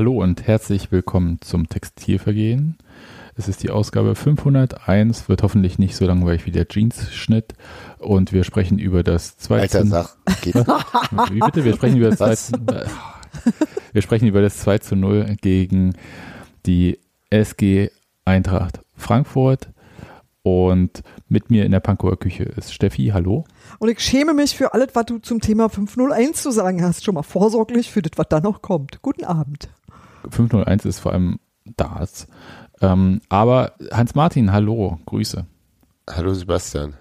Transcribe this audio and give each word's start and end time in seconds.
Hallo 0.00 0.22
und 0.22 0.46
herzlich 0.46 0.90
willkommen 0.92 1.42
zum 1.42 1.68
Textilvergehen. 1.68 2.78
Es 3.34 3.48
ist 3.48 3.62
die 3.62 3.68
Ausgabe 3.68 4.14
501, 4.14 5.28
wird 5.28 5.42
hoffentlich 5.42 5.78
nicht 5.78 5.94
so 5.94 6.06
langweilig 6.06 6.46
wie 6.46 6.50
der 6.52 6.66
Jeans-Schnitt. 6.66 7.52
Und 7.98 8.32
wir 8.32 8.44
sprechen 8.44 8.78
über 8.78 9.02
das 9.02 9.36
2 9.36 9.60
Alter, 9.60 9.84
sag, 9.84 10.16
geht. 10.40 10.54
Wie 11.30 11.40
bitte? 11.40 11.66
Wir 11.66 11.74
sprechen 11.74 11.98
über 11.98 12.08
das 12.08 12.16
2 12.16 12.30
Was? 12.30 12.46
zu, 12.46 12.56
wir 13.92 14.00
sprechen 14.00 14.26
über 14.26 14.40
das 14.40 14.56
2 14.60 14.78
zu 14.78 14.96
0 14.96 15.36
gegen 15.42 15.92
die 16.64 16.98
SG 17.28 17.90
Eintracht 18.24 18.80
Frankfurt. 18.96 19.68
Und 20.42 21.02
mit 21.28 21.50
mir 21.50 21.66
in 21.66 21.72
der 21.72 21.80
Pankower 21.80 22.18
Küche 22.18 22.44
ist 22.44 22.72
Steffi. 22.72 23.10
Hallo. 23.12 23.44
Und 23.78 23.90
ich 23.90 24.00
schäme 24.00 24.32
mich 24.32 24.56
für 24.56 24.72
alles, 24.72 24.88
was 24.94 25.04
du 25.04 25.18
zum 25.18 25.40
Thema 25.40 25.68
501 25.68 26.42
zu 26.42 26.50
sagen 26.50 26.82
hast. 26.82 27.04
Schon 27.04 27.16
mal 27.16 27.22
vorsorglich 27.22 27.90
für 27.90 28.00
das, 28.00 28.12
was 28.16 28.28
da 28.30 28.40
noch 28.40 28.62
kommt. 28.62 29.02
Guten 29.02 29.24
Abend. 29.24 29.68
501 30.28 30.84
ist 30.84 30.98
vor 31.00 31.12
allem 31.12 31.38
Darts. 31.76 32.26
Ähm, 32.80 33.20
aber 33.28 33.72
Hans-Martin, 33.92 34.52
hallo, 34.52 34.98
Grüße. 35.06 35.46
Hallo 36.08 36.34
Sebastian. 36.34 36.94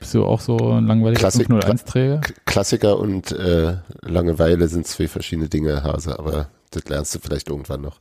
Bist 0.00 0.14
du 0.14 0.24
auch 0.24 0.40
so 0.40 0.56
ein 0.72 0.86
langweiliger 0.86 1.20
Klassik- 1.20 1.48
501-Träger? 1.48 2.18
K 2.20 2.34
Klassiker 2.44 2.98
und 2.98 3.32
äh, 3.32 3.78
Langeweile 4.02 4.68
sind 4.68 4.86
zwei 4.86 5.08
verschiedene 5.08 5.48
Dinge, 5.48 5.82
Hase, 5.82 6.18
aber 6.18 6.48
das 6.70 6.84
lernst 6.88 7.14
du 7.14 7.20
vielleicht 7.20 7.48
irgendwann 7.48 7.80
noch. 7.80 8.00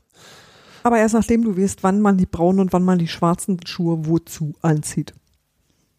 Aber 0.83 0.97
erst 0.97 1.13
nachdem 1.13 1.43
du 1.43 1.55
weißt, 1.57 1.81
wann 1.83 2.01
man 2.01 2.17
die 2.17 2.25
braunen 2.25 2.59
und 2.59 2.73
wann 2.73 2.83
man 2.83 2.99
die 2.99 3.07
schwarzen 3.07 3.57
Schuhe 3.65 4.05
wozu 4.05 4.53
anzieht. 4.61 5.13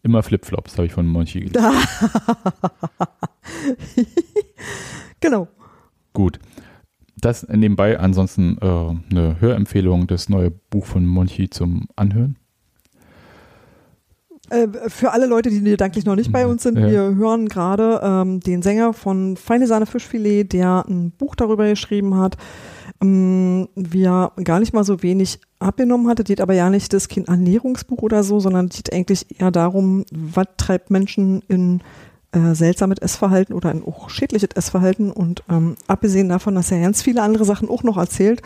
Immer 0.03 0.21
Flipflops, 0.21 0.73
habe 0.77 0.85
ich 0.85 0.93
von 0.93 1.07
Monchi 1.07 1.39
gelesen. 1.39 1.65
Genau. 5.21 5.47
Gut. 6.13 6.39
Das 7.25 7.47
nebenbei 7.47 7.99
ansonsten 7.99 8.59
äh, 8.61 8.65
eine 9.11 9.41
Hörempfehlung, 9.41 10.05
das 10.05 10.29
neue 10.29 10.51
Buch 10.51 10.85
von 10.85 11.07
Monchi 11.07 11.49
zum 11.49 11.87
Anhören. 11.95 12.35
Äh, 14.51 14.67
für 14.89 15.11
alle 15.11 15.25
Leute, 15.25 15.49
die 15.49 15.59
gedanklich 15.59 16.05
noch 16.05 16.15
nicht 16.15 16.31
bei 16.31 16.45
uns 16.45 16.61
sind, 16.61 16.77
Ja. 16.77 16.87
wir 16.87 17.15
hören 17.15 17.47
gerade 17.47 17.99
ähm, 18.03 18.41
den 18.41 18.61
Sänger 18.61 18.93
von 18.93 19.37
Feine 19.37 19.65
Sahne 19.65 19.87
Fischfilet, 19.87 20.53
der 20.53 20.85
ein 20.87 21.09
Buch 21.17 21.33
darüber 21.33 21.67
geschrieben 21.67 22.15
hat, 22.15 22.37
ähm, 23.01 23.69
wie 23.75 24.03
er 24.03 24.31
gar 24.43 24.59
nicht 24.59 24.73
mal 24.73 24.83
so 24.83 25.01
wenig 25.01 25.39
abgenommen 25.57 26.07
hatte. 26.07 26.23
Geht 26.23 26.41
aber 26.41 26.53
ja 26.53 26.69
nicht 26.69 26.93
das 26.93 27.07
kein 27.07 27.25
Ernährungsbuch 27.25 28.03
oder 28.03 28.23
so, 28.23 28.39
sondern 28.39 28.69
geht 28.69 28.93
eigentlich 28.93 29.41
eher 29.41 29.49
darum, 29.49 30.05
was 30.11 30.45
treibt 30.57 30.91
Menschen 30.91 31.41
in 31.47 31.81
äh, 32.35 32.53
seltsames 32.53 32.99
Essverhalten 32.99 33.53
oder 33.53 33.71
in 33.71 33.83
auch 33.83 34.09
schädliches 34.09 34.49
Essverhalten. 34.55 35.11
Und 35.11 35.43
ähm, 35.49 35.75
abgesehen 35.87 36.29
davon, 36.29 36.55
dass 36.55 36.71
er 36.71 36.81
ganz 36.81 37.01
viele 37.01 37.21
andere 37.21 37.45
Sachen 37.45 37.69
auch 37.69 37.83
noch 37.83 37.97
erzählt, 37.97 38.41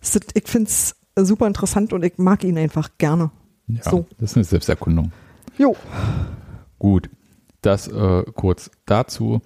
ist 0.00 0.16
das, 0.16 0.22
ich 0.34 0.46
finde 0.46 0.68
es 0.68 0.94
super 1.16 1.46
interessant 1.46 1.92
und 1.92 2.04
ich 2.04 2.18
mag 2.18 2.44
ihn 2.44 2.58
einfach 2.58 2.90
gerne. 2.98 3.30
Ja, 3.66 3.82
So. 3.90 4.06
das 4.18 4.32
ist 4.32 4.36
eine 4.36 4.44
Selbsterkundung. 4.44 5.12
Jo. 5.58 5.76
Gut, 6.78 7.10
das 7.62 7.88
äh, 7.88 8.24
kurz 8.34 8.70
dazu. 8.86 9.40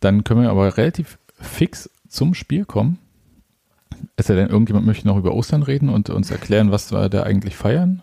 Dann 0.00 0.24
können 0.24 0.42
wir 0.42 0.50
aber 0.50 0.76
relativ 0.76 1.18
fix 1.34 1.90
zum 2.08 2.34
Spiel 2.34 2.64
kommen. 2.64 2.98
Es 4.16 4.26
sei 4.28 4.34
denn, 4.34 4.48
irgendjemand 4.48 4.86
möchte 4.86 5.06
noch 5.06 5.16
über 5.18 5.34
Ostern 5.34 5.62
reden 5.62 5.88
und 5.88 6.08
uns 6.10 6.30
erklären, 6.30 6.70
was 6.70 6.90
wir 6.92 7.08
da 7.08 7.22
eigentlich 7.22 7.56
feiern. 7.56 8.02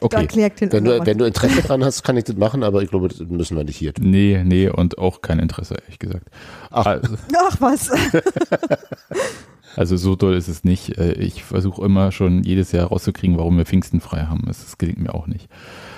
Da 0.00 0.06
Okay. 0.06 0.50
Wenn 0.70 0.84
du, 0.84 1.06
wenn 1.06 1.18
du 1.18 1.24
Interesse 1.24 1.62
dran 1.62 1.84
hast, 1.84 2.02
kann 2.02 2.16
ich 2.16 2.24
das 2.24 2.36
machen, 2.36 2.62
aber 2.62 2.82
ich 2.82 2.90
glaube, 2.90 3.08
das 3.08 3.18
müssen 3.20 3.56
wir 3.56 3.64
nicht 3.64 3.76
hier 3.76 3.92
tun. 3.94 4.10
Nee, 4.10 4.42
nee, 4.44 4.68
und 4.68 4.98
auch 4.98 5.22
kein 5.22 5.38
Interesse, 5.38 5.74
ehrlich 5.80 5.98
gesagt. 5.98 6.28
Ach. 6.70 6.86
Also, 6.86 7.16
Ach 7.36 7.56
was. 7.60 7.90
also 9.76 9.96
so 9.96 10.16
doll 10.16 10.34
ist 10.34 10.48
es 10.48 10.64
nicht. 10.64 10.96
Äh, 10.98 11.12
Ich 11.14 11.44
versuche 11.44 11.84
immer 11.84 12.12
schon 12.12 12.42
jedes 12.44 12.72
Jahr 12.72 12.88
rauszukriegen, 12.88 13.36
warum 13.38 13.56
wir 13.56 13.64
Pfingsten 13.66 14.00
frei 14.00 14.22
haben. 14.26 14.42
Das, 14.46 14.62
das 14.64 14.78
gelingt 14.78 14.98
mir 15.00 15.14
auch 15.14 15.26
nicht. 15.26 15.48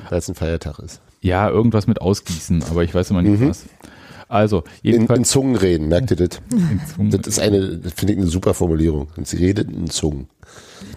Weil 0.09 0.19
es 0.19 0.29
ein 0.29 0.35
Feiertag 0.35 0.79
ist. 0.79 1.01
Ja, 1.21 1.49
irgendwas 1.49 1.87
mit 1.87 2.01
Ausgießen, 2.01 2.63
aber 2.71 2.85
ich 2.85 2.95
weiß 2.95 3.11
immer 3.11 3.23
nicht 3.23 3.41
Mhm. 3.41 3.49
was. 3.49 3.67
Also, 4.29 4.65
In, 4.83 5.07
in. 5.07 5.25
Zungen 5.25 5.57
reden, 5.57 5.89
merkt 5.89 6.11
ihr 6.11 6.17
das? 6.17 6.41
Das 6.99 7.27
ist 7.27 7.39
eine, 7.39 7.79
das 7.79 7.93
finde 7.93 8.15
ich 8.15 8.19
eine 8.19 8.29
super 8.29 8.55
Formulierung. 8.55 9.09
Und 9.17 9.29
sie 9.29 9.37
redet 9.37 9.71
in 9.71 9.89
Zungen. 9.89 10.29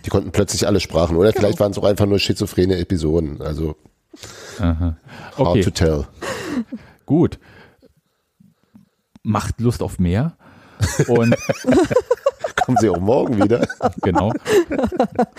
Die 0.06 0.10
konnten 0.10 0.32
plötzlich 0.32 0.66
alle 0.66 0.80
Sprachen. 0.80 1.16
Oder 1.18 1.34
vielleicht 1.34 1.60
waren 1.60 1.72
es 1.72 1.78
auch 1.78 1.84
einfach 1.84 2.06
nur 2.06 2.20
schizophrene 2.20 2.78
Episoden. 2.78 3.42
Also 3.42 3.76
Aha. 4.60 4.98
hard 5.38 5.48
Okay, 5.48 5.62
to 5.62 5.70
tell. 5.72 6.08
gut. 7.06 7.40
Macht 9.24 9.60
Lust 9.62 9.84
auf 9.84 10.00
mehr. 10.00 10.38
Und 11.08 11.36
Kommen 12.66 12.78
sie 12.82 12.90
auch 12.90 13.00
morgen 13.00 13.42
wieder? 13.44 13.68
genau. 14.02 14.32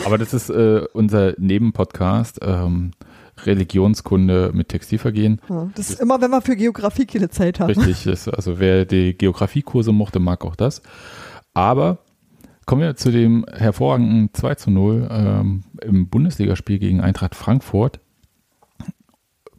Aber 0.04 0.18
das 0.18 0.34
ist 0.34 0.50
äh, 0.50 0.84
unser 0.92 1.34
Nebenpodcast, 1.38 2.40
ähm, 2.42 2.90
Religionskunde 3.46 4.50
mit 4.54 4.68
Textilvergehen. 4.68 5.40
Ja, 5.48 5.70
Das 5.74 5.90
ist 5.90 6.00
immer, 6.00 6.20
wenn 6.20 6.30
wir 6.30 6.40
für 6.40 6.56
Geografie 6.56 7.06
keine 7.06 7.30
Zeit 7.30 7.60
haben. 7.60 7.72
Richtig, 7.72 8.06
ist, 8.06 8.28
also 8.28 8.58
wer 8.58 8.84
die 8.84 9.16
Geografiekurse 9.16 9.92
mochte, 9.92 10.18
mag 10.18 10.44
auch 10.44 10.56
das. 10.56 10.82
Aber 11.54 11.98
kommen 12.66 12.82
wir 12.82 12.96
zu 12.96 13.10
dem 13.10 13.44
hervorragenden 13.52 14.30
2 14.32 14.54
zu 14.54 14.70
0 14.70 15.08
ähm, 15.10 15.64
im 15.82 16.08
Bundesligaspiel 16.08 16.78
gegen 16.78 17.00
Eintracht 17.00 17.34
Frankfurt, 17.34 18.00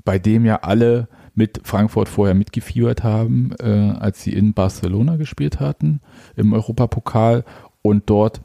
bei 0.03 0.17
dem 0.17 0.45
ja 0.45 0.61
alle 0.61 1.07
mit 1.33 1.61
Frankfurt 1.63 2.09
vorher 2.09 2.35
mitgefiebert 2.35 3.03
haben, 3.03 3.51
äh, 3.59 3.93
als 3.99 4.23
sie 4.23 4.33
in 4.33 4.53
Barcelona 4.53 5.15
gespielt 5.15 5.59
hatten 5.59 6.01
im 6.35 6.53
Europapokal 6.53 7.43
und 7.81 8.09
dort, 8.09 8.41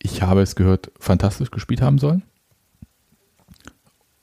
ich 0.00 0.22
habe 0.22 0.42
es 0.42 0.56
gehört, 0.56 0.90
fantastisch 0.98 1.50
gespielt 1.50 1.80
haben 1.80 1.98
sollen. 1.98 2.22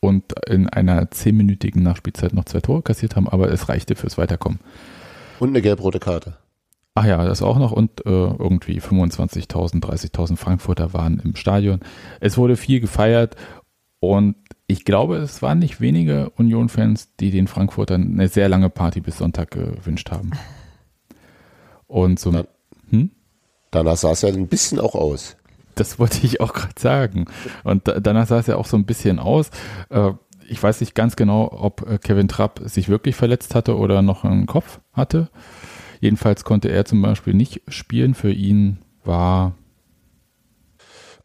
Und 0.01 0.33
in 0.47 0.69
einer 0.69 1.11
zehnminütigen 1.11 1.83
Nachspielzeit 1.83 2.33
noch 2.33 2.45
zwei 2.45 2.61
Tore 2.61 2.81
kassiert 2.81 3.15
haben, 3.15 3.27
aber 3.27 3.51
es 3.51 3.67
reichte 3.67 3.95
fürs 3.95 4.17
Weiterkommen. 4.17 4.59
Und 5.39 5.49
eine 5.49 5.61
gelb-rote 5.61 5.99
Karte. 5.99 6.37
Ach 6.95 7.05
ja, 7.05 7.23
das 7.23 7.41
auch 7.41 7.57
noch 7.57 7.71
und 7.71 8.05
äh, 8.05 8.09
irgendwie 8.09 8.81
25.000, 8.81 9.81
30.000 9.81 10.37
Frankfurter 10.37 10.93
waren 10.93 11.19
im 11.19 11.35
Stadion. 11.35 11.79
Es 12.19 12.37
wurde 12.37 12.57
viel 12.57 12.79
gefeiert 12.79 13.35
und 13.99 14.35
ich 14.67 14.85
glaube, 14.85 15.17
es 15.17 15.41
waren 15.41 15.59
nicht 15.59 15.81
wenige 15.81 16.29
Union-Fans, 16.31 17.15
die 17.19 17.31
den 17.31 17.47
Frankfurtern 17.47 18.13
eine 18.13 18.27
sehr 18.27 18.49
lange 18.49 18.69
Party 18.69 19.01
bis 19.01 19.17
Sonntag 19.17 19.51
gewünscht 19.51 20.11
haben. 20.11 20.31
Und 21.87 22.19
so, 22.19 22.31
hm? 22.89 23.11
Danach 23.71 23.97
sah 23.97 24.11
es 24.11 24.21
ja 24.21 24.29
ein 24.29 24.47
bisschen 24.47 24.79
auch 24.79 24.95
aus. 24.95 25.37
Das 25.75 25.99
wollte 25.99 26.25
ich 26.25 26.41
auch 26.41 26.53
gerade 26.53 26.73
sagen. 26.79 27.25
Und 27.63 27.87
da, 27.87 27.99
danach 27.99 28.27
sah 28.27 28.39
es 28.39 28.47
ja 28.47 28.55
auch 28.57 28.65
so 28.65 28.77
ein 28.77 28.85
bisschen 28.85 29.19
aus. 29.19 29.49
Äh, 29.89 30.11
ich 30.47 30.61
weiß 30.61 30.79
nicht 30.81 30.95
ganz 30.95 31.15
genau, 31.15 31.49
ob 31.51 31.87
äh, 31.89 31.97
Kevin 31.99 32.27
Trapp 32.27 32.61
sich 32.65 32.89
wirklich 32.89 33.15
verletzt 33.15 33.55
hatte 33.55 33.77
oder 33.77 34.01
noch 34.01 34.23
einen 34.23 34.45
Kopf 34.47 34.79
hatte. 34.93 35.29
Jedenfalls 36.01 36.43
konnte 36.43 36.69
er 36.69 36.85
zum 36.85 37.01
Beispiel 37.01 37.33
nicht 37.33 37.61
spielen. 37.67 38.13
Für 38.13 38.31
ihn 38.31 38.79
war 39.03 39.53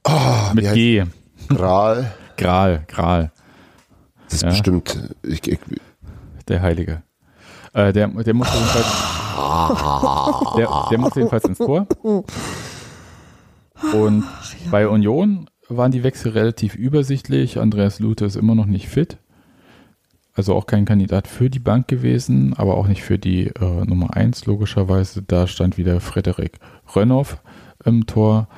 Oh, 0.06 0.52
mit 0.54 0.70
G. 0.74 1.04
Gral. 1.48 2.12
Gral, 2.36 2.84
Gral, 2.88 3.32
Das 4.24 4.34
ist 4.34 4.42
Ja. 4.42 4.48
bestimmt. 4.50 5.14
Ich, 5.22 5.46
ich, 5.46 5.58
der 6.48 6.60
Heilige. 6.62 7.02
Äh, 7.72 7.92
der, 7.92 8.08
der 8.08 8.34
musste 8.34 8.56
jedenfalls, 8.58 8.86
der, 10.56 10.68
der 10.90 10.98
musste 10.98 11.20
jedenfalls 11.20 11.44
ins 11.44 11.58
Tor. 11.58 11.86
Und 13.92 14.24
bei 14.70 14.88
Union 14.88 15.50
waren 15.68 15.92
die 15.92 16.02
Wechsel 16.02 16.32
relativ 16.32 16.74
übersichtlich. 16.74 17.58
Andreas 17.58 18.00
Lute 18.00 18.24
ist 18.24 18.36
immer 18.36 18.54
noch 18.54 18.66
nicht 18.66 18.88
fit. 18.88 19.18
Also 20.34 20.54
auch 20.54 20.66
kein 20.66 20.84
Kandidat 20.84 21.28
für 21.28 21.48
die 21.48 21.60
Bank 21.60 21.86
gewesen, 21.86 22.54
aber 22.54 22.76
auch 22.76 22.88
nicht 22.88 23.02
für 23.02 23.18
die 23.18 23.46
äh, 23.46 23.84
Nummer 23.84 24.16
1 24.16 24.46
logischerweise. 24.46 25.22
Da 25.22 25.46
stand 25.46 25.78
wieder 25.78 26.00
Frederik 26.00 26.58
Rönnow 26.94 27.40
im 27.84 28.06
Tor 28.06 28.48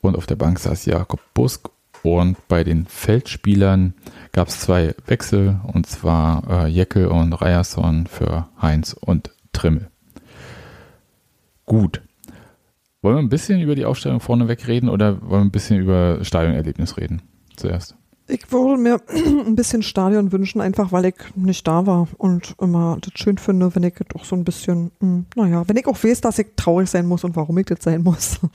und 0.00 0.16
auf 0.16 0.26
der 0.26 0.36
Bank 0.36 0.58
saß 0.58 0.86
Jakob 0.86 1.20
Busk. 1.34 1.70
Und 2.04 2.36
bei 2.46 2.62
den 2.62 2.86
Feldspielern 2.86 3.94
gab 4.30 4.48
es 4.48 4.60
zwei 4.60 4.94
Wechsel, 5.06 5.60
und 5.64 5.86
zwar 5.86 6.66
äh, 6.66 6.68
Jeckel 6.68 7.08
und 7.08 7.32
Ryerson 7.32 8.06
für 8.06 8.48
Heinz 8.62 8.92
und 8.92 9.30
Trimmel. 9.52 9.90
Gut. 11.66 12.00
Wollen 13.00 13.16
wir 13.16 13.22
ein 13.22 13.28
bisschen 13.28 13.60
über 13.60 13.76
die 13.76 13.84
Aufstellung 13.84 14.20
vorneweg 14.20 14.66
reden 14.66 14.88
oder 14.88 15.20
wollen 15.22 15.30
wir 15.30 15.46
ein 15.46 15.50
bisschen 15.52 15.78
über 15.78 16.18
Stadionerlebnis 16.22 16.96
reden 16.96 17.22
zuerst? 17.56 17.94
Ich 18.26 18.50
würde 18.50 18.80
mir 18.80 19.00
ein 19.46 19.54
bisschen 19.54 19.82
Stadion 19.82 20.32
wünschen, 20.32 20.60
einfach 20.60 20.90
weil 20.90 21.06
ich 21.06 21.14
nicht 21.36 21.66
da 21.66 21.86
war 21.86 22.08
und 22.18 22.56
immer 22.60 22.98
das 23.00 23.12
schön 23.14 23.38
finde, 23.38 23.74
wenn 23.74 23.84
ich 23.84 23.94
doch 24.08 24.24
so 24.24 24.34
ein 24.34 24.44
bisschen, 24.44 24.90
hm, 25.00 25.26
naja, 25.36 25.62
wenn 25.66 25.76
ich 25.76 25.86
auch 25.86 26.02
weiß, 26.02 26.20
dass 26.22 26.38
ich 26.40 26.48
traurig 26.56 26.90
sein 26.90 27.06
muss 27.06 27.22
und 27.22 27.36
warum 27.36 27.56
ich 27.58 27.66
das 27.66 27.78
sein 27.82 28.02
muss. 28.02 28.40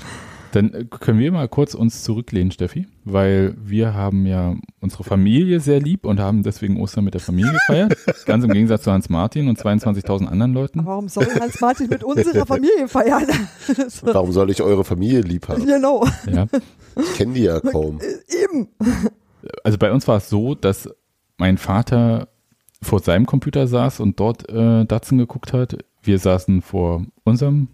Dann 0.54 0.88
können 0.92 1.18
wir 1.18 1.32
mal 1.32 1.48
kurz 1.48 1.74
uns 1.74 2.04
zurücklehnen, 2.04 2.52
Steffi, 2.52 2.86
weil 3.06 3.56
wir 3.58 3.96
haben 3.96 4.28
ja 4.28 4.56
unsere 4.82 5.04
Familie 5.04 5.60
sehr 5.60 5.80
lieb 5.80 6.06
und 6.06 6.20
haben 6.20 6.44
deswegen 6.44 6.80
Ostern 6.80 7.06
mit 7.06 7.16
der 7.16 7.22
Familie 7.22 7.54
gefeiert. 7.54 7.98
ganz 8.28 8.44
im 8.44 8.52
Gegensatz 8.52 8.84
zu 8.84 8.92
Hans 8.92 9.10
Martin 9.10 9.48
und 9.50 9.60
22.000 9.60 10.28
anderen 10.28 10.54
Leuten. 10.54 10.86
Warum 10.86 11.10
soll 11.10 11.26
Hans 11.40 11.60
Martin 11.60 11.90
mit 11.90 12.04
unserer 12.04 12.46
Familie 12.46 12.88
feiern? 12.88 13.26
Warum 14.04 14.32
soll 14.32 14.52
ich 14.52 14.62
eure 14.62 14.84
Familie 14.84 15.22
lieb 15.22 15.48
haben? 15.48 15.66
genau. 15.66 16.06
Ja. 16.32 16.46
Ich 17.02 17.16
kenne 17.16 17.34
die 17.34 17.44
ja 17.46 17.60
kaum. 17.60 18.00
Eben. 18.28 18.68
Also 19.64 19.80
bei 19.80 19.92
uns 19.92 20.08
war 20.08 20.18
es 20.18 20.30
so, 20.30 20.54
dass 20.54 20.88
mein 21.38 21.58
Vater 21.58 22.28
vor 22.80 23.00
seinem 23.00 23.26
Computer 23.26 23.66
saß 23.66 24.02
und 24.02 24.20
dort 24.20 24.48
äh, 24.52 24.86
Datsen 24.86 25.18
geguckt 25.18 25.52
hat. 25.52 25.78
Wir 26.04 26.20
saßen 26.20 26.62
vor 26.62 27.08
unserem 27.24 27.70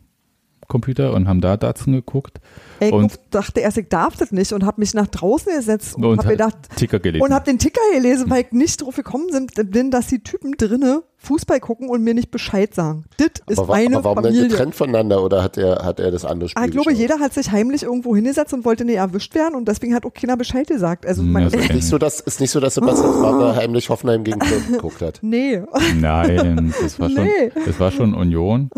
Computer 0.69 1.13
und 1.13 1.27
haben 1.27 1.42
da 1.42 1.57
Datsen 1.57 1.92
geguckt. 1.92 2.39
Ey, 2.80 2.92
Und- 2.92 3.12
ich 3.12 3.19
dachte 3.31 3.60
erst, 3.60 3.77
ich 3.77 3.89
darf 3.89 4.16
das 4.16 4.31
nicht 4.31 4.54
und 4.54 4.63
habe 4.66 4.80
mich 4.80 4.94
nach 4.94 5.07
draußen 5.07 5.54
gesetzt 5.54 5.95
und, 5.95 6.06
Und 6.06 6.19
habe 6.19 6.27
hat 6.27 6.31
gedacht, 6.31 6.56
Ticker 6.77 7.00
gelesen. 7.00 7.21
und 7.25 7.33
habe 7.33 7.44
den 7.44 7.60
Ticker 7.60 7.81
gelesen, 7.94 8.30
weil 8.30 8.44
ich 8.44 8.51
nicht 8.54 8.81
drauf 8.81 8.95
gekommen 8.95 9.27
sind, 9.31 9.51
bin, 9.71 9.92
dass 9.92 10.07
die 10.07 10.24
Typen 10.24 10.54
drinne 10.57 11.04
Fußball 11.18 11.60
gucken 11.60 11.89
und 11.89 12.01
mir 12.01 12.13
nicht 12.13 12.31
Bescheid 12.31 12.74
sagen. 12.74 13.04
Das 13.18 13.27
ist 13.48 13.60
Aber, 13.60 13.68
meine 13.74 13.98
aber 13.98 14.06
warum 14.06 14.24
Familie. 14.24 14.44
denn 14.44 14.50
getrennt 14.51 14.75
voneinander 14.75 15.21
oder 15.21 15.44
hat 15.44 15.57
er, 15.57 15.83
hat 15.83 16.00
er 16.00 16.12
das 16.12 16.24
andere 16.24 16.48
Spiel 16.48 16.62
Ah, 16.63 16.66
ich 16.68 16.71
glaube, 16.71 16.92
geschaut? 16.92 17.01
jeder 17.01 17.19
hat 17.19 17.33
sich 17.33 17.51
heimlich 17.51 17.83
irgendwo 17.83 18.16
hingesetzt 18.16 18.54
und 18.54 18.63
wollte 18.63 18.86
nicht 18.86 18.95
erwischt 18.95 19.36
werden 19.36 19.56
und 19.56 19.68
deswegen 19.68 19.94
hat 19.95 20.06
auch 20.06 20.13
keiner 20.13 20.38
Bescheid 20.38 20.68
gesagt. 20.68 21.06
Also 21.06 21.21
man, 21.24 21.44
also 21.44 21.57
Ist 21.57 21.74
nicht 21.74 21.88
so, 21.88 21.98
dass, 21.98 22.21
ist 22.21 22.39
nicht 22.39 22.51
so, 22.51 22.62
dass 22.62 22.75
Sebastian 22.75 23.10
Wagner 23.21 23.56
heimlich 23.57 23.89
Hoffenheim 23.89 24.24
gegen 24.24 24.39
Köln 24.39 24.63
geguckt 24.71 25.01
hat. 25.01 25.19
nee. 25.21 25.62
Nein, 26.00 26.74
das 26.81 26.98
war 27.00 27.10
schon, 27.10 27.24
Nee. 27.25 27.51
das 27.66 27.80
war 27.81 27.92
schon 27.92 28.13
Union. 28.13 28.69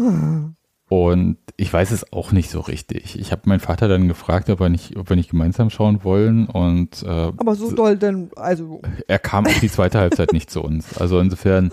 Und 0.92 1.38
ich 1.56 1.72
weiß 1.72 1.92
es 1.92 2.12
auch 2.12 2.34
nicht 2.34 2.52
so 2.52 2.60
richtig. 2.60 3.18
Ich 3.18 3.32
habe 3.32 3.44
meinen 3.46 3.62
Vater 3.62 3.88
dann 3.88 4.10
gefragt, 4.10 4.50
ob, 4.50 4.60
er 4.60 4.68
nicht, 4.68 4.98
ob 4.98 5.08
wir 5.08 5.16
nicht 5.16 5.30
gemeinsam 5.30 5.70
schauen 5.70 6.04
wollen. 6.04 6.48
Und 6.48 7.02
äh, 7.04 7.08
Aber 7.38 7.56
so 7.56 7.72
doll 7.72 7.96
denn, 7.96 8.30
also 8.36 8.82
er 9.08 9.18
kam 9.18 9.48
auch 9.48 9.60
die 9.62 9.72
zweite 9.72 10.00
Halbzeit 10.00 10.34
nicht 10.34 10.50
zu 10.52 10.62
uns. 10.62 10.98
Also 10.98 11.22
insofern 11.22 11.72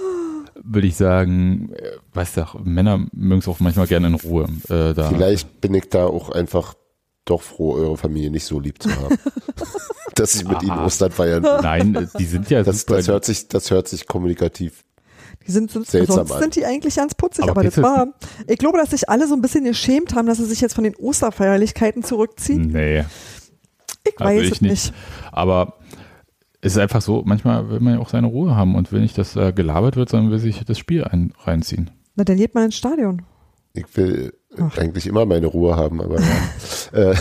würde 0.62 0.86
ich 0.86 0.94
sagen, 0.94 1.72
äh, 1.74 1.96
weißt 2.14 2.36
du, 2.36 2.44
Männer 2.62 3.08
mögen 3.12 3.40
es 3.40 3.48
auch 3.48 3.58
manchmal 3.58 3.88
gerne 3.88 4.06
in 4.06 4.14
Ruhe. 4.14 4.44
Äh, 4.68 4.94
da. 4.94 5.08
Vielleicht 5.08 5.60
bin 5.60 5.74
ich 5.74 5.88
da 5.88 6.06
auch 6.06 6.30
einfach 6.30 6.74
doch 7.24 7.42
froh, 7.42 7.72
eure 7.74 7.96
Familie 7.96 8.30
nicht 8.30 8.44
so 8.44 8.60
lieb 8.60 8.80
zu 8.80 8.88
haben. 8.94 9.16
dass 10.14 10.36
ich 10.36 10.46
mit 10.46 10.62
ihnen 10.62 10.70
Ah. 10.70 10.86
Ostern 10.86 11.10
feiern. 11.10 11.42
Nein, 11.42 11.96
äh, 11.96 12.06
die 12.20 12.24
sind 12.24 12.50
ja 12.50 12.62
Das, 12.62 12.82
super. 12.82 12.98
das, 12.98 13.08
hört 13.08 13.24
sich, 13.24 13.48
das 13.48 13.72
hört 13.72 13.88
sich 13.88 14.06
kommunikativ. 14.06 14.84
Die 15.48 15.52
sind, 15.52 15.70
Seltsam 15.70 16.16
sonst 16.16 16.32
an. 16.32 16.40
sind 16.42 16.56
die 16.56 16.64
eigentlich 16.64 16.96
ganz 16.96 17.14
putzig, 17.14 17.42
Aber 17.44 17.52
aber, 17.52 17.64
das 17.64 17.82
war, 17.82 18.08
ich 18.46 18.58
glaube, 18.58 18.78
dass 18.78 18.90
sich 18.90 19.08
alle 19.08 19.26
so 19.26 19.34
ein 19.34 19.40
bisschen 19.40 19.64
geschämt 19.64 20.14
haben, 20.14 20.26
dass 20.26 20.38
sie 20.38 20.44
sich 20.44 20.60
jetzt 20.60 20.74
von 20.74 20.84
den 20.84 20.94
Osterfeierlichkeiten 20.94 22.04
zurückziehen. 22.04 22.68
nee, 22.70 23.04
Ich 24.06 24.20
also 24.20 24.24
weiß 24.24 24.42
ich 24.44 24.52
es 24.52 24.60
nicht. 24.60 24.70
nicht. 24.70 24.94
Aber 25.32 25.74
es 26.60 26.72
ist 26.72 26.78
einfach 26.78 27.00
so, 27.02 27.22
manchmal 27.24 27.70
will 27.70 27.80
man 27.80 27.94
ja 27.94 28.00
auch 28.00 28.10
seine 28.10 28.26
Ruhe 28.26 28.54
haben 28.54 28.74
und 28.74 28.92
will 28.92 29.00
nicht, 29.00 29.16
dass 29.16 29.36
äh, 29.36 29.52
gelabert 29.52 29.96
wird, 29.96 30.08
sondern 30.10 30.30
will 30.30 30.38
sich 30.38 30.62
das 30.64 30.78
Spiel 30.78 31.04
ein, 31.04 31.32
reinziehen. 31.44 31.90
Na, 32.14 32.24
dann 32.24 32.36
geht 32.36 32.54
man 32.54 32.64
ins 32.64 32.76
Stadion. 32.76 33.22
Ich 33.74 33.84
will 33.96 34.32
Ach. 34.60 34.76
eigentlich 34.76 35.06
immer 35.06 35.24
meine 35.24 35.46
Ruhe 35.46 35.76
haben, 35.76 36.00
aber 36.02 36.20
ja. 36.20 36.26
äh, 37.12 37.16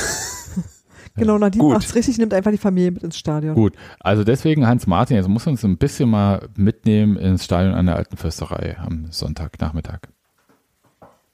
Genau, 1.17 1.37
Nadine 1.37 1.63
Gut. 1.63 1.73
macht's 1.73 1.95
richtig, 1.95 2.17
nimmt 2.17 2.33
einfach 2.33 2.51
die 2.51 2.57
Familie 2.57 2.91
mit 2.91 3.03
ins 3.03 3.17
Stadion. 3.17 3.55
Gut, 3.55 3.73
also 3.99 4.23
deswegen 4.23 4.67
Hans 4.67 4.87
Martin, 4.87 5.17
jetzt 5.17 5.27
muss 5.27 5.47
uns 5.47 5.63
ein 5.63 5.77
bisschen 5.77 6.09
mal 6.09 6.47
mitnehmen 6.55 7.17
ins 7.17 7.43
Stadion 7.45 7.73
an 7.73 7.87
der 7.87 7.95
Alten 7.95 8.17
Försterei 8.17 8.77
am 8.77 9.07
Sonntagnachmittag. 9.11 9.99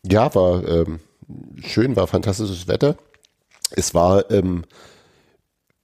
ja, 0.06 0.34
war 0.36 0.68
ähm, 0.68 1.00
schön, 1.64 1.96
war 1.96 2.08
fantastisches 2.08 2.68
Wetter. 2.68 2.96
Es 3.72 3.94
war, 3.94 4.30
ähm, 4.32 4.64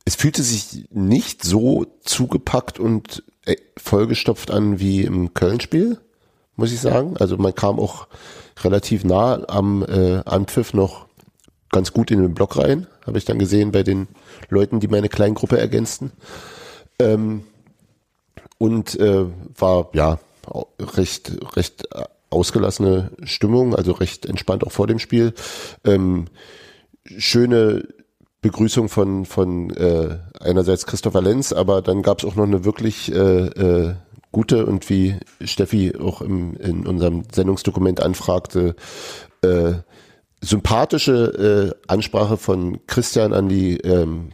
es 0.05 0.15
fühlte 0.15 0.43
sich 0.43 0.87
nicht 0.91 1.43
so 1.43 1.85
zugepackt 2.01 2.79
und 2.79 3.23
äh, 3.45 3.55
vollgestopft 3.77 4.51
an 4.51 4.79
wie 4.79 5.01
im 5.03 5.33
Köln-Spiel, 5.33 5.99
muss 6.55 6.71
ich 6.71 6.79
sagen. 6.79 7.17
Also 7.17 7.37
man 7.37 7.53
kam 7.55 7.79
auch 7.79 8.07
relativ 8.63 9.03
nah 9.03 9.41
am 9.47 9.83
äh, 9.83 10.21
Anpfiff 10.25 10.73
noch 10.73 11.08
ganz 11.71 11.93
gut 11.93 12.11
in 12.11 12.21
den 12.21 12.33
Block 12.33 12.57
rein, 12.57 12.87
habe 13.05 13.17
ich 13.17 13.25
dann 13.25 13.39
gesehen 13.39 13.71
bei 13.71 13.83
den 13.83 14.07
Leuten, 14.49 14.79
die 14.79 14.87
meine 14.87 15.09
Kleingruppe 15.09 15.57
ergänzten. 15.57 16.11
Ähm, 16.99 17.43
und 18.57 18.99
äh, 18.99 19.25
war 19.57 19.89
ja 19.93 20.19
recht 20.79 21.31
recht 21.55 21.87
äh, 21.93 22.03
ausgelassene 22.29 23.11
Stimmung, 23.23 23.75
also 23.75 23.93
recht 23.93 24.25
entspannt 24.25 24.63
auch 24.65 24.71
vor 24.71 24.87
dem 24.87 24.99
Spiel. 24.99 25.33
Ähm, 25.85 26.25
schöne 27.17 27.87
Begrüßung 28.41 28.89
von 28.89 29.25
von 29.25 29.69
äh, 29.71 30.17
einerseits 30.39 30.85
Christopher 30.85 31.21
Lenz, 31.21 31.53
aber 31.53 31.81
dann 31.81 32.01
gab 32.01 32.19
es 32.19 32.25
auch 32.25 32.35
noch 32.35 32.45
eine 32.45 32.65
wirklich 32.65 33.11
äh, 33.13 33.47
äh, 33.47 33.95
gute 34.31 34.65
und 34.65 34.89
wie 34.89 35.15
Steffi 35.43 35.93
auch 35.97 36.21
im, 36.21 36.55
in 36.57 36.85
unserem 36.85 37.23
Sendungsdokument 37.31 38.01
anfragte, 38.01 38.75
äh, 39.41 39.73
sympathische 40.41 41.73
äh, 41.75 41.91
Ansprache 41.91 42.37
von 42.37 42.85
Christian 42.87 43.33
an 43.33 43.49
die 43.49 43.77
ähm, 43.77 44.31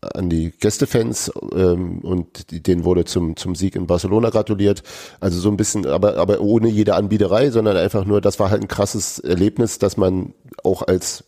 an 0.00 0.30
die 0.30 0.50
Gästefans 0.50 1.30
ähm, 1.54 1.98
und 1.98 2.50
die, 2.50 2.62
denen 2.62 2.84
wurde 2.84 3.04
zum 3.04 3.36
zum 3.36 3.54
Sieg 3.54 3.76
in 3.76 3.86
Barcelona 3.86 4.30
gratuliert. 4.30 4.82
Also 5.20 5.38
so 5.40 5.50
ein 5.50 5.56
bisschen, 5.56 5.86
aber 5.86 6.16
aber 6.16 6.40
ohne 6.40 6.68
jede 6.68 6.94
Anbiederei, 6.94 7.50
sondern 7.50 7.76
einfach 7.76 8.04
nur, 8.04 8.20
das 8.20 8.38
war 8.38 8.50
halt 8.50 8.62
ein 8.62 8.68
krasses 8.68 9.18
Erlebnis, 9.18 9.78
dass 9.78 9.96
man 9.96 10.32
auch 10.64 10.82
als 10.82 11.24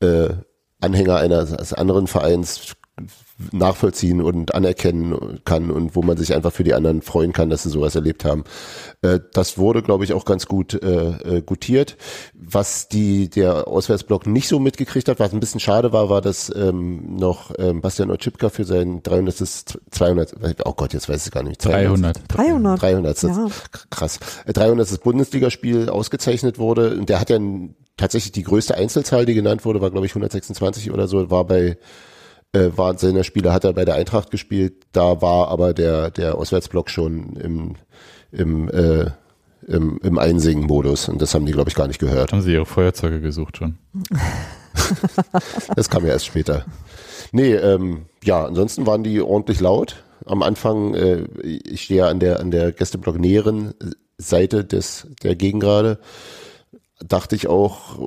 äh, 0.00 0.28
Anhänger 0.80 1.16
eines 1.16 1.52
eines 1.52 1.72
anderen 1.72 2.06
Vereins 2.06 2.76
nachvollziehen 3.52 4.20
und 4.20 4.54
anerkennen 4.54 5.40
kann 5.44 5.70
und 5.70 5.94
wo 5.94 6.02
man 6.02 6.16
sich 6.16 6.34
einfach 6.34 6.52
für 6.52 6.64
die 6.64 6.74
anderen 6.74 7.02
freuen 7.02 7.32
kann, 7.32 7.50
dass 7.50 7.62
sie 7.62 7.70
sowas 7.70 7.94
erlebt 7.94 8.24
haben. 8.24 8.44
Äh, 9.02 9.20
das 9.32 9.58
wurde, 9.58 9.82
glaube 9.82 10.04
ich, 10.04 10.12
auch 10.12 10.24
ganz 10.24 10.46
gut 10.46 10.74
äh, 10.74 11.36
äh, 11.36 11.42
gutiert. 11.42 11.96
Was 12.34 12.88
die 12.88 13.30
der 13.30 13.68
Auswärtsblock 13.68 14.26
nicht 14.26 14.48
so 14.48 14.58
mitgekriegt 14.58 15.08
hat, 15.08 15.20
was 15.20 15.32
ein 15.32 15.40
bisschen 15.40 15.60
schade 15.60 15.92
war, 15.92 16.10
war, 16.10 16.20
dass 16.20 16.52
ähm, 16.54 17.16
noch 17.16 17.52
ähm, 17.58 17.80
Bastian 17.80 18.10
Otschipka 18.10 18.48
für 18.48 18.64
sein 18.64 19.02
300. 19.02 19.36
200, 19.90 20.34
oh 20.64 20.72
Gott, 20.72 20.92
jetzt 20.92 21.08
weiß 21.08 21.26
ich 21.26 21.32
gar 21.32 21.44
nicht. 21.44 21.64
300. 21.64 22.20
300. 22.28 22.82
300. 22.82 23.22
Ja. 23.22 23.46
Krass. 23.90 24.18
Äh, 24.46 24.52
300. 24.52 25.00
Bundesligaspiel 25.02 25.88
ausgezeichnet 25.88 26.58
wurde. 26.58 26.96
Und 26.96 27.08
der 27.08 27.20
hat 27.20 27.30
ja 27.30 27.38
tatsächlich 27.96 28.32
die 28.32 28.42
größte 28.42 28.74
Einzelzahl, 28.74 29.26
die 29.26 29.34
genannt 29.34 29.64
wurde, 29.64 29.80
war 29.80 29.90
glaube 29.90 30.06
ich 30.06 30.12
126 30.12 30.90
oder 30.90 31.06
so, 31.06 31.30
war 31.30 31.44
bei 31.44 31.76
äh, 32.52 32.70
war 32.76 32.96
seiner 32.98 33.24
Spiele 33.24 33.52
hat 33.52 33.64
er 33.64 33.72
bei 33.72 33.84
der 33.84 33.94
Eintracht 33.94 34.30
gespielt. 34.30 34.86
Da 34.92 35.20
war 35.22 35.48
aber 35.48 35.74
der 35.74 36.10
der 36.10 36.36
Auswärtsblock 36.36 36.90
schon 36.90 37.36
im 37.36 37.76
im 38.32 38.68
äh, 38.70 39.10
im, 39.66 39.98
im 40.02 40.18
Einsingen-Modus 40.18 41.08
und 41.08 41.20
das 41.20 41.34
haben 41.34 41.44
die 41.44 41.52
glaube 41.52 41.68
ich 41.68 41.76
gar 41.76 41.88
nicht 41.88 41.98
gehört. 41.98 42.32
Haben 42.32 42.40
sie 42.42 42.52
ihre 42.54 42.66
Feuerzeuge 42.66 43.20
gesucht 43.20 43.58
schon. 43.58 43.78
Das 45.74 45.90
kam 45.90 46.04
ja 46.06 46.12
erst 46.12 46.26
später. 46.26 46.64
Nee, 47.32 47.54
ähm, 47.54 48.06
ja, 48.24 48.44
ansonsten 48.44 48.86
waren 48.86 49.02
die 49.02 49.20
ordentlich 49.20 49.60
laut. 49.60 50.04
Am 50.24 50.42
Anfang, 50.42 50.94
äh, 50.94 51.24
ich 51.42 51.82
stehe 51.82 52.00
ja 52.00 52.08
an 52.08 52.20
der, 52.20 52.40
an 52.40 52.50
der 52.50 52.72
Gästeblock 52.72 53.18
näheren 53.18 53.74
Seite 54.18 54.64
des, 54.64 55.08
der 55.22 55.36
Gegengrade, 55.36 55.98
dachte 57.04 57.36
ich 57.36 57.48
auch, 57.48 57.98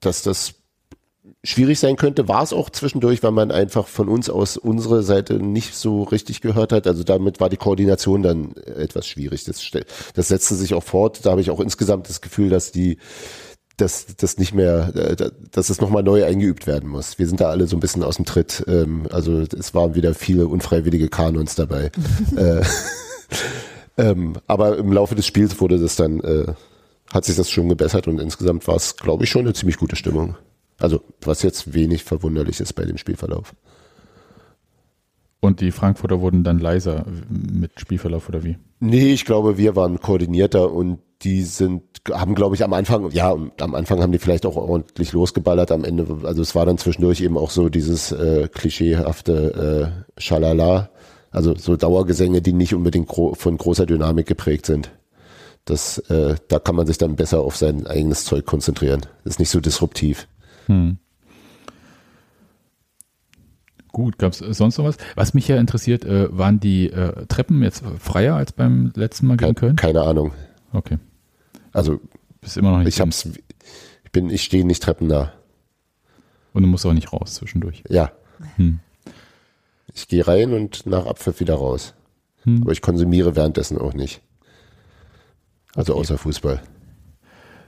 dass 0.00 0.22
das 0.22 0.54
schwierig 1.44 1.80
sein 1.80 1.96
könnte. 1.96 2.28
War 2.28 2.42
es 2.42 2.52
auch 2.52 2.70
zwischendurch, 2.70 3.22
weil 3.22 3.32
man 3.32 3.50
einfach 3.50 3.88
von 3.88 4.08
uns 4.08 4.30
aus 4.30 4.56
unsere 4.56 5.02
Seite 5.02 5.34
nicht 5.34 5.74
so 5.74 6.04
richtig 6.04 6.40
gehört 6.40 6.72
hat. 6.72 6.86
Also 6.86 7.02
damit 7.02 7.40
war 7.40 7.48
die 7.48 7.56
Koordination 7.56 8.22
dann 8.22 8.54
etwas 8.56 9.06
schwierig. 9.06 9.44
Das, 9.44 9.60
das 10.14 10.28
setzte 10.28 10.54
sich 10.54 10.74
auch 10.74 10.84
fort. 10.84 11.24
Da 11.24 11.32
habe 11.32 11.40
ich 11.40 11.50
auch 11.50 11.60
insgesamt 11.60 12.08
das 12.08 12.20
Gefühl, 12.20 12.48
dass 12.48 12.72
die 12.72 12.98
dass 13.78 14.06
das 14.16 14.38
nicht 14.38 14.54
mehr, 14.54 14.92
äh, 14.94 15.30
dass 15.50 15.70
es 15.70 15.80
nochmal 15.80 16.02
neu 16.02 16.24
eingeübt 16.24 16.66
werden 16.66 16.88
muss. 16.88 17.18
Wir 17.18 17.26
sind 17.26 17.40
da 17.40 17.48
alle 17.48 17.66
so 17.66 17.76
ein 17.76 17.80
bisschen 17.80 18.02
aus 18.02 18.16
dem 18.16 18.26
Tritt. 18.26 18.62
Ähm, 18.68 19.08
also 19.10 19.40
es 19.40 19.74
waren 19.74 19.94
wieder 19.94 20.14
viele 20.14 20.46
unfreiwillige 20.46 21.08
Kanons 21.08 21.54
dabei. 21.54 21.90
äh, 22.36 22.62
ähm, 23.96 24.34
aber 24.46 24.76
im 24.76 24.92
Laufe 24.92 25.14
des 25.14 25.26
Spiels 25.26 25.60
wurde 25.60 25.78
das 25.78 25.96
dann, 25.96 26.20
äh, 26.20 26.52
hat 27.12 27.24
sich 27.24 27.34
das 27.34 27.50
schon 27.50 27.68
gebessert 27.68 28.08
und 28.08 28.20
insgesamt 28.20 28.68
war 28.68 28.76
es, 28.76 28.96
glaube 28.96 29.24
ich, 29.24 29.30
schon 29.30 29.42
eine 29.42 29.54
ziemlich 29.54 29.78
gute 29.78 29.96
Stimmung. 29.96 30.36
Also 30.82 31.00
was 31.20 31.42
jetzt 31.42 31.74
wenig 31.74 32.02
verwunderlich 32.02 32.58
ist 32.60 32.72
bei 32.72 32.84
dem 32.84 32.98
Spielverlauf. 32.98 33.54
Und 35.40 35.60
die 35.60 35.70
Frankfurter 35.70 36.20
wurden 36.20 36.44
dann 36.44 36.58
leiser 36.58 37.06
mit 37.28 37.78
Spielverlauf 37.78 38.28
oder 38.28 38.42
wie? 38.44 38.58
Nee, 38.80 39.12
ich 39.12 39.24
glaube, 39.24 39.58
wir 39.58 39.76
waren 39.76 40.00
koordinierter 40.00 40.72
und 40.72 40.98
die 41.22 41.42
sind, 41.42 41.82
haben, 42.10 42.34
glaube 42.34 42.56
ich, 42.56 42.64
am 42.64 42.72
Anfang, 42.72 43.10
ja, 43.12 43.32
am 43.32 43.74
Anfang 43.74 44.00
haben 44.00 44.12
die 44.12 44.18
vielleicht 44.18 44.44
auch 44.44 44.56
ordentlich 44.56 45.12
losgeballert, 45.12 45.70
am 45.70 45.84
Ende, 45.84 46.06
also 46.24 46.42
es 46.42 46.54
war 46.56 46.66
dann 46.66 46.78
zwischendurch 46.78 47.20
eben 47.20 47.38
auch 47.38 47.50
so 47.50 47.68
dieses 47.68 48.10
äh, 48.10 48.48
klischeehafte 48.52 50.04
äh, 50.16 50.20
Schalala, 50.20 50.90
also 51.30 51.54
so 51.56 51.76
Dauergesänge, 51.76 52.42
die 52.42 52.52
nicht 52.52 52.74
unbedingt 52.74 53.06
gro 53.06 53.34
von 53.34 53.56
großer 53.56 53.86
Dynamik 53.86 54.26
geprägt 54.26 54.66
sind. 54.66 54.90
Das, 55.64 55.98
äh, 56.10 56.34
da 56.48 56.58
kann 56.58 56.74
man 56.74 56.88
sich 56.88 56.98
dann 56.98 57.14
besser 57.14 57.40
auf 57.40 57.56
sein 57.56 57.86
eigenes 57.86 58.24
Zeug 58.24 58.46
konzentrieren. 58.46 59.02
Das 59.22 59.34
ist 59.34 59.38
nicht 59.38 59.50
so 59.50 59.60
disruptiv. 59.60 60.26
Hm. 60.66 60.98
Gut, 63.88 64.18
gab 64.18 64.32
es 64.32 64.38
sonst 64.38 64.78
noch 64.78 64.86
was? 64.86 64.96
Was 65.16 65.34
mich 65.34 65.48
ja 65.48 65.58
interessiert, 65.58 66.04
äh, 66.04 66.36
waren 66.36 66.60
die 66.60 66.90
äh, 66.90 67.26
Treppen 67.26 67.62
jetzt 67.62 67.84
freier 67.98 68.36
als 68.36 68.52
beim 68.52 68.90
letzten 68.96 69.26
Mal 69.26 69.36
gegen 69.36 69.54
Köln? 69.54 69.76
Keine 69.76 70.00
Ahnung. 70.02 70.32
Okay. 70.72 70.98
Also 71.72 72.00
Bist 72.40 72.56
immer 72.56 72.70
noch 72.70 72.78
nicht 72.78 72.88
ich 72.88 72.96
drin. 72.96 73.06
hab's, 73.08 73.26
ich 74.04 74.10
bin, 74.12 74.30
ich 74.30 74.42
stehe 74.42 74.66
nicht 74.66 74.82
treppennah. 74.82 75.32
Und 76.54 76.62
du 76.62 76.68
musst 76.68 76.86
auch 76.86 76.92
nicht 76.94 77.12
raus 77.12 77.34
zwischendurch. 77.34 77.84
Ja. 77.88 78.12
Hm. 78.56 78.80
Ich 79.94 80.08
gehe 80.08 80.26
rein 80.26 80.54
und 80.54 80.86
nach 80.86 81.04
Abpfiff 81.06 81.40
wieder 81.40 81.54
raus. 81.54 81.94
Hm. 82.44 82.62
Aber 82.62 82.72
ich 82.72 82.80
konsumiere 82.80 83.36
währenddessen 83.36 83.76
auch 83.76 83.92
nicht. 83.92 84.22
Also 85.74 85.94
außer 85.94 86.16
Fußball. 86.16 86.62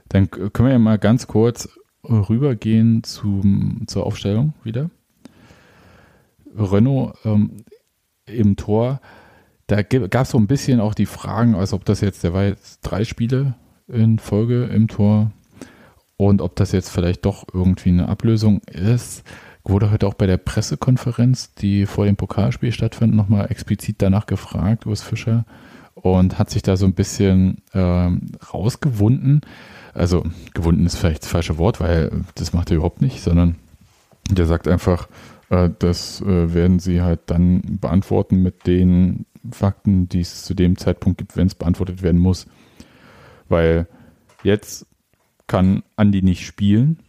Dann 0.09 0.29
können 0.29 0.51
wir 0.67 0.71
ja 0.71 0.79
mal 0.79 0.97
ganz 0.99 1.27
kurz 1.27 1.69
rübergehen 2.09 3.03
zum, 3.03 3.83
zur 3.87 4.05
Aufstellung 4.05 4.53
wieder. 4.63 4.89
Renault 6.57 7.15
ähm, 7.25 7.63
im 8.25 8.55
Tor, 8.55 9.01
da 9.67 9.81
gab 9.81 10.25
es 10.25 10.31
so 10.31 10.37
ein 10.37 10.47
bisschen 10.47 10.79
auch 10.79 10.93
die 10.93 11.05
Fragen, 11.05 11.55
als 11.55 11.73
ob 11.73 11.85
das 11.85 12.01
jetzt, 12.01 12.23
der 12.23 12.33
war 12.33 12.43
jetzt 12.43 12.81
drei 12.81 13.03
Spiele 13.03 13.55
in 13.87 14.19
Folge 14.19 14.65
im 14.65 14.87
Tor 14.87 15.31
und 16.17 16.41
ob 16.41 16.55
das 16.55 16.71
jetzt 16.71 16.89
vielleicht 16.89 17.25
doch 17.25 17.45
irgendwie 17.53 17.89
eine 17.89 18.07
Ablösung 18.09 18.61
ist. 18.67 19.23
Wurde 19.63 19.89
heute 19.89 20.07
auch 20.07 20.13
bei 20.13 20.27
der 20.27 20.37
Pressekonferenz, 20.37 21.53
die 21.55 21.87
vor 21.87 22.05
dem 22.05 22.15
Pokalspiel 22.15 22.71
stattfand, 22.71 23.15
nochmal 23.15 23.49
explizit 23.49 23.95
danach 23.99 24.27
gefragt, 24.27 24.85
Urs 24.85 25.01
Fischer, 25.01 25.45
und 25.95 26.37
hat 26.37 26.51
sich 26.51 26.61
da 26.61 26.77
so 26.77 26.85
ein 26.85 26.93
bisschen 26.93 27.63
ähm, 27.73 28.33
rausgewunden. 28.53 29.41
Also 29.95 30.23
gewunden 30.53 30.85
ist 30.85 30.97
vielleicht 30.97 31.23
das 31.23 31.31
falsche 31.31 31.57
Wort, 31.57 31.79
weil 31.79 32.11
das 32.35 32.53
macht 32.53 32.69
er 32.69 32.77
überhaupt 32.77 33.01
nicht, 33.01 33.21
sondern 33.21 33.55
der 34.29 34.45
sagt 34.45 34.67
einfach, 34.67 35.07
äh, 35.49 35.69
das 35.79 36.21
äh, 36.21 36.53
werden 36.53 36.79
sie 36.79 37.01
halt 37.01 37.21
dann 37.27 37.61
beantworten 37.79 38.43
mit 38.43 38.67
den 38.67 39.25
Fakten, 39.49 40.09
die 40.09 40.19
es 40.19 40.43
zu 40.43 40.53
dem 40.53 40.77
Zeitpunkt 40.77 41.17
gibt, 41.17 41.37
wenn 41.37 41.47
es 41.47 41.55
beantwortet 41.55 42.03
werden 42.03 42.19
muss. 42.19 42.45
Weil 43.47 43.87
jetzt 44.43 44.85
kann 45.47 45.83
Andi 45.95 46.21
nicht 46.21 46.45
spielen, 46.45 46.99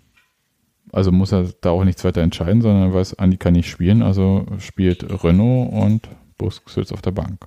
also 0.93 1.11
muss 1.11 1.33
er 1.33 1.50
da 1.61 1.71
auch 1.71 1.85
nichts 1.85 2.05
weiter 2.05 2.21
entscheiden, 2.23 2.62
sondern 2.62 2.90
er 2.90 2.95
weiß, 2.95 3.19
Andi 3.19 3.37
kann 3.37 3.55
nicht 3.55 3.69
spielen, 3.69 4.02
also 4.02 4.47
spielt 4.59 5.25
Renault 5.25 5.73
und 5.73 6.09
Busk 6.38 6.71
sitzt 6.71 6.93
auf 6.93 7.02
der 7.02 7.11
Bank. 7.11 7.47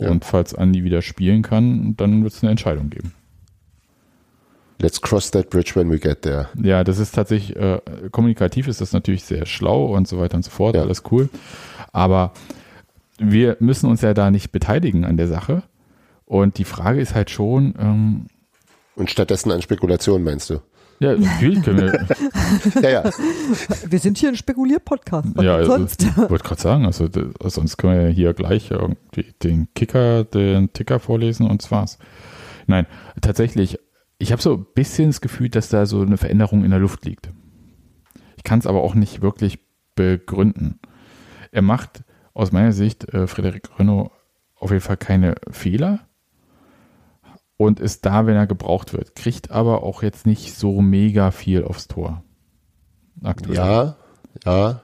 Ja. 0.00 0.10
Und 0.10 0.24
falls 0.24 0.54
Andi 0.54 0.84
wieder 0.84 1.00
spielen 1.00 1.42
kann, 1.42 1.96
dann 1.96 2.22
wird 2.22 2.34
es 2.34 2.42
eine 2.42 2.50
Entscheidung 2.50 2.90
geben. 2.90 3.14
Let's 4.80 5.00
cross 5.00 5.30
that 5.30 5.50
bridge 5.50 5.74
when 5.76 5.90
we 5.90 5.98
get 5.98 6.22
there. 6.22 6.48
Ja, 6.60 6.82
das 6.84 6.98
ist 6.98 7.14
tatsächlich, 7.14 7.56
äh, 7.56 7.80
kommunikativ 8.10 8.66
ist 8.68 8.80
das 8.80 8.92
natürlich 8.92 9.24
sehr 9.24 9.46
schlau 9.46 9.86
und 9.94 10.08
so 10.08 10.18
weiter 10.18 10.36
und 10.36 10.44
so 10.44 10.50
fort, 10.50 10.74
Ja. 10.74 10.82
alles 10.82 11.02
cool. 11.10 11.28
Aber 11.92 12.32
wir 13.18 13.56
müssen 13.60 13.88
uns 13.88 14.00
ja 14.02 14.14
da 14.14 14.30
nicht 14.30 14.50
beteiligen 14.50 15.04
an 15.04 15.16
der 15.16 15.28
Sache. 15.28 15.62
Und 16.26 16.58
die 16.58 16.64
Frage 16.64 17.00
ist 17.00 17.14
halt 17.14 17.30
schon, 17.30 17.74
ähm, 17.78 18.26
Und 18.96 19.10
stattdessen 19.10 19.52
an 19.52 19.62
Spekulationen, 19.62 20.24
meinst 20.24 20.50
du? 20.50 20.60
ja, 21.00 21.14
natürlich 21.16 21.62
können 21.62 21.80
wir, 21.82 22.06
Ja, 22.82 22.88
ja. 23.04 23.10
Wir 23.88 23.98
sind 23.98 24.18
hier 24.18 24.30
ein 24.30 24.36
Spekulier-Podcast. 24.36 25.28
Ja, 25.40 25.56
also, 25.56 25.72
sonst? 25.72 26.02
ich 26.02 26.16
wollte 26.16 26.44
gerade 26.44 26.60
sagen, 26.60 26.86
also 26.86 27.08
sonst 27.44 27.76
können 27.76 27.94
wir 27.98 28.08
ja 28.08 28.14
hier 28.14 28.32
gleich 28.34 28.70
irgendwie 28.70 29.32
den 29.42 29.68
Kicker, 29.74 30.24
den 30.24 30.72
Ticker 30.72 30.98
vorlesen 30.98 31.48
und 31.48 31.68
war's. 31.70 31.98
Nein, 32.66 32.86
tatsächlich, 33.20 33.78
ich 34.18 34.32
habe 34.32 34.42
so 34.42 34.54
ein 34.54 34.66
bisschen 34.74 35.08
das 35.08 35.20
Gefühl, 35.20 35.48
dass 35.48 35.68
da 35.68 35.86
so 35.86 36.00
eine 36.00 36.16
Veränderung 36.16 36.64
in 36.64 36.70
der 36.70 36.80
Luft 36.80 37.04
liegt. 37.04 37.30
Ich 38.36 38.44
kann 38.44 38.58
es 38.58 38.66
aber 38.66 38.82
auch 38.82 38.94
nicht 38.94 39.22
wirklich 39.22 39.58
begründen. 39.94 40.80
Er 41.50 41.62
macht 41.62 42.04
aus 42.32 42.52
meiner 42.52 42.72
Sicht, 42.72 43.12
äh, 43.12 43.26
Frederik 43.26 43.78
Renault, 43.78 44.10
auf 44.56 44.70
jeden 44.70 44.82
Fall 44.82 44.96
keine 44.96 45.34
Fehler 45.50 46.00
und 47.56 47.80
ist 47.80 48.04
da, 48.06 48.26
wenn 48.26 48.36
er 48.36 48.46
gebraucht 48.46 48.92
wird, 48.92 49.14
kriegt 49.14 49.50
aber 49.50 49.82
auch 49.82 50.02
jetzt 50.02 50.26
nicht 50.26 50.54
so 50.54 50.80
mega 50.80 51.30
viel 51.30 51.64
aufs 51.64 51.88
Tor. 51.88 52.24
Aktuell. 53.22 53.56
Ja, 53.56 53.96
ja. 54.44 54.80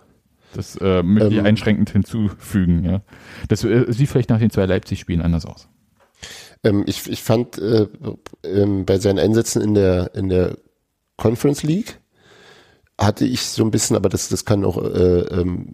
Das 0.52 0.76
äh, 0.76 1.02
möchte 1.02 1.28
ich 1.28 1.38
Ähm, 1.38 1.46
einschränkend 1.46 1.90
hinzufügen. 1.90 2.84
Ja. 2.84 3.02
Das 3.48 3.64
äh, 3.64 3.92
sieht 3.92 4.08
vielleicht 4.08 4.30
nach 4.30 4.38
den 4.38 4.50
zwei 4.50 4.66
Leipzig-Spielen 4.66 5.22
anders 5.22 5.46
aus. 5.46 5.68
Ähm, 6.62 6.84
ich, 6.86 7.08
ich 7.08 7.22
fand 7.22 7.58
äh, 7.58 7.86
ähm, 8.44 8.84
bei 8.84 8.98
seinen 8.98 9.18
Einsätzen 9.18 9.62
in 9.62 9.74
der, 9.74 10.14
in 10.14 10.28
der 10.28 10.56
Conference 11.16 11.62
League 11.62 12.00
hatte 12.98 13.24
ich 13.24 13.42
so 13.42 13.64
ein 13.64 13.70
bisschen, 13.70 13.96
aber 13.96 14.08
das, 14.08 14.28
das 14.28 14.44
kann 14.44 14.64
auch 14.64 14.76
äh, 14.76 15.20
ähm, 15.20 15.72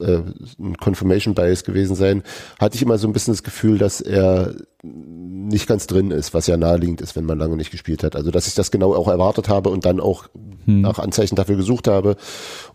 äh, 0.00 0.20
ein 0.58 0.76
Confirmation 0.76 1.34
Bias 1.34 1.64
gewesen 1.64 1.96
sein, 1.96 2.22
hatte 2.60 2.76
ich 2.76 2.82
immer 2.82 2.98
so 2.98 3.08
ein 3.08 3.12
bisschen 3.12 3.34
das 3.34 3.42
Gefühl, 3.42 3.78
dass 3.78 4.00
er 4.00 4.54
nicht 4.82 5.68
ganz 5.68 5.86
drin 5.86 6.10
ist, 6.10 6.34
was 6.34 6.48
ja 6.48 6.56
naheliegend 6.56 7.00
ist, 7.00 7.14
wenn 7.14 7.24
man 7.24 7.38
lange 7.38 7.56
nicht 7.56 7.70
gespielt 7.70 8.02
hat. 8.02 8.16
Also 8.16 8.30
dass 8.30 8.48
ich 8.48 8.54
das 8.54 8.70
genau 8.70 8.94
auch 8.94 9.08
erwartet 9.08 9.48
habe 9.48 9.70
und 9.70 9.84
dann 9.84 10.00
auch 10.00 10.28
nach 10.66 10.98
Anzeichen 10.98 11.36
dafür 11.36 11.56
gesucht 11.56 11.88
habe 11.88 12.16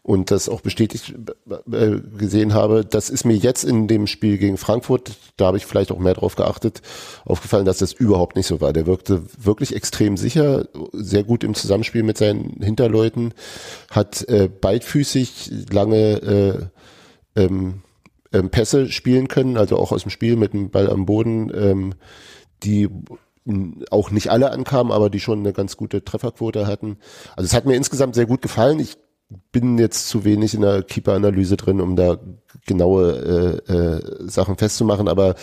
und 0.04 0.32
das 0.32 0.50
auch 0.50 0.62
bestätigt 0.62 1.14
äh, 1.72 2.00
gesehen 2.18 2.54
habe. 2.54 2.86
Das 2.86 3.10
ist 3.10 3.26
mir 3.26 3.36
jetzt 3.36 3.64
in 3.64 3.88
dem 3.88 4.08
Spiel 4.08 4.38
gegen 4.38 4.58
Frankfurt, 4.58 5.12
da 5.38 5.48
habe 5.48 5.58
ich 5.58 5.66
vielleicht 5.66 5.92
auch 5.92 6.00
mehr 6.00 6.14
drauf 6.14 6.36
geachtet, 6.36 6.82
aufgefallen, 7.26 7.66
dass 7.66 7.78
das 7.78 7.94
überhaupt 7.94 8.36
nicht 8.36 8.48
so 8.48 8.62
war. 8.62 8.74
Der 8.74 8.86
wirkte 8.86 9.24
wirklich 9.38 9.76
extrem 9.76 10.18
sicher, 10.18 10.68
sehr 10.94 11.24
gut 11.24 11.44
im 11.44 11.54
Zusammenspiel 11.54 12.04
mit 12.04 12.18
seinen 12.18 12.62
Hinterleuten, 12.62 13.34
hat 13.90 14.28
äh, 14.28 14.50
beidfüßig 14.50 15.52
lange 15.72 16.70
äh, 17.36 17.42
ähm, 17.42 17.82
ähm, 18.38 18.50
Pässe 18.50 18.91
spielen 18.91 19.27
können, 19.27 19.58
also 19.58 19.77
auch 19.77 19.91
aus 19.91 20.03
dem 20.03 20.12
Spiel 20.12 20.36
mit 20.36 20.53
dem 20.53 20.70
Ball 20.70 20.89
am 20.89 21.06
Boden, 21.06 21.51
ähm, 21.56 21.94
die 22.63 22.89
auch 23.91 24.12
nicht 24.12 24.29
alle 24.29 24.51
ankamen, 24.51 24.91
aber 24.91 25.10
die 25.10 25.22
schon 25.22 25.39
eine 25.39 25.53
ganz 25.53 25.77
gute 25.77 26.03
Trefferquote 26.03 26.67
hatten. 26.67 26.98
Also 27.36 27.46
es 27.46 27.53
hat 27.53 27.65
mir 27.65 27.75
insgesamt 27.75 28.15
sehr 28.15 28.25
gut 28.25 28.41
gefallen. 28.41 28.79
Ich 28.79 28.98
bin 29.51 29.77
jetzt 29.77 30.10
zu 30.10 30.25
wenig 30.25 30.53
in 30.53 30.62
der 30.62 30.84
Keeper-Analyse 30.84 31.58
drin, 31.58 31.82
um 31.82 31.96
da 31.96 32.17
genaue 32.65 33.62
äh, 33.67 33.74
äh, 33.74 34.29
Sachen 34.29 34.58
festzumachen, 34.58 35.08
aber 35.08 35.36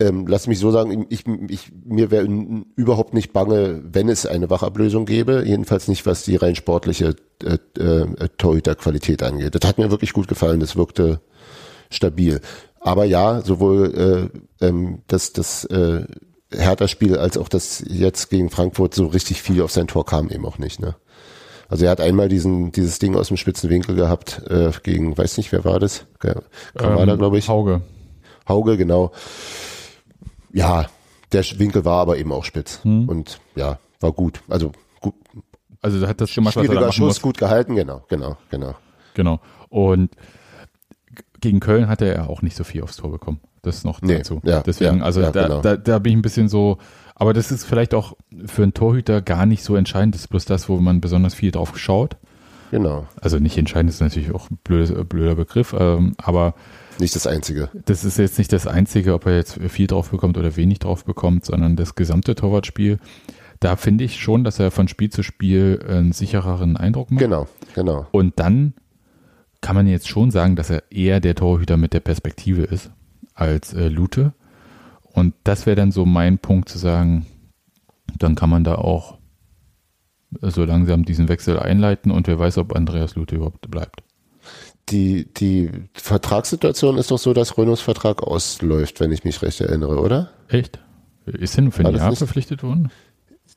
ähm, 0.00 0.26
lass 0.26 0.46
mich 0.46 0.58
so 0.58 0.70
sagen, 0.70 1.06
ich, 1.10 1.24
ich, 1.48 1.72
mir 1.84 2.10
wäre 2.10 2.26
überhaupt 2.74 3.12
nicht 3.12 3.32
bange, 3.32 3.82
wenn 3.84 4.08
es 4.08 4.26
eine 4.26 4.48
Wachablösung 4.48 5.04
gäbe, 5.04 5.44
jedenfalls 5.44 5.88
nicht, 5.88 6.06
was 6.06 6.24
die 6.24 6.36
rein 6.36 6.56
sportliche 6.56 7.16
äh, 7.44 7.58
äh, 7.78 8.28
Torhüter-Qualität 8.38 9.22
angeht. 9.22 9.54
Das 9.54 9.68
hat 9.68 9.78
mir 9.78 9.90
wirklich 9.90 10.12
gut 10.12 10.26
gefallen, 10.26 10.60
das 10.60 10.76
wirkte 10.76 11.20
stabil. 11.90 12.40
Aber 12.80 13.04
ja, 13.04 13.42
sowohl 13.42 14.30
äh, 14.60 14.66
ähm, 14.66 15.02
das, 15.06 15.32
das 15.32 15.64
äh, 15.66 16.04
Hertha-Spiel 16.52 17.18
als 17.18 17.36
auch 17.36 17.48
das 17.48 17.84
jetzt 17.86 18.30
gegen 18.30 18.50
Frankfurt 18.50 18.94
so 18.94 19.06
richtig 19.06 19.42
viel 19.42 19.62
auf 19.62 19.70
sein 19.70 19.86
Tor 19.86 20.06
kam 20.06 20.30
eben 20.30 20.46
auch 20.46 20.58
nicht. 20.58 20.80
Ne? 20.80 20.96
Also 21.68 21.84
er 21.84 21.90
hat 21.92 22.00
einmal 22.00 22.28
diesen 22.28 22.72
dieses 22.72 22.98
Ding 22.98 23.14
aus 23.14 23.28
dem 23.28 23.36
spitzen 23.36 23.70
Winkel 23.70 23.94
gehabt 23.94 24.42
äh, 24.48 24.72
gegen, 24.82 25.16
weiß 25.16 25.36
nicht, 25.36 25.52
wer 25.52 25.64
war 25.64 25.78
das? 25.78 26.06
Kamada, 26.74 27.12
Ähm, 27.12 27.18
glaube 27.18 27.38
ich. 27.38 27.48
Hauge. 27.48 27.82
Hauge, 28.48 28.76
genau. 28.76 29.12
Ja, 30.52 30.86
der 31.32 31.44
Winkel 31.58 31.84
war 31.84 32.00
aber 32.00 32.18
eben 32.18 32.32
auch 32.32 32.44
spitz. 32.44 32.80
Hm. 32.82 33.08
Und 33.08 33.40
ja, 33.54 33.78
war 34.00 34.12
gut. 34.12 34.40
Also 34.48 34.72
gut, 35.00 35.14
Also 35.80 36.04
hat 36.08 36.20
das 36.20 36.34
gemacht, 36.34 36.56
was 36.56 36.62
er 36.62 36.68
da 36.68 36.72
schwieriger 36.72 36.92
Schuss, 36.92 37.06
muss. 37.06 37.22
gut 37.22 37.38
gehalten, 37.38 37.76
genau, 37.76 38.02
genau, 38.08 38.36
genau. 38.50 38.74
Genau. 39.14 39.40
Und 39.68 40.10
gegen 41.40 41.60
Köln 41.60 41.88
hat 41.88 42.02
er 42.02 42.14
ja 42.14 42.26
auch 42.26 42.42
nicht 42.42 42.56
so 42.56 42.64
viel 42.64 42.82
aufs 42.82 42.96
Tor 42.96 43.10
bekommen. 43.10 43.40
Das 43.62 43.76
ist 43.76 43.84
noch 43.84 44.00
Nee, 44.02 44.18
dazu. 44.18 44.40
ja, 44.44 44.60
Deswegen, 44.60 44.98
ja, 44.98 45.04
also 45.04 45.20
ja, 45.20 45.30
da, 45.30 45.42
genau. 45.42 45.60
da, 45.60 45.76
da 45.76 45.98
bin 45.98 46.12
ich 46.12 46.18
ein 46.18 46.22
bisschen 46.22 46.48
so, 46.48 46.78
aber 47.14 47.32
das 47.34 47.50
ist 47.52 47.64
vielleicht 47.64 47.94
auch 47.94 48.16
für 48.46 48.62
einen 48.62 48.72
Torhüter 48.74 49.20
gar 49.22 49.44
nicht 49.46 49.62
so 49.62 49.76
entscheidend. 49.76 50.14
Das 50.14 50.22
ist 50.22 50.28
bloß 50.28 50.44
das, 50.46 50.68
wo 50.68 50.76
man 50.78 51.00
besonders 51.00 51.34
viel 51.34 51.50
drauf 51.50 51.78
schaut. 51.78 52.16
Genau. 52.70 53.06
Also 53.20 53.38
nicht 53.38 53.58
entscheidend 53.58 53.90
ist 53.90 54.00
natürlich 54.00 54.32
auch 54.32 54.48
ein 54.50 54.58
blödes, 54.64 54.92
blöder 55.08 55.34
Begriff, 55.34 55.74
ähm, 55.78 56.14
aber 56.18 56.54
Nicht 57.00 57.16
das 57.16 57.26
Einzige. 57.26 57.68
das 57.84 58.04
ist 58.04 58.16
jetzt 58.16 58.38
nicht 58.38 58.52
das 58.52 58.66
Einzige, 58.66 59.12
ob 59.14 59.26
er 59.26 59.36
jetzt 59.36 59.58
viel 59.68 59.88
drauf 59.88 60.10
bekommt 60.10 60.38
oder 60.38 60.54
wenig 60.56 60.78
drauf 60.78 61.04
bekommt, 61.04 61.44
sondern 61.44 61.74
das 61.76 61.96
gesamte 61.96 62.34
Torwartspiel. 62.36 62.98
Da 63.58 63.76
finde 63.76 64.04
ich 64.04 64.20
schon, 64.20 64.44
dass 64.44 64.58
er 64.58 64.70
von 64.70 64.88
Spiel 64.88 65.10
zu 65.10 65.22
Spiel 65.22 65.84
einen 65.86 66.12
sichereren 66.12 66.76
Eindruck 66.78 67.10
macht. 67.10 67.20
Genau, 67.20 67.46
genau. 67.74 68.06
Und 68.12 68.38
dann 68.38 68.72
kann 69.60 69.76
man 69.76 69.86
jetzt 69.86 70.08
schon 70.08 70.30
sagen, 70.30 70.56
dass 70.56 70.70
er 70.70 70.90
eher 70.90 71.20
der 71.20 71.34
Torhüter 71.34 71.76
mit 71.76 71.92
der 71.92 72.00
Perspektive 72.00 72.62
ist 72.62 72.90
als 73.34 73.72
äh, 73.74 73.88
Lute. 73.88 74.32
Und 75.12 75.34
das 75.44 75.66
wäre 75.66 75.76
dann 75.76 75.92
so 75.92 76.06
mein 76.06 76.38
Punkt 76.38 76.68
zu 76.68 76.78
sagen, 76.78 77.26
dann 78.18 78.34
kann 78.34 78.50
man 78.50 78.64
da 78.64 78.76
auch 78.76 79.18
so 80.40 80.64
langsam 80.64 81.04
diesen 81.04 81.28
Wechsel 81.28 81.58
einleiten 81.58 82.10
und 82.12 82.26
wer 82.28 82.38
weiß, 82.38 82.58
ob 82.58 82.74
Andreas 82.76 83.16
Lute 83.16 83.36
überhaupt 83.36 83.70
bleibt. 83.70 84.02
Die, 84.88 85.32
die 85.34 85.70
Vertragssituation 85.94 86.98
ist 86.98 87.10
doch 87.10 87.18
so, 87.18 87.32
dass 87.32 87.56
Renaults 87.58 87.80
Vertrag 87.80 88.22
ausläuft, 88.22 89.00
wenn 89.00 89.12
ich 89.12 89.24
mich 89.24 89.42
recht 89.42 89.60
erinnere, 89.60 90.00
oder? 90.00 90.30
Echt? 90.48 90.80
Ist 91.26 91.56
er 91.58 91.62
nur 91.62 91.72
für 91.72 91.84
ein 91.84 91.94
Jahr 91.94 92.08
nicht- 92.10 92.18
verpflichtet 92.18 92.62
worden? 92.62 92.90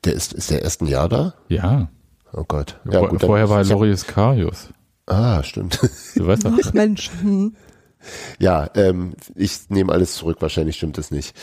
Der 0.04 0.12
ist, 0.12 0.32
ist 0.32 0.50
der 0.50 0.62
erst 0.62 0.82
ein 0.82 0.86
Jahr 0.86 1.08
da? 1.08 1.34
Ja. 1.48 1.88
Oh 2.32 2.44
Gott. 2.46 2.78
Vor, 2.90 3.08
gut, 3.08 3.20
vorher 3.20 3.48
war 3.48 3.64
Loris 3.64 4.06
Karius. 4.06 4.70
Ah, 5.06 5.42
stimmt. 5.42 5.78
Du 6.14 6.26
weißt 6.26 6.44
doch. 6.44 6.52
Ach 6.64 6.72
Mensch. 6.72 7.10
Hm. 7.20 7.54
Ja, 8.38 8.68
ähm, 8.74 9.14
ich 9.34 9.70
nehme 9.70 9.92
alles 9.92 10.14
zurück, 10.14 10.38
wahrscheinlich 10.40 10.76
stimmt 10.76 10.98
es 10.98 11.10
nicht. 11.10 11.34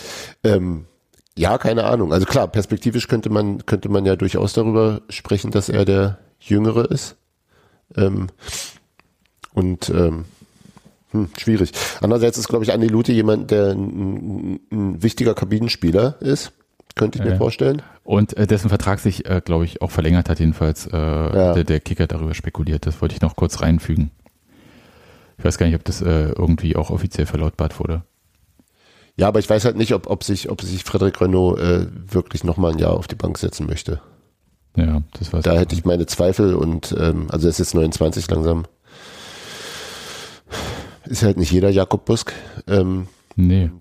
Ähm, 0.44 0.86
ja, 1.38 1.58
keine 1.58 1.86
Ahnung. 1.86 2.14
Also 2.14 2.26
klar, 2.26 2.48
perspektivisch 2.48 3.08
könnte 3.08 3.30
man, 3.30 3.66
könnte 3.66 3.90
man 3.90 4.06
ja 4.06 4.16
durchaus 4.16 4.54
darüber 4.54 5.02
sprechen, 5.10 5.52
dass 5.52 5.70
er 5.70 5.86
der 5.86 6.20
Jüngere 6.40 6.86
ist. 6.92 7.16
Ähm, 7.96 8.28
und 9.54 9.90
ähm, 9.90 10.26
hm, 11.12 11.30
schwierig. 11.38 11.72
Andererseits 12.02 12.38
ist, 12.38 12.48
glaube 12.48 12.64
ich, 12.64 12.72
Andi 12.74 12.88
Lute 12.88 13.12
jemand, 13.12 13.52
der 13.52 13.72
ein, 13.72 14.60
ein 14.72 15.04
wichtiger 15.04 15.34
Kabinenspieler 15.34 16.22
ist. 16.22 16.52
Könnte 16.96 17.18
ich 17.18 17.22
Ja, 17.22 17.26
mir 17.26 17.32
ja. 17.34 17.38
vorstellen. 17.38 17.82
Und 18.12 18.36
äh, 18.36 18.46
dessen 18.46 18.68
Vertrag 18.68 19.00
sich, 19.00 19.26
äh, 19.26 19.42
glaube 19.44 19.64
ich, 19.64 19.82
auch 19.82 19.90
verlängert 19.90 20.28
hat, 20.28 20.42
jedenfalls 20.42 20.86
äh, 20.86 20.92
der, 20.92 21.64
der 21.64 21.80
Kicker 21.80 22.08
darüber 22.08 22.34
spekuliert. 22.34 22.86
Das 22.86 23.02
wollte 23.02 23.16
ich 23.16 23.22
noch 23.22 23.38
kurz 23.38 23.62
reinfügen. 23.62 24.12
Ich 25.38 25.46
weiß 25.46 25.58
gar 25.58 25.66
nicht, 25.66 25.76
ob 25.76 25.86
das 25.86 26.02
äh, 26.02 26.34
irgendwie 26.34 26.76
auch 26.76 26.90
offiziell 26.90 27.26
verlautbart 27.26 27.80
wurde. 27.80 28.04
Ja, 29.16 29.30
aber 29.30 29.40
ich 29.40 29.50
weiß 29.50 29.64
halt 29.64 29.78
nicht, 29.78 29.94
ob, 29.94 30.08
ob 30.08 30.26
sich, 30.26 30.50
ob 30.50 30.62
sich 30.62 30.84
Frederik 30.84 31.22
Renault 31.22 31.58
äh, 31.62 31.88
wirklich 32.14 32.44
nochmal 32.44 32.74
ein 32.74 32.80
Jahr 32.80 32.92
auf 32.92 33.08
die 33.08 33.16
Bank 33.16 33.38
setzen 33.38 33.66
möchte. 33.66 34.02
Ja, 34.76 35.04
das 35.18 35.32
weiß 35.32 35.44
Da 35.44 35.54
hätte 35.54 35.74
ich 35.74 35.86
meine 35.86 36.06
Zweifel 36.06 36.54
und 36.54 36.94
ähm, 37.00 37.28
also 37.30 37.48
es 37.48 37.62
ist 37.62 37.68
jetzt 37.68 37.76
29 37.76 38.30
langsam. 38.30 38.66
Ist 41.06 41.24
halt 41.24 41.38
nicht 41.38 41.52
jeder 41.52 41.70
Jakob 41.70 42.04
Busk. 42.04 42.34
Ähm, 42.68 43.08
Nee. 43.38 43.72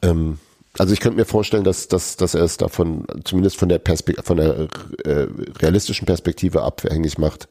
ähm, 0.00 0.38
also 0.78 0.92
ich 0.92 1.00
könnte 1.00 1.16
mir 1.18 1.24
vorstellen, 1.24 1.64
dass, 1.64 1.88
dass, 1.88 2.16
dass 2.16 2.34
er 2.34 2.42
es 2.42 2.56
davon, 2.56 3.06
zumindest 3.24 3.56
von 3.56 3.68
der 3.68 3.78
Perspek 3.78 4.24
von 4.24 4.36
der 4.36 4.68
äh, 5.04 5.26
realistischen 5.60 6.06
Perspektive 6.06 6.62
abhängig 6.62 7.18
macht, 7.18 7.48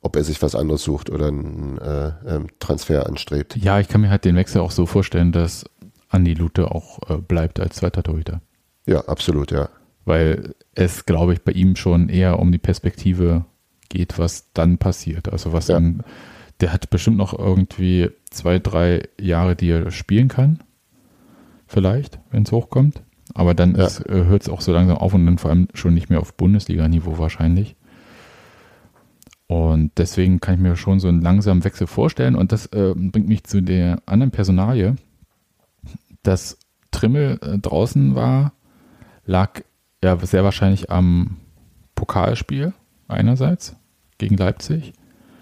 ob 0.00 0.16
er 0.16 0.24
sich 0.24 0.40
was 0.42 0.54
anderes 0.54 0.82
sucht 0.84 1.10
oder 1.10 1.28
einen 1.28 1.78
äh, 1.78 2.12
ähm, 2.26 2.48
Transfer 2.58 3.06
anstrebt. 3.06 3.56
Ja, 3.56 3.80
ich 3.80 3.88
kann 3.88 4.00
mir 4.02 4.10
halt 4.10 4.24
den 4.24 4.36
Wechsel 4.36 4.60
auch 4.60 4.70
so 4.70 4.86
vorstellen, 4.86 5.32
dass 5.32 5.64
Andi 6.10 6.34
Lute 6.34 6.70
auch 6.70 6.98
äh, 7.08 7.16
bleibt 7.18 7.58
als 7.58 7.76
zweiter 7.76 8.02
Torhüter. 8.02 8.40
Ja, 8.86 9.00
absolut, 9.06 9.50
ja. 9.50 9.68
Weil 10.04 10.54
es, 10.74 11.06
glaube 11.06 11.32
ich, 11.32 11.42
bei 11.42 11.52
ihm 11.52 11.76
schon 11.76 12.08
eher 12.10 12.38
um 12.38 12.52
die 12.52 12.58
Perspektive 12.58 13.46
geht, 13.88 14.18
was 14.18 14.52
dann 14.52 14.76
passiert. 14.78 15.32
Also 15.32 15.52
was 15.52 15.68
Ja. 15.68 15.76
dann, 15.76 16.02
der 16.60 16.72
hat 16.72 16.90
bestimmt 16.90 17.16
noch 17.16 17.36
irgendwie 17.38 18.10
zwei, 18.30 18.58
drei 18.58 19.04
Jahre, 19.18 19.56
die 19.56 19.70
er 19.70 19.90
spielen 19.90 20.28
kann. 20.28 20.62
Vielleicht, 21.66 22.18
wenn 22.30 22.42
es 22.44 22.52
hochkommt. 22.52 23.02
Aber 23.34 23.54
dann 23.54 23.74
Ja. 23.74 23.86
äh, 23.86 24.24
hört 24.26 24.42
es 24.42 24.48
auch 24.48 24.60
so 24.60 24.72
langsam 24.72 24.98
auf 24.98 25.14
und 25.14 25.24
dann 25.26 25.38
vor 25.38 25.50
allem 25.50 25.68
schon 25.74 25.94
nicht 25.94 26.10
mehr 26.10 26.20
auf 26.20 26.34
Bundesliga-Niveau 26.34 27.18
wahrscheinlich. 27.18 27.74
Und 29.46 29.92
deswegen 29.98 30.40
kann 30.40 30.54
ich 30.54 30.60
mir 30.60 30.76
schon 30.76 31.00
so 31.00 31.08
einen 31.08 31.20
langsamen 31.20 31.64
Wechsel 31.64 31.86
vorstellen. 31.86 32.34
Und 32.34 32.52
das 32.52 32.66
äh, 32.66 32.94
bringt 32.94 33.28
mich 33.28 33.44
zu 33.44 33.60
der 33.62 34.02
anderen 34.06 34.30
Personalie, 34.30 34.96
dass 36.22 36.58
Trimmel 36.90 37.38
äh, 37.42 37.58
draußen 37.58 38.14
war, 38.14 38.52
lag 39.26 39.60
ja 40.02 40.16
sehr 40.24 40.44
wahrscheinlich 40.44 40.90
am 40.90 41.36
Pokalspiel 41.94 42.72
einerseits 43.08 43.76
gegen 44.18 44.36
Leipzig 44.36 44.92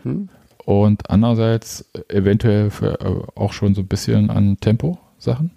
Hm? 0.02 0.28
und 0.64 1.11
andererseits 1.11 1.88
eventuell 2.08 2.70
für, 2.70 3.00
äh, 3.00 3.22
auch 3.38 3.52
schon 3.52 3.74
so 3.74 3.82
ein 3.82 3.87
bisschen 3.87 4.30
an 4.30 4.56
Tempo-Sachen. 4.58 5.50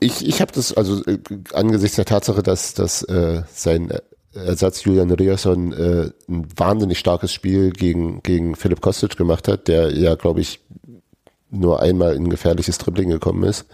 Ich, 0.00 0.26
ich 0.26 0.40
habe 0.40 0.52
das, 0.52 0.72
also 0.72 1.04
äh, 1.04 1.18
angesichts 1.52 1.96
der 1.96 2.04
Tatsache, 2.04 2.42
dass, 2.42 2.74
dass 2.74 3.02
äh, 3.02 3.42
sein 3.52 3.92
Ersatz 4.32 4.84
Julian 4.84 5.10
Riasson 5.10 5.72
äh, 5.72 6.10
ein 6.28 6.46
wahnsinnig 6.56 6.98
starkes 6.98 7.32
Spiel 7.32 7.70
gegen, 7.70 8.22
gegen 8.22 8.54
Philipp 8.54 8.80
Kostic 8.80 9.16
gemacht 9.16 9.48
hat, 9.48 9.68
der 9.68 9.96
ja, 9.96 10.14
glaube 10.14 10.40
ich, 10.40 10.60
nur 11.50 11.80
einmal 11.80 12.14
in 12.14 12.28
gefährliches 12.28 12.78
Dribbling 12.78 13.08
gekommen 13.08 13.42
ist. 13.44 13.66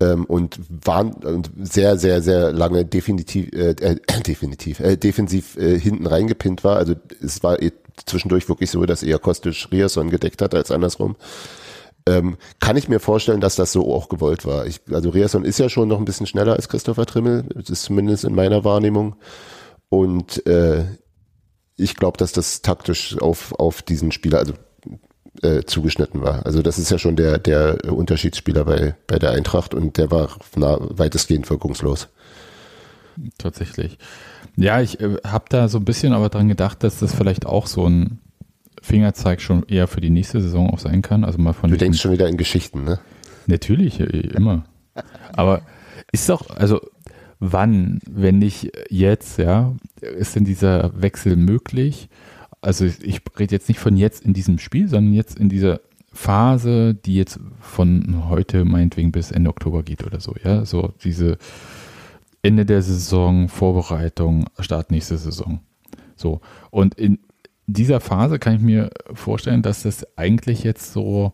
Ähm, 0.00 0.24
und 0.24 0.58
waren 0.68 1.12
und 1.12 1.50
sehr, 1.62 1.96
sehr, 1.96 2.22
sehr 2.22 2.52
lange 2.52 2.84
definitiv, 2.84 3.52
äh, 3.52 3.70
äh, 3.70 3.96
definitiv, 4.26 4.80
äh, 4.80 4.96
defensiv 4.96 5.56
äh, 5.56 5.78
hinten 5.78 6.06
reingepinnt 6.06 6.64
war. 6.64 6.76
Also 6.76 6.94
es 7.22 7.42
war 7.42 7.62
eh 7.62 7.72
zwischendurch 8.06 8.48
wirklich 8.48 8.70
so, 8.70 8.84
dass 8.84 9.02
eher 9.02 9.18
Kostic 9.18 9.68
Riasson 9.70 10.10
gedeckt 10.10 10.42
hat 10.42 10.54
als 10.54 10.70
andersrum. 10.70 11.16
Ähm, 12.06 12.36
kann 12.58 12.76
ich 12.76 12.88
mir 12.88 12.98
vorstellen, 12.98 13.40
dass 13.40 13.54
das 13.54 13.72
so 13.72 13.92
auch 13.94 14.08
gewollt 14.08 14.44
war. 14.44 14.66
Ich, 14.66 14.80
also 14.90 15.10
Riasson 15.10 15.44
ist 15.44 15.58
ja 15.58 15.68
schon 15.68 15.88
noch 15.88 15.98
ein 15.98 16.04
bisschen 16.04 16.26
schneller 16.26 16.54
als 16.54 16.68
Christopher 16.68 17.06
Trimmel, 17.06 17.44
das 17.54 17.70
ist 17.70 17.82
zumindest 17.84 18.24
in 18.24 18.34
meiner 18.34 18.64
Wahrnehmung. 18.64 19.16
Und 19.88 20.44
äh, 20.46 20.84
ich 21.76 21.96
glaube, 21.96 22.18
dass 22.18 22.32
das 22.32 22.62
taktisch 22.62 23.18
auf, 23.20 23.52
auf 23.58 23.82
diesen 23.82 24.10
Spieler 24.10 24.38
also 24.38 24.54
äh, 25.42 25.62
zugeschnitten 25.64 26.22
war. 26.22 26.44
Also 26.46 26.62
das 26.62 26.78
ist 26.78 26.90
ja 26.90 26.98
schon 26.98 27.16
der, 27.16 27.38
der 27.38 27.78
Unterschiedsspieler 27.92 28.64
bei, 28.64 28.94
bei 29.06 29.18
der 29.18 29.30
Eintracht 29.30 29.74
und 29.74 29.98
der 29.98 30.10
war 30.10 30.28
nah, 30.56 30.78
weitestgehend 30.80 31.48
wirkungslos. 31.50 32.08
Tatsächlich. 33.38 33.98
Ja, 34.56 34.80
ich 34.80 35.00
äh, 35.00 35.16
habe 35.24 35.44
da 35.48 35.68
so 35.68 35.78
ein 35.78 35.84
bisschen 35.84 36.12
aber 36.12 36.28
dran 36.28 36.48
gedacht, 36.48 36.82
dass 36.82 36.98
das 36.98 37.14
vielleicht 37.14 37.46
auch 37.46 37.66
so 37.66 37.86
ein 37.86 38.21
Fingerzeig 38.80 39.40
schon 39.40 39.64
eher 39.68 39.86
für 39.86 40.00
die 40.00 40.10
nächste 40.10 40.40
Saison 40.40 40.70
auch 40.70 40.78
sein 40.78 41.02
kann. 41.02 41.24
Also 41.24 41.38
mal 41.38 41.52
von 41.52 41.70
Du 41.70 41.76
denkst 41.76 42.00
schon 42.00 42.12
wieder 42.12 42.28
in 42.28 42.36
Geschichten, 42.36 42.84
ne? 42.84 42.98
Natürlich, 43.46 44.00
äh, 44.00 44.04
immer. 44.04 44.64
Aber 45.32 45.62
ist 46.12 46.28
doch, 46.28 46.50
also 46.50 46.80
wann, 47.38 48.00
wenn 48.08 48.38
nicht 48.38 48.72
jetzt, 48.88 49.38
ja, 49.38 49.74
ist 50.00 50.36
denn 50.36 50.44
dieser 50.44 50.90
Wechsel 51.00 51.36
möglich? 51.36 52.08
Also 52.60 52.84
ich 52.84 53.20
rede 53.38 53.54
jetzt 53.54 53.68
nicht 53.68 53.80
von 53.80 53.96
jetzt 53.96 54.24
in 54.24 54.32
diesem 54.32 54.58
Spiel, 54.58 54.88
sondern 54.88 55.12
jetzt 55.12 55.38
in 55.38 55.48
dieser 55.48 55.80
Phase, 56.12 56.94
die 56.94 57.16
jetzt 57.16 57.40
von 57.60 58.28
heute 58.28 58.64
meinetwegen 58.64 59.12
bis 59.12 59.30
Ende 59.30 59.50
Oktober 59.50 59.82
geht 59.82 60.04
oder 60.04 60.20
so, 60.20 60.34
ja, 60.44 60.64
so 60.64 60.92
diese 61.02 61.38
Ende 62.42 62.66
der 62.66 62.82
Saison, 62.82 63.48
Vorbereitung, 63.48 64.46
Start 64.58 64.90
nächste 64.90 65.16
Saison. 65.16 65.60
So. 66.16 66.40
Und 66.70 66.94
in 66.94 67.18
dieser 67.72 68.00
Phase 68.00 68.38
kann 68.38 68.56
ich 68.56 68.62
mir 68.62 68.90
vorstellen, 69.12 69.62
dass 69.62 69.82
das 69.82 70.06
eigentlich 70.16 70.64
jetzt 70.64 70.92
so 70.92 71.32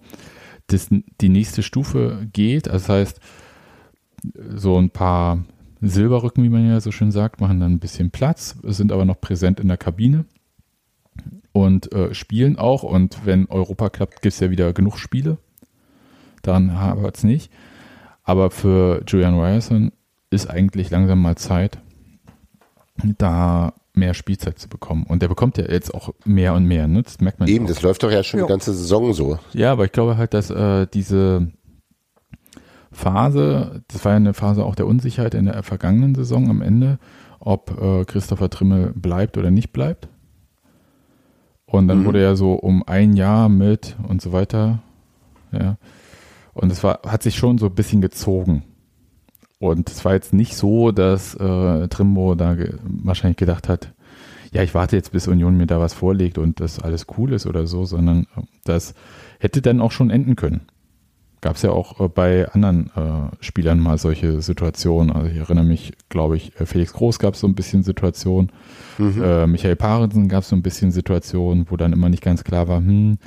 das, 0.67 0.89
die 1.21 1.29
nächste 1.29 1.63
Stufe 1.63 2.27
geht. 2.33 2.69
Also 2.69 2.87
das 2.87 2.89
heißt, 2.89 3.21
so 4.55 4.79
ein 4.79 4.91
paar 4.91 5.45
Silberrücken, 5.81 6.43
wie 6.45 6.49
man 6.49 6.69
ja 6.69 6.81
so 6.81 6.91
schön 6.91 7.13
sagt, 7.13 7.41
machen 7.41 7.61
dann 7.61 7.73
ein 7.73 7.79
bisschen 7.79 8.11
Platz, 8.11 8.57
sind 8.63 8.93
aber 8.93 9.05
noch 9.05 9.21
präsent 9.21 9.61
in 9.61 9.69
der 9.69 9.77
Kabine 9.77 10.25
und 11.53 11.93
äh, 11.93 12.15
spielen 12.15 12.59
auch. 12.59 12.83
Und 12.83 13.25
wenn 13.25 13.47
Europa 13.47 13.89
klappt, 13.91 14.23
gibt 14.23 14.35
es 14.35 14.41
ja 14.41 14.51
wieder 14.51 14.73
genug 14.73 14.99
Spiele. 14.99 15.39
Daran 16.43 16.79
hapert 16.79 17.17
es 17.17 17.25
nicht. 17.25 17.53
Aber 18.25 18.51
für 18.51 19.03
Julian 19.07 19.39
Ryerson 19.39 19.93
ist 20.31 20.51
eigentlich 20.51 20.91
langsam 20.91 21.23
mal 21.23 21.37
Zeit, 21.37 21.79
da 23.17 23.73
mehr 23.99 24.15
Spielzeit 24.15 24.59
zu 24.59 24.69
bekommen. 24.69 25.05
Und 25.05 25.21
der 25.23 25.29
bekommt 25.29 25.59
ja 25.59 25.65
jetzt 25.69 25.93
auch 25.95 26.15
mehr 26.25 26.55
und 26.55 26.65
mehr. 26.65 26.87
Ne? 26.89 27.03
Das 27.03 27.21
merkt 27.21 27.41
man 27.41 27.49
Eben, 27.49 27.65
auch. 27.65 27.69
das 27.69 27.83
läuft 27.83 28.03
doch 28.03 28.11
ja 28.11 28.23
schon 28.23 28.41
Ja. 28.41 28.47
die 28.47 28.51
ganze 28.51 28.73
Saison 28.75 29.13
so. 29.13 29.39
Ja, 29.53 29.73
aber 29.73 29.85
ich 29.85 29.93
glaube 29.93 30.17
halt, 30.17 30.33
dass 30.35 30.51
äh, 30.51 30.87
diese 30.93 31.51
Phase, 32.91 33.83
das 33.89 34.05
war 34.05 34.13
ja 34.13 34.17
eine 34.17 34.35
Phase 34.35 34.65
auch 34.65 34.75
der 34.75 34.87
Unsicherheit 34.87 35.35
in 35.35 35.45
der 35.47 35.63
vergangenen 35.63 36.15
Saison 36.15 36.49
am 36.49 36.63
Ende, 36.63 36.99
ob 37.41 37.81
äh, 37.81 38.05
Christopher 38.05 38.51
Trimmel 38.51 38.93
bleibt 38.95 39.37
oder 39.37 39.51
nicht 39.51 39.73
bleibt. 39.73 40.09
Und 41.67 41.89
dann 41.89 42.01
Mhm. 42.01 42.05
wurde 42.07 42.23
ja 42.23 42.35
so 42.35 42.55
um 42.55 42.83
ein 42.87 43.15
Jahr 43.15 43.49
mit 43.49 43.97
und 44.09 44.23
so 44.23 44.33
weiter. 44.33 44.79
Ja. 45.53 45.77
Und 46.55 46.73
es 46.73 46.83
war, 46.83 47.01
hat 47.07 47.23
sich 47.23 47.37
schon 47.37 47.59
so 47.59 47.67
ein 47.67 47.75
bisschen 47.75 48.01
gezogen. 48.01 48.65
Und 49.59 49.91
es 49.91 50.05
war 50.05 50.15
jetzt 50.15 50.33
nicht 50.33 50.57
so, 50.57 50.93
dass 50.93 51.35
äh, 51.35 51.89
Trimbo 51.89 52.35
da 52.35 52.55
ge 52.55 52.75
wahrscheinlich 52.85 53.39
gedacht 53.39 53.69
hat, 53.69 53.93
ja, 54.53 54.63
ich 54.63 54.75
warte 54.75 54.97
jetzt, 54.97 55.13
bis 55.13 55.29
Union 55.29 55.57
mir 55.57 55.67
da 55.67 55.81
was 55.81 55.95
vorlegt 55.95 56.39
und 56.39 56.61
das 56.61 56.79
alles 56.79 57.07
cool 57.17 57.33
ist 57.33 57.47
oder 57.47 57.67
so, 57.67 57.85
sondern 57.85 58.27
äh, 58.37 58.43
das 58.65 58.95
hätte 59.41 59.61
dann 59.61 59.81
auch 59.81 59.93
schon 59.93 60.11
enden 60.11 60.37
können. 60.37 60.63
Gab 61.41 61.57
es 61.57 61.63
ja 61.63 61.71
auch 61.71 62.01
äh, 62.01 62.09
bei 62.09 62.49
anderen 62.51 62.91
äh, 62.97 63.45
Spielern 63.45 63.81
mal 63.81 63.99
solche 63.99 64.41
Situationen. 64.41 65.15
Also 65.15 65.29
ich 65.29 65.37
erinnere 65.37 65.65
mich, 65.65 65.93
glaube 66.09 66.37
ich, 66.37 66.59
äh, 66.61 66.67
Felix 66.67 66.93
Groß 66.93 67.19
gab 67.19 67.35
es 67.35 67.41
so 67.41 67.47
ein 67.47 67.55
bisschen 67.55 67.83
Situationen. 67.83 68.51
Äh, 69.23 69.47
Michael 69.47 69.77
Parensen 69.77 70.29
gab 70.29 70.43
es 70.43 70.49
so 70.49 70.57
ein 70.57 70.63
bisschen 70.63 70.93
Situationen, 70.93 71.67
wo 71.69 71.77
dann 71.77 71.93
immer 71.93 72.09
nicht 72.09 72.23
ganz 72.23 72.43
klar 72.43 72.69
war, 72.69 72.79
hm, 72.79 73.19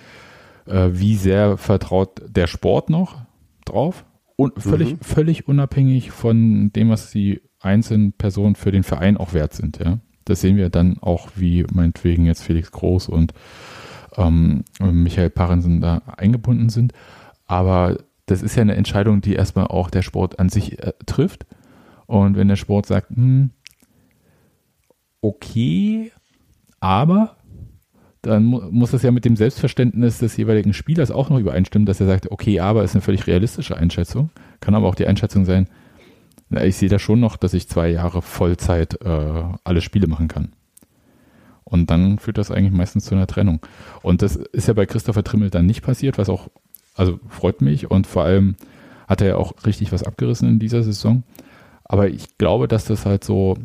äh, 0.66 0.90
wie 0.92 1.16
sehr 1.16 1.58
vertraut 1.58 2.22
der 2.28 2.48
Sport 2.48 2.90
noch 2.90 3.18
drauf? 3.66 4.06
Und 4.42 4.62
völlig, 4.62 4.98
völlig 5.02 5.48
unabhängig 5.48 6.12
von 6.12 6.72
dem, 6.74 6.90
was 6.90 7.12
die 7.12 7.42
einzelnen 7.60 8.14
Personen 8.14 8.56
für 8.56 8.72
den 8.72 8.84
Verein 8.84 9.18
auch 9.18 9.34
wert 9.34 9.54
sind. 9.54 9.78
Ja? 9.78 10.00
Das 10.26 10.42
sehen 10.42 10.58
wir 10.58 10.70
dann 10.70 10.98
auch, 11.00 11.30
wie 11.36 11.66
meinetwegen 11.72 12.26
jetzt 12.26 12.42
Felix 12.42 12.72
Groß 12.72 13.08
und 13.10 13.34
ähm, 14.18 14.64
Michael 14.80 15.30
Parensen 15.30 15.80
da 15.82 16.02
eingebunden 16.18 16.70
sind. 16.70 16.94
Aber 17.46 17.98
das 18.26 18.42
ist 18.42 18.56
ja 18.56 18.62
eine 18.62 18.76
Entscheidung, 18.76 19.22
die 19.22 19.34
erstmal 19.34 19.68
auch 19.68 19.90
der 19.90 20.02
Sport 20.02 20.40
an 20.40 20.50
sich 20.50 20.80
äh, 20.80 20.94
trifft. 21.06 21.46
Und 22.08 22.36
wenn 22.36 22.48
der 22.48 22.56
Sport 22.56 22.86
sagt, 22.88 23.10
hm, 23.10 23.52
okay, 25.22 26.12
aber 26.80 27.38
dann 28.22 28.44
mu 28.44 28.62
muss 28.70 28.92
das 28.92 29.02
ja 29.02 29.12
mit 29.12 29.26
dem 29.26 29.36
Selbstverständnis 29.36 30.20
des 30.20 30.38
jeweiligen 30.38 30.74
Spielers 30.74 31.12
auch 31.12 31.30
noch 31.30 31.40
übereinstimmen, 31.40 31.86
dass 31.86 32.00
er 32.00 32.08
sagt, 32.08 32.30
okay, 32.32 32.60
aber 32.60 32.84
ist 32.84 32.96
eine 32.96 33.02
völlig 33.02 33.26
realistische 33.28 33.78
Einschätzung. 33.78 34.30
Kann 34.60 34.76
aber 34.76 34.88
auch 34.88 34.96
die 34.96 35.08
Einschätzung 35.08 35.46
sein, 35.46 35.68
na, 36.50 36.66
ich 36.66 36.76
sehe 36.76 36.90
da 36.90 37.00
schon 37.00 37.20
noch, 37.20 37.38
dass 37.38 37.54
ich 37.54 37.70
zwei 37.70 37.90
Jahre 37.90 38.22
Vollzeit 38.22 39.02
äh, 39.02 39.44
alle 39.64 39.82
Spiele 39.82 40.08
machen 40.08 40.28
kann. 40.28 40.52
Und 41.64 41.90
dann 41.90 42.20
führt 42.20 42.38
das 42.38 42.52
eigentlich 42.52 42.74
meistens 42.74 43.06
zu 43.06 43.16
einer 43.16 43.28
Trennung. 43.28 43.66
Und 44.02 44.22
das 44.22 44.36
ist 44.36 44.68
ja 44.68 44.74
bei 44.74 44.86
Christopher 44.86 45.24
Trimmel 45.24 45.50
dann 45.50 45.66
nicht 45.66 45.82
passiert, 45.82 46.18
was 46.18 46.28
auch, 46.28 46.50
also 46.94 47.20
freut 47.30 47.62
mich 47.62 47.90
und 47.90 48.06
vor 48.06 48.26
allem 48.26 48.56
hat 49.08 49.22
er 49.22 49.28
ja 49.28 49.36
auch 49.38 49.54
richtig 49.66 49.94
was 49.94 50.04
abgerissen 50.04 50.50
in 50.50 50.60
dieser 50.60 50.84
Saison. 50.84 51.24
Aber 51.86 52.10
ich 52.10 52.38
glaube, 52.38 52.68
dass 52.68 52.84
das 52.84 53.06
halt 53.06 53.24
so 53.24 53.56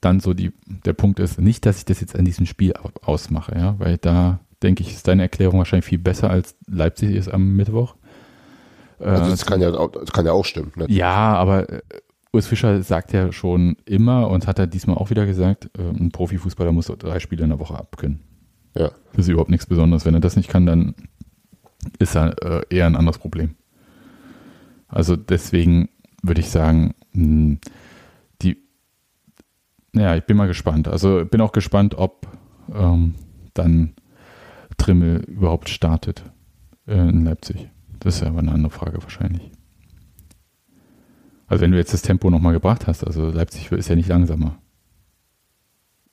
dann 0.00 0.20
so 0.20 0.34
die, 0.34 0.52
der 0.66 0.92
Punkt 0.94 1.18
ist, 1.20 1.38
nicht, 1.40 1.66
dass 1.66 1.78
ich 1.78 1.84
das 1.84 2.00
jetzt 2.00 2.16
an 2.18 2.24
diesem 2.24 2.46
Spiel 2.46 2.72
ausmache, 3.02 3.54
ja, 3.56 3.74
weil 3.78 3.98
da 3.98 4.40
denke 4.62 4.82
ich, 4.82 4.92
ist 4.94 5.08
deine 5.08 5.22
Erklärung 5.22 5.58
wahrscheinlich 5.58 5.86
viel 5.86 5.98
besser 5.98 6.30
als 6.30 6.54
Leipzig 6.66 7.14
ist 7.14 7.28
am 7.28 7.56
Mittwoch. 7.56 7.94
Also 8.98 9.30
das 9.30 9.46
kann 9.46 9.60
ja, 9.62 9.72
auch- 9.72 9.90
das 9.92 10.12
kann 10.12 10.26
ja 10.26 10.32
auch 10.32 10.44
stimmen. 10.44 10.72
Ne? 10.76 10.86
Ja, 10.88 11.34
aber 11.34 11.70
äh, 11.70 11.80
Urs 12.32 12.46
Fischer 12.46 12.82
sagt 12.82 13.12
ja 13.12 13.32
schon 13.32 13.76
immer 13.86 14.28
und 14.28 14.46
hat 14.46 14.58
er 14.58 14.66
diesmal 14.66 14.96
auch 14.96 15.08
wieder 15.10 15.24
gesagt, 15.26 15.70
äh, 15.78 15.82
ein 15.88 16.10
Profifußballer 16.12 16.72
muss 16.72 16.86
drei 16.86 17.18
Spiele 17.18 17.44
in 17.44 17.50
der 17.50 17.58
Woche 17.58 17.74
abkönnen. 17.78 18.20
Ja. 18.76 18.90
Das 19.12 19.24
ist 19.24 19.28
überhaupt 19.28 19.50
nichts 19.50 19.66
Besonderes. 19.66 20.04
Wenn 20.04 20.14
er 20.14 20.20
das 20.20 20.36
nicht 20.36 20.48
kann, 20.50 20.66
dann 20.66 20.94
ist 21.98 22.14
er 22.14 22.36
äh, 22.44 22.62
eher 22.68 22.86
ein 22.86 22.94
anderes 22.96 23.18
Problem. 23.18 23.54
Also 24.88 25.16
deswegen 25.16 25.88
würde 26.22 26.40
ich 26.40 26.50
sagen, 26.50 26.94
die, 27.14 27.58
naja, 29.92 30.16
ich 30.16 30.24
bin 30.24 30.36
mal 30.36 30.46
gespannt. 30.46 30.88
Also 30.88 31.24
bin 31.24 31.40
auch 31.40 31.52
gespannt, 31.52 31.94
ob 31.96 32.26
ähm, 32.72 33.14
dann 33.54 33.94
Trimmel 34.76 35.24
überhaupt 35.24 35.68
startet 35.68 36.22
äh, 36.86 36.94
in 36.94 37.24
Leipzig. 37.24 37.68
Das 37.98 38.16
ist 38.16 38.22
aber 38.22 38.38
eine 38.38 38.52
andere 38.52 38.70
Frage 38.72 39.02
wahrscheinlich. 39.02 39.50
Also 41.46 41.62
wenn 41.62 41.72
du 41.72 41.78
jetzt 41.78 41.92
das 41.92 42.02
Tempo 42.02 42.30
nochmal 42.30 42.52
gebracht 42.52 42.86
hast, 42.86 43.04
also 43.04 43.28
Leipzig 43.28 43.72
ist 43.72 43.88
ja 43.88 43.96
nicht 43.96 44.08
langsamer. 44.08 44.58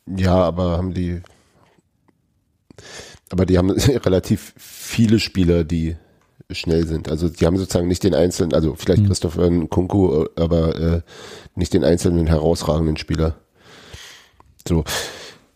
Ja, 0.07 0.35
aber 0.35 0.77
haben 0.77 0.93
die, 0.93 1.21
aber 3.29 3.45
die 3.45 3.57
haben 3.57 3.69
relativ 4.05 4.53
viele 4.57 5.19
Spieler, 5.19 5.63
die 5.63 5.95
schnell 6.51 6.87
sind. 6.87 7.09
Also 7.09 7.29
die 7.29 7.45
haben 7.45 7.57
sozusagen 7.57 7.87
nicht 7.87 8.03
den 8.03 8.15
einzelnen, 8.15 8.53
also 8.53 8.73
vielleicht 8.75 9.03
Mhm. 9.03 9.07
Christopher 9.07 9.49
Kunku, 9.67 10.25
aber 10.35 10.75
äh, 10.75 11.01
nicht 11.55 11.73
den 11.73 11.83
einzelnen 11.83 12.27
herausragenden 12.27 12.97
Spieler. 12.97 13.35
So, 14.67 14.83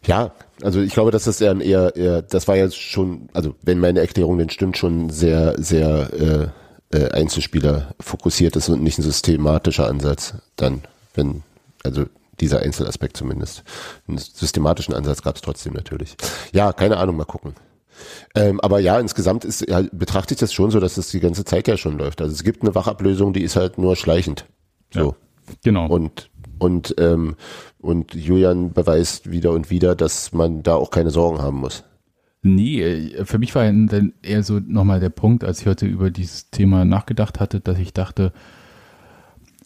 ja, 0.06 0.32
also 0.62 0.82
ich 0.82 0.94
glaube, 0.94 1.12
dass 1.12 1.26
das 1.26 1.42
eher, 1.42 1.60
eher, 1.60 1.96
eher 1.96 2.22
das 2.22 2.48
war 2.48 2.56
jetzt 2.56 2.78
schon, 2.78 3.30
also 3.34 3.56
wenn 3.62 3.80
meine 3.80 4.00
Erklärung 4.00 4.38
denn 4.38 4.50
stimmt, 4.50 4.78
schon 4.78 5.10
sehr, 5.10 5.56
sehr 5.62 6.52
äh, 6.92 6.98
äh, 6.98 7.12
Einzelspieler 7.12 7.94
fokussiert 8.00 8.56
ist 8.56 8.70
und 8.70 8.84
nicht 8.84 9.00
ein 9.00 9.04
systematischer 9.04 9.88
Ansatz. 9.88 10.36
Dann, 10.56 10.82
wenn, 11.14 11.44
also 11.84 12.06
dieser 12.40 12.60
Einzelaspekt 12.60 13.18
zumindest. 13.18 13.64
Einen 14.08 14.18
systematischen 14.18 14.94
Ansatz 14.94 15.22
gab 15.22 15.36
es 15.36 15.42
trotzdem 15.42 15.74
natürlich. 15.74 16.16
Ja, 16.54 16.74
keine 16.74 16.98
Ahnung, 16.98 17.18
mal 17.18 17.26
gucken. 17.26 17.56
Ähm, 18.34 18.60
aber 18.62 18.80
ja, 18.80 19.00
insgesamt 19.00 19.46
ist, 19.46 19.70
ja, 19.70 19.84
betrachte 19.92 20.34
ich 20.34 20.40
das 20.40 20.52
schon 20.52 20.72
so, 20.72 20.80
dass 20.80 20.96
das 20.96 21.10
die 21.10 21.20
ganze 21.20 21.46
Zeit 21.46 21.68
ja 21.68 21.78
schon 21.78 21.98
läuft. 21.98 22.22
Also 22.22 22.34
es 22.34 22.44
gibt 22.44 22.64
eine 22.64 22.74
Wachablösung, 22.74 23.34
die 23.34 23.44
ist 23.44 23.56
halt 23.56 23.78
nur 23.78 23.96
schleichend. 23.96 24.46
So. 24.92 25.16
Genau. 25.64 25.88
Und, 25.88 26.30
und, 26.58 26.96
ähm, 26.98 27.36
und 27.82 28.14
Julian 28.14 28.72
beweist 28.72 29.32
wieder 29.32 29.52
und 29.52 29.70
wieder, 29.70 29.96
dass 29.96 30.32
man 30.34 30.64
da 30.64 30.76
auch 30.76 30.92
keine 30.92 31.10
Sorgen 31.10 31.42
haben 31.42 31.58
muss. 31.58 31.84
Nee, 32.44 32.82
äh, 32.82 33.26
für 33.26 33.40
mich 33.40 33.54
war 33.56 33.64
dann 33.64 34.14
eher 34.22 34.44
so 34.44 34.60
nochmal 34.60 35.00
der 35.00 35.10
Punkt, 35.10 35.44
als 35.44 35.62
ich 35.62 35.68
heute 35.68 35.86
über 35.86 36.10
dieses 36.10 36.50
Thema 36.50 36.86
nachgedacht 36.86 37.40
hatte, 37.40 37.60
dass 37.60 37.78
ich 37.78 37.94
dachte, 37.94 38.34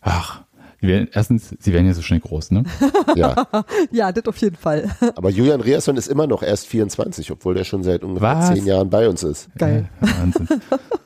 ach, 0.01 0.43
sie 0.81 0.87
werden, 0.87 1.09
erstens, 1.11 1.55
sie 1.59 1.73
werden 1.73 1.87
ja 1.87 1.93
so 1.93 2.01
schnell 2.01 2.19
groß, 2.19 2.51
ne? 2.51 2.63
Ja. 3.15 3.47
Ja, 3.91 4.11
das 4.11 4.25
auf 4.25 4.37
jeden 4.37 4.57
Fall. 4.57 4.89
aber 5.15 5.29
Julian 5.29 5.61
Reasson 5.61 5.95
ist 5.95 6.07
immer 6.07 6.27
noch 6.27 6.43
erst 6.43 6.67
24, 6.67 7.31
obwohl 7.31 7.53
der 7.53 7.63
schon 7.63 7.83
seit 7.83 8.03
ungefähr 8.03 8.37
Was? 8.37 8.53
zehn 8.53 8.65
Jahren 8.65 8.89
bei 8.89 9.07
uns 9.07 9.23
ist. 9.23 9.49
Geil. 9.57 9.89
Äh, 10.01 10.07
Wahnsinn. 10.07 10.47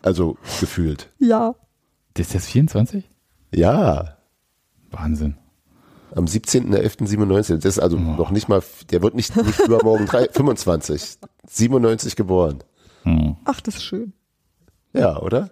Also 0.01 0.37
gefühlt. 0.59 1.09
Ja. 1.19 1.55
Das 2.15 2.27
ist 2.27 2.33
jetzt 2.33 2.47
24? 2.47 3.09
Ja. 3.53 4.17
Wahnsinn. 4.89 5.35
Am 6.15 6.25
17.11.97. 6.25 7.55
Das 7.57 7.65
ist 7.65 7.79
also 7.79 7.97
noch 7.97 8.31
nicht 8.31 8.49
mal, 8.49 8.63
der 8.91 9.01
wird 9.01 9.15
nicht, 9.15 9.35
nicht 9.35 9.59
übermorgen 9.59 10.05
drei, 10.05 10.27
25. 10.31 11.17
97 11.47 12.15
geboren. 12.15 12.59
Hm. 13.03 13.35
Ach, 13.45 13.61
das 13.61 13.75
ist 13.75 13.83
schön. 13.83 14.13
Ja, 14.93 15.19
oder? 15.19 15.51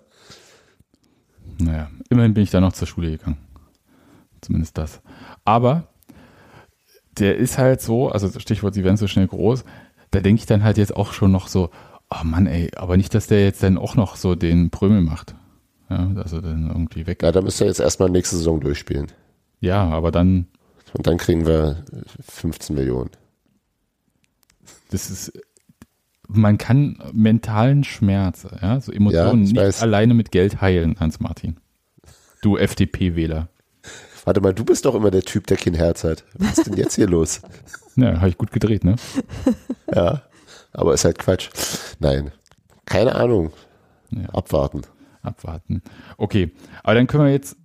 Naja, 1.59 1.89
immerhin 2.09 2.33
bin 2.33 2.43
ich 2.43 2.51
da 2.51 2.59
noch 2.59 2.73
zur 2.73 2.87
Schule 2.87 3.11
gegangen. 3.11 3.37
Zumindest 4.41 4.77
das. 4.77 5.01
Aber 5.45 5.87
der 7.17 7.37
ist 7.37 7.57
halt 7.57 7.81
so, 7.81 8.09
also 8.09 8.39
Stichwort, 8.39 8.73
sie 8.73 8.83
werden 8.83 8.97
so 8.97 9.07
schnell 9.07 9.27
groß, 9.27 9.63
da 10.11 10.19
denke 10.19 10.39
ich 10.39 10.45
dann 10.45 10.63
halt 10.63 10.77
jetzt 10.77 10.95
auch 10.95 11.13
schon 11.13 11.31
noch 11.31 11.47
so, 11.47 11.69
oh 12.09 12.23
Mann, 12.23 12.45
ey, 12.45 12.71
aber 12.75 12.97
nicht, 12.97 13.13
dass 13.13 13.27
der 13.27 13.43
jetzt 13.43 13.63
dann 13.63 13.77
auch 13.77 13.95
noch 13.95 14.15
so 14.15 14.35
den 14.35 14.69
Prömel 14.69 15.01
macht. 15.01 15.35
Ja, 15.89 16.11
also 16.17 16.41
dann 16.41 16.67
irgendwie 16.67 17.07
weg. 17.07 17.23
Ja, 17.23 17.31
da 17.31 17.41
müsst 17.41 17.61
ihr 17.61 17.67
jetzt 17.67 17.79
erstmal 17.79 18.09
nächste 18.09 18.35
Saison 18.37 18.59
durchspielen. 18.59 19.07
Ja, 19.59 19.83
aber 19.89 20.11
dann, 20.11 20.47
Und 20.93 21.07
dann 21.07 21.17
kriegen 21.17 21.45
wir 21.45 21.83
15 22.27 22.75
Millionen. 22.75 23.09
das 24.91 25.09
ist, 25.09 25.31
man 26.27 26.57
kann 26.57 27.01
mentalen 27.13 27.83
Schmerz, 27.83 28.45
ja, 28.61 28.79
so 28.81 28.91
Emotionen 28.91 29.41
Ja, 29.43 29.47
ich 29.47 29.53
nicht 29.53 29.61
weiß. 29.61 29.81
alleine 29.81 30.13
mit 30.13 30.31
Geld 30.31 30.61
heilen, 30.61 30.99
Hans-Martin. 30.99 31.57
Du 32.41 32.57
FDP-Wähler. 32.57 33.47
Warte 34.25 34.41
mal, 34.41 34.53
du 34.53 34.65
bist 34.65 34.85
doch 34.85 34.93
immer 34.93 35.09
der 35.09 35.21
Typ, 35.23 35.47
der 35.47 35.55
kein 35.57 35.73
Herz 35.73 36.03
hat. 36.03 36.25
Was 36.35 36.57
ist 36.57 36.67
denn 36.67 36.77
jetzt 36.77 36.95
hier 36.95 37.07
los? 37.07 37.41
Ja, 37.99 38.17
habe 38.17 38.29
ich 38.29 38.37
gut 38.37 38.51
gedreht, 38.51 38.83
ne? 38.83 38.95
Ja, 39.91 40.21
aber 40.71 40.93
ist 40.93 41.03
halt 41.03 41.17
Quatsch. 41.17 41.49
Nein, 41.97 42.31
keine 42.85 43.15
Ahnung. 43.15 43.51
Ja. 44.11 44.29
Abwarten. 44.29 44.81
Abwarten. 45.23 45.81
Okay, 46.17 46.51
aber 46.83 46.93
dann 46.93 47.07
können 47.07 47.23
wir 47.25 47.31
jetzt, 47.31 47.55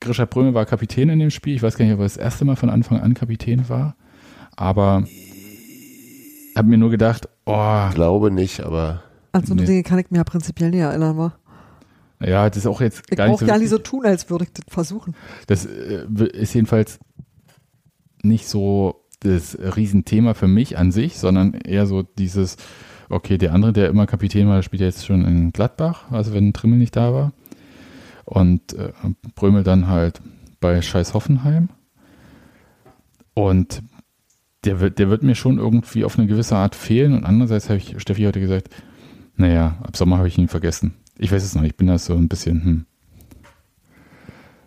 Grisha 0.00 0.26
Prömel 0.26 0.54
war 0.54 0.64
Kapitän 0.66 1.08
in 1.08 1.18
dem 1.18 1.30
Spiel. 1.30 1.54
Ich 1.54 1.62
weiß 1.62 1.76
gar 1.76 1.84
nicht, 1.84 1.94
ob 1.94 2.00
er 2.00 2.04
das 2.04 2.16
erste 2.16 2.44
Mal 2.44 2.56
von 2.56 2.70
Anfang 2.70 3.00
an 3.00 3.14
Kapitän 3.14 3.68
war. 3.68 3.96
Aber 4.56 5.04
habe 6.56 6.68
mir 6.68 6.78
nur 6.78 6.90
gedacht, 6.90 7.28
oh, 7.46 7.88
Glaube 7.94 8.30
nicht, 8.30 8.60
aber 8.60 9.02
An 9.32 9.44
so 9.44 9.52
eine 9.52 9.62
Nee. 9.62 9.66
Dinge 9.68 9.82
kann 9.82 9.98
ich 9.98 10.10
mir 10.10 10.18
ja 10.18 10.24
prinzipiell 10.24 10.70
nicht 10.70 10.80
erinnern, 10.80 11.16
wa? 11.16 11.32
ja, 12.20 12.48
das 12.48 12.58
ist 12.58 12.66
auch 12.66 12.80
jetzt 12.80 13.02
Ich 13.10 13.16
gar 13.16 13.26
nicht 13.26 13.34
brauche 13.34 13.44
so 13.44 13.50
ja 13.50 13.58
nicht 13.58 13.70
so 13.70 13.78
tun, 13.78 14.04
als 14.04 14.28
würde 14.28 14.44
ich 14.44 14.52
das 14.52 14.64
versuchen. 14.68 15.14
Das 15.46 15.66
äh, 15.66 16.04
ist 16.32 16.54
jedenfalls 16.54 16.98
nicht 18.22 18.48
so 18.48 19.04
das 19.20 19.56
Riesenthema 19.60 20.34
für 20.34 20.48
mich 20.48 20.78
an 20.78 20.90
sich, 20.90 21.18
sondern 21.18 21.54
eher 21.54 21.86
so 21.86 22.02
dieses, 22.02 22.56
okay, 23.08 23.38
der 23.38 23.52
andere, 23.52 23.72
der 23.72 23.88
immer 23.88 24.06
Kapitän 24.06 24.48
war, 24.48 24.56
der 24.56 24.62
spielt 24.62 24.82
jetzt 24.82 25.06
schon 25.06 25.24
in 25.24 25.52
Gladbach, 25.52 26.10
also 26.10 26.32
wenn 26.32 26.52
Trimmel 26.52 26.78
nicht 26.78 26.96
da 26.96 27.12
war. 27.12 27.32
Und 28.28 28.74
äh, 28.74 28.92
Brömel 29.34 29.62
dann 29.64 29.88
halt 29.88 30.20
bei 30.60 30.82
Scheiß 30.82 31.14
Hoffenheim. 31.14 31.70
Und 33.32 33.82
der 34.64 34.80
wird, 34.80 34.98
der 34.98 35.08
wird 35.08 35.22
mir 35.22 35.34
schon 35.34 35.58
irgendwie 35.58 36.04
auf 36.04 36.18
eine 36.18 36.26
gewisse 36.26 36.56
Art 36.56 36.74
fehlen. 36.74 37.14
Und 37.14 37.24
andererseits 37.24 37.70
habe 37.70 37.78
ich 37.78 37.98
Steffi 37.98 38.24
heute 38.24 38.40
gesagt, 38.40 38.68
naja, 39.36 39.78
ab 39.82 39.96
Sommer 39.96 40.18
habe 40.18 40.28
ich 40.28 40.36
ihn 40.36 40.48
vergessen. 40.48 40.94
Ich 41.16 41.32
weiß 41.32 41.42
es 41.42 41.54
noch, 41.54 41.62
ich 41.62 41.76
bin 41.76 41.86
da 41.86 41.98
so 41.98 42.14
ein 42.14 42.28
bisschen, 42.28 42.64
hm, 42.64 42.86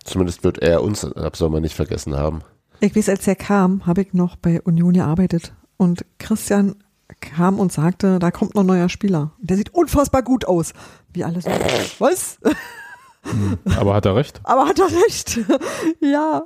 zumindest 0.03 0.43
wird 0.43 0.57
er 0.57 0.81
uns 0.81 1.05
ab 1.05 1.35
Sommer 1.35 1.59
nicht 1.59 1.75
vergessen 1.75 2.15
haben. 2.15 2.41
Ich 2.79 2.95
weiß, 2.95 3.09
als 3.09 3.27
er 3.27 3.35
kam, 3.35 3.85
habe 3.85 4.01
ich 4.01 4.13
noch 4.13 4.37
bei 4.37 4.59
Union 4.61 4.93
gearbeitet. 4.93 5.53
Und 5.77 6.03
Christian 6.17 6.77
kam 7.19 7.59
und 7.59 7.71
sagte, 7.71 8.17
da 8.17 8.31
kommt 8.31 8.55
noch 8.55 8.63
ein 8.63 8.67
neuer 8.67 8.89
Spieler. 8.89 9.33
Der 9.39 9.57
sieht 9.57 9.75
unfassbar 9.75 10.23
gut 10.23 10.45
aus. 10.45 10.73
Wie 11.13 11.23
alles. 11.23 11.45
Was? 11.99 12.39
Aber 13.77 13.93
hat 13.93 14.05
er 14.05 14.15
recht. 14.15 14.41
Aber 14.45 14.67
hat 14.67 14.79
er 14.79 14.87
recht. 14.87 15.39
ja. 16.01 16.43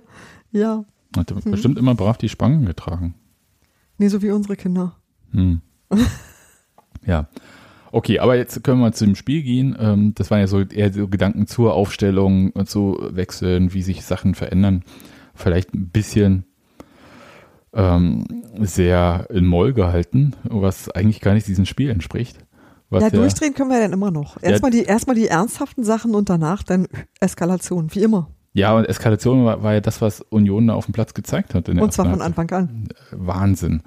ja. 0.52 0.84
Hat 1.16 1.30
er 1.30 1.40
bestimmt 1.42 1.78
immer 1.78 1.94
brav 1.94 2.16
die 2.16 2.28
Spangen 2.28 2.66
getragen. 2.66 3.14
Nee, 3.98 4.08
so 4.08 4.22
wie 4.22 4.30
unsere 4.30 4.56
Kinder. 4.56 4.96
Hm. 5.32 5.60
ja. 7.06 7.28
Okay, 7.92 8.18
aber 8.18 8.34
jetzt 8.36 8.64
können 8.64 8.80
wir 8.80 8.90
zu 8.90 9.04
dem 9.04 9.14
Spiel 9.14 9.42
gehen. 9.42 9.76
Ähm, 9.78 10.14
das 10.16 10.30
waren 10.32 10.40
ja 10.40 10.48
so 10.48 10.60
eher 10.60 10.92
so 10.92 11.06
Gedanken 11.06 11.46
zur 11.46 11.74
Aufstellung 11.74 12.50
und 12.50 12.68
zu 12.68 12.98
Wechseln, 13.10 13.72
wie 13.72 13.82
sich 13.82 14.04
Sachen 14.04 14.34
verändern. 14.34 14.82
Vielleicht 15.34 15.74
ein 15.74 15.90
bisschen 15.90 16.44
ähm, 17.72 18.24
sehr 18.58 19.28
in 19.30 19.46
Moll 19.46 19.74
gehalten, 19.74 20.34
was 20.42 20.90
eigentlich 20.90 21.20
gar 21.20 21.34
nicht 21.34 21.46
diesem 21.46 21.66
Spiel 21.66 21.90
entspricht. 21.90 22.38
Was 22.90 23.02
ja, 23.02 23.10
durchdrehen 23.10 23.54
können 23.54 23.70
wir 23.70 23.80
dann 23.80 23.92
immer 23.92 24.10
noch. 24.10 24.40
Erstmal 24.42 24.70
die, 24.70 24.84
erstmal 24.84 25.16
die 25.16 25.28
ernsthaften 25.28 25.84
Sachen 25.84 26.14
und 26.14 26.28
danach 26.28 26.62
dann 26.62 26.86
Eskalation, 27.20 27.88
wie 27.94 28.02
immer. 28.02 28.28
ja, 28.52 28.76
und 28.76 28.84
Eskalation 28.84 29.44
war, 29.44 29.62
war 29.62 29.72
ja 29.74 29.80
das, 29.80 30.00
was 30.00 30.20
Union 30.20 30.66
da 30.68 30.74
auf 30.74 30.84
dem 30.86 30.92
Platz 30.92 31.14
gezeigt 31.14 31.54
hat. 31.54 31.68
In 31.68 31.76
der 31.76 31.84
Und 31.84 31.92
zwar 31.92 32.08
von. 32.08 32.22
Anfang 32.22 32.50
an. 32.52 32.88
Wahnsinn. 33.10 33.82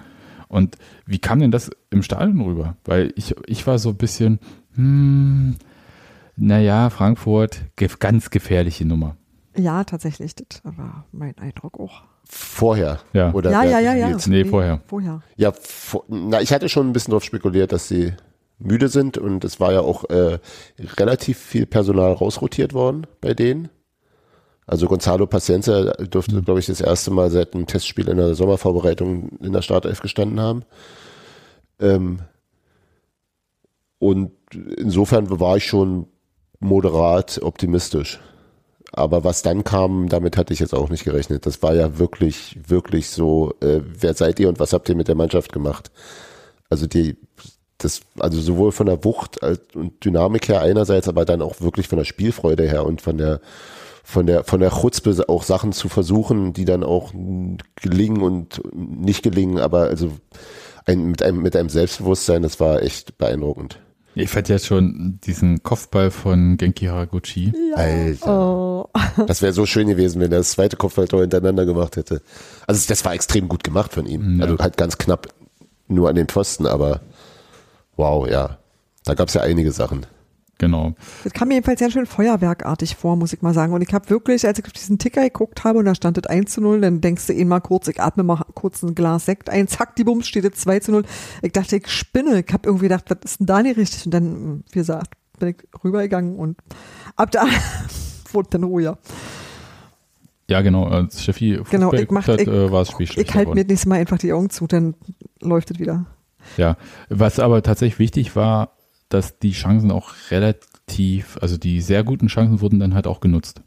Und 0.49 0.77
wie 1.05 1.19
kam 1.19 1.39
denn 1.39 1.51
das 1.51 1.69
im 1.89 2.03
Stadion 2.03 2.41
rüber? 2.41 2.75
Weil 2.85 3.13
ich, 3.15 3.35
ich 3.47 3.67
war 3.67 3.79
so 3.79 3.89
ein 3.89 3.97
bisschen, 3.97 4.39
hm, 4.75 5.55
naja, 6.35 6.89
Frankfurt, 6.89 7.61
ganz 7.99 8.29
gefährliche 8.29 8.85
Nummer. 8.85 9.15
Ja, 9.55 9.83
tatsächlich, 9.83 10.35
das 10.35 10.61
war 10.63 11.05
mein 11.11 11.37
Eindruck 11.37 11.79
auch. 11.79 12.03
Vorher. 12.29 12.99
Ja. 13.13 13.31
Oder 13.33 13.51
ja, 13.51 13.63
ja, 13.63 13.79
ja, 13.79 13.93
ja. 13.95 14.07
Spiels? 14.07 14.27
Nee, 14.27 14.45
vorher. 14.45 14.81
Vorher. 14.87 15.21
Ja, 15.37 15.51
vor, 15.51 16.03
na, 16.09 16.41
ich 16.41 16.51
hatte 16.51 16.69
schon 16.69 16.87
ein 16.89 16.93
bisschen 16.93 17.11
darauf 17.11 17.23
spekuliert, 17.23 17.71
dass 17.71 17.87
sie 17.87 18.13
müde 18.59 18.89
sind 18.89 19.17
und 19.17 19.43
es 19.43 19.59
war 19.59 19.73
ja 19.73 19.81
auch 19.81 20.09
äh, 20.09 20.39
relativ 20.97 21.37
viel 21.37 21.65
Personal 21.65 22.13
rausrotiert 22.13 22.73
worden 22.73 23.07
bei 23.21 23.33
denen. 23.33 23.69
Also 24.65 24.87
Gonzalo 24.87 25.27
Paciencia 25.27 25.93
dürfte, 25.93 26.41
glaube 26.41 26.59
ich, 26.59 26.65
das 26.65 26.81
erste 26.81 27.11
Mal 27.11 27.29
seit 27.29 27.53
einem 27.53 27.67
Testspiel 27.67 28.09
in 28.09 28.17
der 28.17 28.35
Sommervorbereitung 28.35 29.37
in 29.39 29.53
der 29.53 29.61
Startelf 29.61 30.01
gestanden 30.01 30.41
haben. 30.41 30.63
Ähm, 31.79 32.19
und 33.99 34.31
insofern 34.77 35.39
war 35.39 35.57
ich 35.57 35.65
schon 35.65 36.07
moderat 36.59 37.39
optimistisch. 37.41 38.19
Aber 38.91 39.23
was 39.23 39.41
dann 39.41 39.63
kam, 39.63 40.09
damit 40.09 40.37
hatte 40.37 40.53
ich 40.53 40.59
jetzt 40.59 40.73
auch 40.73 40.89
nicht 40.89 41.03
gerechnet. 41.03 41.45
Das 41.45 41.61
war 41.61 41.73
ja 41.73 41.97
wirklich, 41.99 42.57
wirklich 42.67 43.09
so, 43.09 43.53
äh, 43.61 43.81
wer 43.83 44.13
seid 44.13 44.39
ihr 44.39 44.49
und 44.49 44.59
was 44.59 44.73
habt 44.73 44.89
ihr 44.89 44.95
mit 44.95 45.07
der 45.07 45.15
Mannschaft 45.15 45.51
gemacht? 45.53 45.91
Also 46.69 46.87
die, 46.87 47.17
das, 47.77 48.01
also 48.19 48.39
sowohl 48.41 48.71
von 48.71 48.87
der 48.87 49.03
Wucht 49.03 49.43
als, 49.43 49.59
und 49.73 50.03
Dynamik 50.03 50.47
her 50.47 50.61
einerseits, 50.61 51.07
aber 51.07 51.25
dann 51.25 51.41
auch 51.41 51.61
wirklich 51.61 51.87
von 51.87 51.97
der 51.97 52.05
Spielfreude 52.05 52.67
her 52.67 52.85
und 52.85 53.01
von 53.01 53.17
der, 53.17 53.39
von 54.03 54.25
der, 54.25 54.43
von 54.43 54.59
der 54.59 54.71
Chutzpe 54.71 55.25
auch 55.27 55.43
Sachen 55.43 55.73
zu 55.73 55.89
versuchen, 55.89 56.53
die 56.53 56.65
dann 56.65 56.83
auch 56.83 57.11
gelingen 57.81 58.21
und 58.21 58.61
nicht 58.73 59.23
gelingen, 59.23 59.59
aber 59.59 59.81
also 59.81 60.11
ein, 60.85 61.05
mit 61.07 61.21
einem, 61.21 61.41
mit 61.41 61.55
einem 61.55 61.69
Selbstbewusstsein, 61.69 62.41
das 62.41 62.59
war 62.59 62.81
echt 62.81 63.17
beeindruckend. 63.17 63.79
Ich 64.15 64.31
fand 64.31 64.49
jetzt 64.49 64.65
schon 64.65 65.19
diesen 65.23 65.61
Kopfball 65.61 66.09
von 66.09 66.57
Genki 66.57 66.85
Haraguchi. 66.85 67.53
Alter. 67.75 68.27
Oh. 68.27 68.89
Das 69.27 69.43
wäre 69.43 69.53
so 69.53 69.67
schön 69.67 69.87
gewesen, 69.87 70.19
wenn 70.19 70.31
er 70.31 70.39
das 70.39 70.51
zweite 70.51 70.75
Kopfballtor 70.75 71.21
hintereinander 71.21 71.67
gemacht 71.67 71.97
hätte. 71.97 72.23
Also 72.65 72.83
das 72.87 73.05
war 73.05 73.13
extrem 73.13 73.47
gut 73.47 73.63
gemacht 73.63 73.93
von 73.93 74.07
ihm. 74.07 74.39
Ja. 74.39 74.45
Also 74.45 74.57
halt 74.57 74.75
ganz 74.75 74.97
knapp 74.97 75.27
nur 75.87 76.09
an 76.09 76.15
den 76.15 76.27
Pfosten, 76.27 76.65
aber 76.65 77.01
wow, 77.97 78.27
ja. 78.27 78.57
Da 79.03 79.13
gab 79.13 79.27
es 79.27 79.33
ja 79.33 79.41
einige 79.41 79.71
Sachen. 79.71 80.05
Genau. 80.59 80.93
Das 81.23 81.33
kam 81.33 81.49
mir 81.49 81.53
jedenfalls 81.53 81.79
ganz 81.79 81.93
schön 81.93 82.07
feuerwerkartig 82.07 82.95
vor, 82.95 83.15
muss 83.15 83.31
ich 83.31 83.43
mal 83.43 83.53
sagen. 83.53 83.73
Und 83.73 83.83
ich 83.83 83.93
habe 83.93 84.09
wirklich, 84.09 84.45
als 84.47 84.57
ich 84.57 84.65
auf 84.65 84.71
diesen 84.71 84.97
Ticker 84.97 85.21
geguckt 85.21 85.63
habe 85.63 85.77
und 85.77 85.85
da 85.85 85.93
stand 85.93 86.17
das 86.17 86.25
1 86.25 86.51
zu 86.51 86.61
0, 86.61 86.81
dann 86.81 86.99
denkst 86.99 87.27
du 87.27 87.33
eh 87.33 87.45
mal 87.45 87.59
kurz, 87.59 87.87
ich 87.87 88.01
atme 88.01 88.23
mal 88.23 88.43
kurz 88.55 88.81
ein 88.81 88.95
Glas 88.95 89.25
Sekt 89.25 89.51
ein, 89.51 89.67
zack, 89.67 89.95
die 89.97 90.03
Bums, 90.03 90.27
steht 90.27 90.45
das 90.45 90.53
2 90.59 90.79
zu 90.79 90.91
0. 90.93 91.03
Ich 91.43 91.51
dachte, 91.51 91.75
ich 91.75 91.87
spinne. 91.87 92.43
Ich 92.45 92.51
habe 92.51 92.67
irgendwie 92.67 92.85
gedacht, 92.87 93.05
was 93.09 93.19
ist 93.23 93.39
denn 93.39 93.45
da 93.45 93.61
nicht 93.61 93.77
richtig? 93.77 94.05
Und 94.05 94.13
dann, 94.15 94.63
wie 94.71 94.79
gesagt, 94.79 95.11
bin 95.37 95.49
ich 95.49 95.83
rübergegangen 95.83 96.35
und 96.37 96.57
ab 97.15 97.29
da 97.29 97.45
wurde 98.33 98.49
dann 98.49 98.63
ruhiger. 98.63 98.97
Ja, 100.49 100.61
genau. 100.61 100.85
Als 100.85 101.21
Steffi 101.21 101.59
Genau, 101.69 101.93
ich 101.93 102.09
mach- 102.09 102.27
hat, 102.27 102.41
ich- 102.41 102.47
äh, 102.47 102.71
war 102.71 102.79
das 102.81 102.89
Spiel 102.91 103.05
schlechter 103.05 103.29
Ich 103.29 103.35
halte 103.35 103.51
mir 103.53 103.63
nächstes 103.63 103.85
Mal 103.85 103.99
einfach 103.99 104.17
die 104.17 104.33
Augen 104.33 104.49
zu, 104.49 104.65
dann 104.65 104.95
läuft 105.39 105.69
es 105.69 105.77
wieder. 105.79 106.05
Ja, 106.55 106.77
was 107.09 107.39
aber 107.39 107.61
tatsächlich 107.61 107.99
wichtig 107.99 108.35
war, 108.35 108.71
dass 109.09 109.39
die 109.39 109.51
Chancen 109.51 109.91
auch 109.91 110.11
relativ, 110.31 111.37
also 111.41 111.57
die 111.57 111.81
sehr 111.81 112.03
guten 112.03 112.27
Chancen 112.27 112.61
wurden 112.61 112.79
dann 112.79 112.93
halt 112.93 113.07
auch 113.07 113.19
genutzt. 113.19 113.61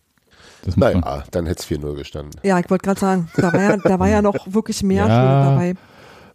Das 0.62 0.76
muss 0.76 0.92
man, 0.92 1.00
Naja, 1.00 1.24
dann 1.30 1.46
hätte 1.46 1.62
es 1.62 1.66
4-0 1.66 1.94
gestanden. 1.94 2.40
Ja, 2.42 2.58
ich 2.58 2.68
wollte 2.68 2.84
gerade 2.84 3.00
sagen, 3.00 3.28
da 3.36 3.52
war 3.52 3.62
ja, 3.62 3.76
da 3.78 3.98
war 3.98 4.08
ja 4.08 4.22
noch 4.22 4.36
wirklich 4.46 4.82
mehr 4.82 5.06
Ja. 5.06 5.44
Dabei. 5.50 5.74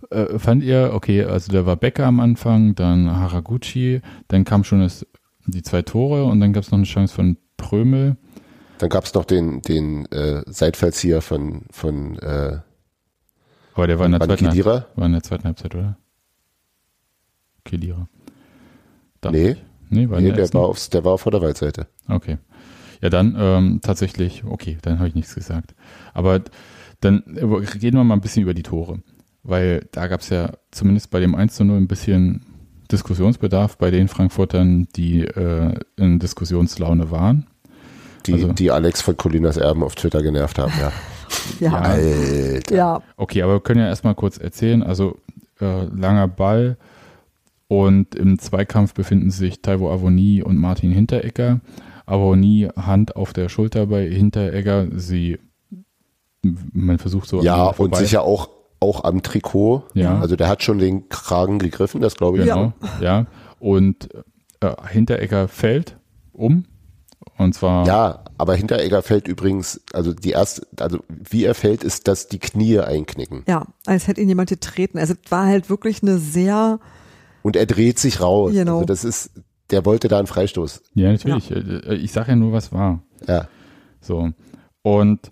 äh, 0.10 0.40
fand 0.40 0.64
ihr, 0.64 0.92
okay, 0.94 1.24
also 1.24 1.52
da 1.52 1.66
war 1.66 1.76
Becker 1.76 2.06
am 2.06 2.20
Anfang, 2.20 2.76
dann 2.76 3.10
Haraguchi, 3.16 4.02
dann 4.28 4.44
kam 4.44 4.64
schon 4.64 4.82
das, 4.82 5.06
die 5.46 5.62
zwei 5.62 5.84
Tore 5.84 6.26
und 6.26 6.40
dann 6.40 6.54
gab 6.54 6.64
es 6.64 6.72
noch 6.72 6.78
eine 6.78 6.88
Chance 6.88 7.14
von 7.14 7.38
Prömel. 7.58 8.18
Dann 8.80 8.90
gab 8.90 9.06
es 9.06 9.14
noch 9.14 9.26
den, 9.26 9.62
den 9.62 10.06
äh, 10.12 10.42
Seitfallzieher 10.48 11.22
von, 11.22 11.66
von 11.72 12.18
äh, 12.20 12.58
Aber 13.76 13.88
der 13.88 14.00
war 14.00 14.08
in 14.08 14.12
der 14.14 14.22
zweiten, 14.22 14.46
war 14.96 15.06
in 15.06 15.14
der 15.14 15.24
zweiten 15.24 15.44
Halbzeit, 15.46 15.76
oder? 15.76 15.98
Kedira. 17.66 18.08
Da- 19.22 19.32
Nee, 19.32 19.58
Nee, 19.90 20.10
war 20.10 20.20
nee 20.20 20.32
der 20.32 20.52
war 20.54 20.62
aufs, 20.64 20.90
der 20.90 21.04
war 21.06 21.14
auf 21.14 21.24
der 21.24 21.42
Waldseite. 21.42 21.88
Okay. 22.08 22.38
Ja, 23.02 23.10
dann 23.10 23.36
ähm, 23.38 23.80
tatsächlich, 23.84 24.44
okay, 24.44 24.78
dann 24.82 24.98
habe 24.98 25.08
ich 25.10 25.16
nichts 25.16 25.36
gesagt. 25.36 25.76
Aber 26.14 26.42
dann 27.02 27.24
äh, 27.36 27.44
reden 27.44 27.98
wir 27.98 28.04
mal 28.04 28.16
ein 28.16 28.22
bisschen 28.22 28.42
über 28.44 28.54
die 28.56 28.64
Tore. 28.64 29.00
Weil 29.44 29.86
da 29.92 30.08
gab 30.08 30.22
es 30.22 30.30
ja 30.30 30.54
zumindest 30.72 31.12
bei 31.12 31.20
dem 31.20 31.36
1 31.36 31.54
zu 31.56 31.64
0 31.66 31.78
ein 31.78 31.88
bisschen 31.88 32.42
Diskussionsbedarf 32.92 33.78
bei 33.78 33.92
den 33.92 34.08
Frankfurtern, 34.08 34.88
die 34.96 35.22
äh, 35.22 35.76
in 35.98 36.18
Diskussionslaune 36.20 37.12
waren. 37.12 37.46
Die, 38.26 38.34
Also- 38.34 38.54
die 38.54 38.72
Alex 38.72 39.02
von 39.04 39.16
Colinas 39.18 39.58
Erben 39.58 39.84
auf 39.84 39.94
Twitter 39.94 40.24
genervt 40.24 40.58
haben, 40.58 40.74
ja. 40.80 40.92
Ja, 41.60 41.72
Ja. 41.72 41.80
Alter. 41.82 42.76
ja. 42.76 43.02
Okay, 43.18 43.44
aber 43.44 43.54
wir 43.54 43.60
können 43.60 43.82
ja 43.82 43.88
erstmal 43.88 44.16
kurz 44.16 44.38
erzählen. 44.40 44.82
Also 44.82 45.20
äh, 45.62 45.86
langer 45.86 46.28
Ball 46.28 46.78
und 47.68 48.16
im 48.16 48.40
Zweikampf 48.40 48.94
befinden 48.94 49.32
sich 49.32 49.62
Taiwo 49.62 49.90
Avoni 49.90 50.44
und 50.44 50.58
Martin 50.58 50.92
Hinteregger. 50.92 51.62
Avoni 52.06 52.70
Hand 52.76 53.16
auf 53.16 53.34
der 53.34 53.50
Schulter 53.50 53.88
bei 53.88 54.08
Hinteregger. 54.08 54.88
Sie, 54.94 55.40
man 56.44 57.00
versucht 57.00 57.28
so. 57.28 57.40
an 57.40 57.46
Ja, 57.46 57.68
und 57.70 57.96
sicher 57.96 58.22
auch, 58.24 58.50
auch 58.80 59.04
am 59.04 59.24
Trikot. 59.24 59.84
Ja. 59.94 60.20
Also 60.20 60.36
der 60.36 60.48
hat 60.48 60.62
schon 60.62 60.78
den 60.78 61.10
Kragen 61.10 61.58
gegriffen, 61.58 62.02
das 62.02 62.16
glaube 62.16 62.38
ich. 62.38 62.46
Genau, 62.46 62.74
ja. 63.02 63.26
Und 63.60 64.10
äh, 64.62 64.76
Hinteregger 64.90 65.48
fällt 65.48 65.98
um. 66.34 66.66
Und 67.38 67.54
zwar, 67.54 67.88
Ja, 67.88 68.24
aber 68.38 68.56
Hinteregger 68.56 69.02
fällt 69.02 69.28
übrigens, 69.28 69.82
also 69.94 70.14
die 70.14 70.32
erste, 70.32 70.68
also 70.80 71.00
wie 71.08 71.44
er 71.44 71.56
fällt, 71.56 71.84
ist, 71.84 72.08
dass 72.08 72.28
die 72.28 72.40
Knie 72.40 72.80
einknicken. 72.80 73.44
Ja, 73.48 73.66
als 73.86 74.08
hätte 74.08 74.22
ihn 74.22 74.30
jemand 74.30 74.50
getreten. 74.50 74.98
Also 74.98 75.14
es 75.14 75.32
war 75.32 75.46
halt 75.46 75.70
wirklich 75.70 76.02
eine 76.04 76.18
sehr, 76.18 76.80
Und 77.46 77.56
er 77.56 77.68
dreht 77.68 78.00
sich 78.00 78.22
raus. 78.22 78.54
Genau. 78.54 78.78
Also 78.78 78.86
das 78.86 79.04
ist, 79.04 79.30
der 79.70 79.86
wollte 79.86 80.08
da 80.08 80.18
einen 80.18 80.26
Freistoß. 80.26 80.82
ja, 80.96 81.12
natürlich. 81.12 81.52
Äh, 81.52 81.94
Ich 81.94 82.12
sage 82.12 82.30
ja 82.30 82.36
nur, 82.36 82.54
was 82.54 82.72
war. 82.74 83.04
Ja. 83.28 83.48
So. 84.02 84.32
Und 84.82 85.32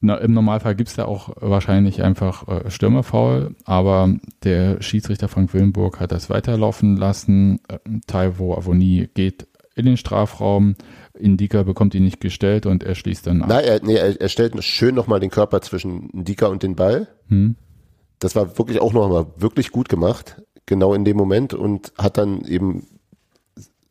na, 0.00 0.16
im 0.16 0.32
Normalfall 0.32 0.74
gibt 0.74 0.88
es 0.88 0.96
da 0.96 1.04
auch 1.04 1.28
wahrscheinlich 1.38 2.02
einfach 2.02 2.48
äh, 2.48 2.70
Stürmerfoul, 2.70 3.54
aber 3.66 4.16
der 4.42 4.80
Schiedsrichter 4.80 5.28
Frank 5.28 5.52
Willenburg 5.52 6.00
hat 6.00 6.12
das 6.12 6.30
weiterlaufen 6.30 6.96
lassen. 6.96 7.60
Äh, 7.68 7.78
Taiwo 8.06 8.54
Avoni 8.54 9.10
geht 9.12 9.48
in 9.74 9.84
den 9.84 9.98
Strafraum, 9.98 10.76
Indika 11.18 11.62
bekommt 11.62 11.94
ihn 11.94 12.04
nicht 12.04 12.20
gestellt 12.22 12.64
und 12.64 12.84
er 12.84 12.94
schließt 12.94 13.26
dann 13.26 13.42
ab. 13.42 13.50
Nein, 13.50 13.64
er, 13.64 13.84
nee, 13.84 13.96
er, 13.96 14.18
er 14.18 14.28
stellt 14.30 14.64
schön 14.64 14.94
nochmal 14.94 15.20
den 15.20 15.30
Körper 15.30 15.60
zwischen 15.60 16.08
Dika 16.24 16.46
und 16.46 16.62
den 16.62 16.74
Ball. 16.74 17.08
Hm? 17.28 17.56
Das 18.18 18.34
war 18.34 18.56
wirklich 18.56 18.80
auch 18.80 18.94
nochmal 18.94 19.26
wirklich 19.36 19.72
gut 19.72 19.90
gemacht, 19.90 20.42
genau 20.66 20.94
in 20.94 21.04
dem 21.04 21.16
Moment 21.16 21.54
und 21.54 21.92
hat 21.98 22.18
dann 22.18 22.44
eben, 22.44 22.86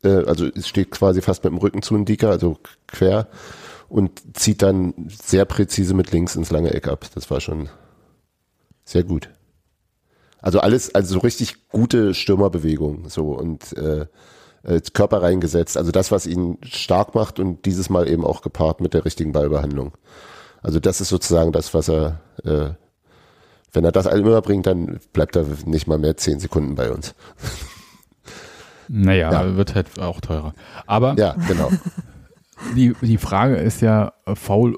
äh, 0.04 0.26
also 0.26 0.46
es 0.46 0.68
steht 0.68 0.92
quasi 0.92 1.22
fast 1.22 1.44
mit 1.44 1.52
dem 1.52 1.60
Rücken 1.60 1.82
zu 1.82 1.98
Dika, 2.04 2.30
also 2.30 2.58
quer 2.88 3.28
und 3.90 4.38
zieht 4.38 4.62
dann 4.62 4.94
sehr 5.10 5.46
präzise 5.46 5.94
mit 5.94 6.12
links 6.12 6.36
ins 6.36 6.52
lange 6.52 6.74
Eck 6.74 6.88
ab. 6.88 7.06
Das 7.14 7.30
war 7.30 7.42
schon 7.42 7.70
sehr 8.86 9.04
gut. 9.04 9.30
Also 10.42 10.60
alles, 10.60 10.96
also 10.96 11.16
so 11.16 11.20
richtig 11.20 11.70
gute 11.70 12.14
Stürmerbewegung, 12.14 13.10
so 13.10 13.34
und 13.34 13.74
äh, 13.78 14.08
äh, 14.64 14.82
Körper 14.94 15.22
reingesetzt. 15.22 15.78
Also 15.78 15.92
das, 15.92 16.12
was 16.12 16.26
ihn 16.26 16.58
stark 16.64 17.16
macht 17.16 17.40
und 17.40 17.66
dieses 17.66 17.90
Mal 17.90 18.08
eben 18.08 18.26
auch 18.26 18.42
gepaart 18.42 18.82
mit 18.82 18.94
der 18.94 19.06
richtigen 19.06 19.32
Ballbehandlung. 19.32 19.94
Also 20.62 20.80
das 20.80 21.02
ist 21.02 21.10
sozusagen 21.10 21.52
das, 21.52 21.74
was 21.74 21.90
er, 21.90 22.22
äh, 22.44 22.70
wenn 23.74 23.84
er 23.86 23.92
das 23.92 24.06
immer 24.06 24.42
bringt, 24.42 24.66
dann 24.68 25.00
bleibt 25.14 25.36
er 25.36 25.46
nicht 25.66 25.88
mal 25.88 25.98
mehr 25.98 26.18
zehn 26.18 26.40
Sekunden 26.40 26.76
bei 26.76 26.92
uns. 26.92 27.16
Naja, 28.88 29.32
Ja. 29.32 29.56
wird 29.56 29.76
halt 29.76 30.00
auch 30.00 30.20
teurer. 30.22 30.54
Aber 30.86 31.16
Ja, 31.18 31.36
genau. 31.48 31.72
die, 32.76 32.94
die 33.02 33.18
Frage 33.18 33.56
ist 33.56 33.82
ja, 33.82 34.14
faul 34.36 34.78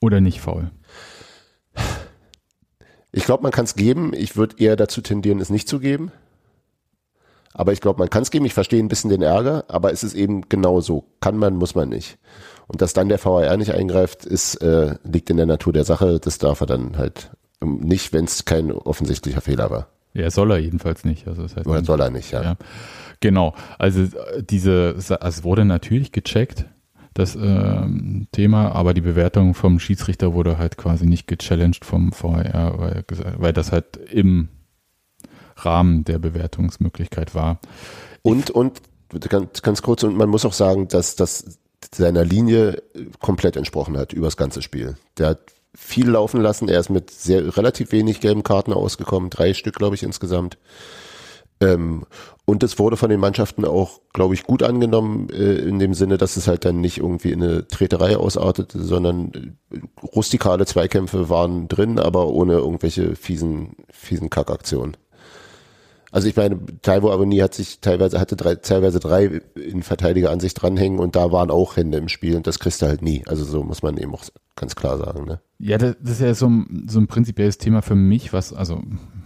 oder 0.00 0.20
nicht 0.20 0.40
faul? 0.40 0.70
Ich 3.12 3.24
glaube, 3.24 3.42
man 3.44 3.52
kann 3.52 3.64
es 3.64 3.76
geben. 3.76 4.12
Ich 4.14 4.36
würde 4.36 4.56
eher 4.58 4.76
dazu 4.76 5.00
tendieren, 5.00 5.40
es 5.40 5.48
nicht 5.50 5.68
zu 5.68 5.78
geben. 5.80 6.12
Aber 7.54 7.72
ich 7.72 7.80
glaube, 7.80 7.98
man 7.98 8.10
kann 8.10 8.22
es 8.22 8.30
geben. 8.30 8.44
Ich 8.44 8.52
verstehe 8.52 8.82
ein 8.82 8.88
bisschen 8.88 9.08
den 9.08 9.22
Ärger, 9.22 9.64
aber 9.68 9.90
es 9.92 10.04
ist 10.04 10.14
eben 10.14 10.42
genau 10.50 10.80
so. 10.80 11.04
Kann 11.20 11.38
man, 11.38 11.56
muss 11.56 11.74
man 11.74 11.88
nicht. 11.88 12.18
Und 12.66 12.82
dass 12.82 12.92
dann 12.92 13.08
der 13.08 13.24
VAR 13.24 13.56
nicht 13.56 13.72
eingreift, 13.72 14.26
ist, 14.26 14.56
äh, 14.56 14.96
liegt 15.04 15.30
in 15.30 15.38
der 15.38 15.46
Natur 15.46 15.72
der 15.72 15.84
Sache. 15.84 16.20
Das 16.20 16.36
darf 16.36 16.60
er 16.60 16.66
dann 16.66 16.98
halt 16.98 17.30
nicht, 17.60 18.12
wenn 18.12 18.24
es 18.24 18.44
kein 18.44 18.72
offensichtlicher 18.72 19.40
Fehler 19.40 19.70
war. 19.70 19.88
Ja, 20.12 20.30
soll 20.30 20.50
er 20.50 20.58
jedenfalls 20.58 21.04
nicht. 21.04 21.28
Also 21.28 21.42
das 21.42 21.56
heißt, 21.56 21.66
Oder 21.66 21.84
soll 21.84 22.00
er 22.00 22.10
nicht, 22.10 22.30
ja. 22.30 22.42
Ja, 22.42 22.56
genau. 23.20 23.54
Also 23.78 24.02
äh, 24.02 24.42
diese, 24.42 24.94
also 24.96 25.14
es 25.14 25.44
wurde 25.44 25.64
natürlich 25.64 26.12
gecheckt, 26.12 26.66
das 27.12 27.34
ähm, 27.34 28.28
Thema, 28.32 28.72
aber 28.72 28.92
die 28.92 29.00
Bewertung 29.00 29.54
vom 29.54 29.78
Schiedsrichter 29.78 30.34
wurde 30.34 30.58
halt 30.58 30.76
quasi 30.76 31.06
nicht 31.06 31.26
gechallenged 31.26 31.84
vom 31.84 32.12
VR, 32.12 32.74
weil, 32.78 33.04
weil 33.38 33.52
das 33.54 33.72
halt 33.72 33.96
im 33.96 34.48
Rahmen 35.56 36.04
der 36.04 36.18
Bewertungsmöglichkeit 36.18 37.34
war. 37.34 37.58
Und, 38.20 38.50
und 38.50 38.82
ganz, 39.28 39.62
ganz 39.62 39.80
kurz, 39.80 40.02
und 40.02 40.16
man 40.16 40.28
muss 40.28 40.44
auch 40.44 40.52
sagen, 40.52 40.88
dass 40.88 41.16
das 41.16 41.58
seiner 41.94 42.24
Linie 42.24 42.82
komplett 43.20 43.56
entsprochen 43.56 43.96
hat 43.96 44.12
über 44.12 44.26
das 44.26 44.36
ganze 44.36 44.60
Spiel. 44.60 44.96
Der 45.18 45.28
hat 45.28 45.55
viel 45.76 46.08
laufen 46.08 46.40
lassen. 46.40 46.68
Er 46.68 46.80
ist 46.80 46.90
mit 46.90 47.10
sehr 47.10 47.56
relativ 47.56 47.92
wenig 47.92 48.20
gelben 48.20 48.42
Karten 48.42 48.72
ausgekommen, 48.72 49.30
drei 49.30 49.54
Stück, 49.54 49.76
glaube 49.76 49.94
ich, 49.94 50.02
insgesamt. 50.02 50.58
Ähm, 51.60 52.04
und 52.44 52.62
es 52.62 52.78
wurde 52.78 52.96
von 52.96 53.10
den 53.10 53.20
Mannschaften 53.20 53.64
auch, 53.64 54.00
glaube 54.12 54.34
ich, 54.34 54.44
gut 54.44 54.62
angenommen, 54.62 55.28
äh, 55.30 55.54
in 55.54 55.78
dem 55.78 55.94
Sinne, 55.94 56.18
dass 56.18 56.36
es 56.36 56.48
halt 56.48 56.64
dann 56.64 56.80
nicht 56.80 56.98
irgendwie 56.98 57.32
in 57.32 57.42
eine 57.42 57.66
Treterei 57.66 58.16
ausartete, 58.16 58.82
sondern 58.82 59.56
äh, 59.72 59.78
rustikale 60.04 60.66
Zweikämpfe 60.66 61.28
waren 61.28 61.68
drin, 61.68 61.98
aber 61.98 62.28
ohne 62.28 62.54
irgendwelche 62.54 63.16
fiesen, 63.16 63.76
fiesen 63.90 64.30
Kackaktionen. 64.30 64.96
Also 66.16 66.28
ich 66.28 66.36
meine, 66.36 66.58
Taiwo 66.80 67.10
Avoni 67.10 67.36
hat 67.40 67.52
sich 67.52 67.80
teilweise, 67.82 68.18
hatte 68.18 68.36
drei, 68.36 68.54
teilweise 68.54 69.00
drei 69.00 69.42
in 69.54 69.82
Verteidiger 69.82 70.30
an 70.30 70.40
sich 70.40 70.54
dranhängen 70.54 70.98
und 70.98 71.14
da 71.14 71.30
waren 71.30 71.50
auch 71.50 71.76
Hände 71.76 71.98
im 71.98 72.08
Spiel 72.08 72.36
und 72.36 72.46
das 72.46 72.58
kriegst 72.58 72.80
du 72.80 72.86
halt 72.86 73.02
nie. 73.02 73.22
Also 73.26 73.44
so 73.44 73.62
muss 73.62 73.82
man 73.82 73.98
eben 73.98 74.14
auch 74.14 74.24
ganz 74.54 74.74
klar 74.76 74.96
sagen. 74.96 75.26
Ne? 75.26 75.40
Ja, 75.58 75.76
das, 75.76 75.94
ist 76.02 76.22
ja 76.22 76.32
so 76.32 76.48
ein, 76.48 76.86
so 76.88 77.00
ein 77.00 77.06
prinzipielles 77.06 77.58
Thema 77.58 77.82
für 77.82 77.96
mich, 77.96 78.32
was, 78.32 78.54
also 78.54 78.82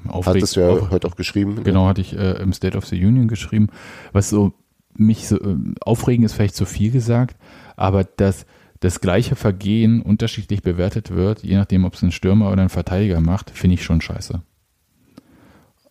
aufregend. 0.09 0.43
Hattest 0.43 0.57
du 0.57 0.61
ja 0.63 0.71
auf, 0.71 0.91
heute 0.91 1.07
auch 1.07 1.15
geschrieben. 1.15 1.55
Ne? 1.55 1.63
Genau, 1.63 1.87
hatte 1.87 2.01
ich 2.01 2.13
äh, 2.13 2.43
im 2.43 2.53
State 2.53 2.77
of 2.77 2.85
the 2.87 2.97
Union 2.97 3.29
geschrieben. 3.29 3.69
Was 4.11 4.29
so 4.29 4.53
mich 4.97 5.29
so 5.29 5.37
äh, 5.37 5.57
aufregend 5.83 6.27
ist, 6.27 6.33
vielleicht 6.33 6.57
zu 6.57 6.65
viel 6.65 6.91
gesagt, 6.91 7.37
aber 7.77 8.03
dass 8.03 8.47
das 8.81 9.01
gleiche 9.01 9.37
Vergehen 9.37 10.03
unterschiedlich 10.03 10.63
bewertet 10.63 11.13
wird, 11.13 11.45
je 11.45 11.55
nachdem, 11.55 11.85
ob 11.85 11.95
es 11.95 12.03
ein 12.03 12.11
Stürmer 12.11 12.51
oder 12.51 12.63
ein 12.63 12.69
Verteidiger 12.69 13.21
macht, 13.21 13.51
finde 13.51 13.75
ich 13.75 13.85
schon 13.85 14.01
scheiße. 14.01 14.43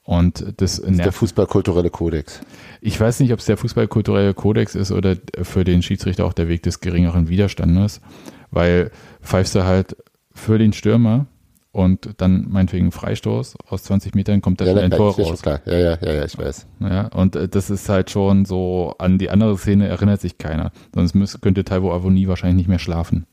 Und 0.03 0.41
das, 0.57 0.77
das 0.77 0.79
ist 0.79 0.97
der 0.99 1.11
fußballkulturelle 1.11 1.89
Kodex. 1.91 2.41
Ich 2.81 2.99
weiß 2.99 3.19
nicht, 3.19 3.31
ob 3.31 3.39
es 3.39 3.45
der 3.45 3.57
fußballkulturelle 3.57 4.33
Kodex 4.33 4.73
ist 4.73 4.91
oder 4.91 5.15
für 5.43 5.63
den 5.63 5.81
Schiedsrichter 5.83 6.25
auch 6.25 6.33
der 6.33 6.47
Weg 6.47 6.63
des 6.63 6.79
geringeren 6.79 7.29
Widerstandes, 7.29 8.01
weil 8.49 8.91
pfeifst 9.21 9.53
du 9.55 9.65
halt 9.65 9.95
für 10.33 10.57
den 10.57 10.73
Stürmer 10.73 11.27
und 11.71 12.09
dann 12.17 12.47
meinetwegen 12.49 12.91
Freistoß 12.91 13.55
aus 13.67 13.83
20 13.83 14.15
Metern 14.15 14.41
kommt 14.41 14.59
da 14.59 14.65
ja, 14.65 14.75
ein 14.75 14.89
Tor 14.89 15.15
raus. 15.15 15.41
Klar. 15.41 15.61
Ja, 15.65 15.77
ja, 15.77 15.97
ja, 16.01 16.13
ja, 16.13 16.25
ich 16.25 16.37
weiß. 16.37 16.65
Ja, 16.79 17.07
und 17.07 17.35
äh, 17.35 17.47
das 17.47 17.69
ist 17.69 17.87
halt 17.89 18.09
schon 18.09 18.45
so, 18.45 18.95
an 18.97 19.19
die 19.19 19.29
andere 19.29 19.57
Szene 19.57 19.87
erinnert 19.87 20.21
sich 20.21 20.39
keiner. 20.39 20.71
Sonst 20.95 21.13
müsste, 21.13 21.39
könnte 21.39 21.63
Taiwo 21.63 21.91
Avoni 21.91 22.27
wahrscheinlich 22.27 22.57
nicht 22.57 22.69
mehr 22.69 22.79
schlafen. 22.79 23.27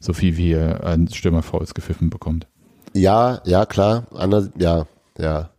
So 0.00 0.12
viel 0.12 0.36
wie 0.36 0.52
er 0.52 0.84
ein 0.84 1.08
Stürmer 1.08 1.42
Fouls 1.42 1.72
gepfiffen 1.72 2.10
bekommt. 2.10 2.46
Ja, 2.92 3.40
ja, 3.46 3.64
klar. 3.64 4.04
Anders, 4.14 4.50
ja, 4.58 4.86
ja. 5.18 5.50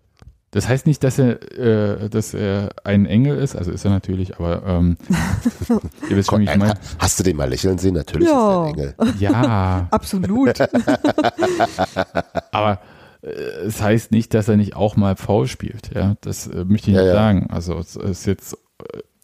Das 0.55 0.69
heißt 0.69 0.87
nicht, 0.87 1.03
dass 1.03 1.19
er, 1.19 1.41
äh, 1.59 2.09
dass 2.09 2.33
er 2.33 2.69
ein 2.85 3.05
Engel 3.05 3.37
ist, 3.37 3.57
also 3.57 3.71
ist 3.71 3.83
er 3.83 3.91
natürlich, 3.91 4.37
aber 4.37 4.63
ähm, 4.65 4.95
ihr 6.09 6.15
wisst 6.15 6.29
schon, 6.29 6.39
wie 6.39 6.45
ich 6.45 6.55
meine. 6.55 6.75
Hast 6.97 7.19
du 7.19 7.23
den 7.23 7.35
mal 7.35 7.49
lächeln 7.49 7.77
sehen? 7.77 7.93
Natürlich 7.95 8.29
ja. 8.29 8.33
ist 8.33 8.39
er 8.39 8.61
ein 8.61 8.73
Engel. 8.73 8.95
Ja. 9.19 9.87
Absolut. 9.91 10.53
aber 12.51 12.79
äh, 13.21 13.27
es 13.65 13.81
heißt 13.81 14.13
nicht, 14.13 14.33
dass 14.33 14.47
er 14.47 14.55
nicht 14.55 14.77
auch 14.77 14.95
mal 14.95 15.17
faul 15.17 15.49
spielt. 15.49 15.93
Ja, 15.93 16.15
das 16.21 16.47
äh, 16.47 16.63
möchte 16.63 16.89
ich 16.89 16.95
ja, 16.95 17.01
nicht 17.01 17.09
ja. 17.09 17.15
sagen. 17.15 17.47
Also 17.49 17.77
es 17.77 17.97
ist 17.97 18.25
jetzt 18.25 18.57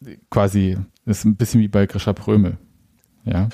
äh, 0.06 0.18
quasi, 0.30 0.78
es 1.06 1.20
ist 1.20 1.24
ein 1.24 1.38
bisschen 1.38 1.62
wie 1.62 1.70
bei 1.70 1.86
Grisha 1.86 2.12
Prömel. 2.12 2.58
Ja. 3.24 3.48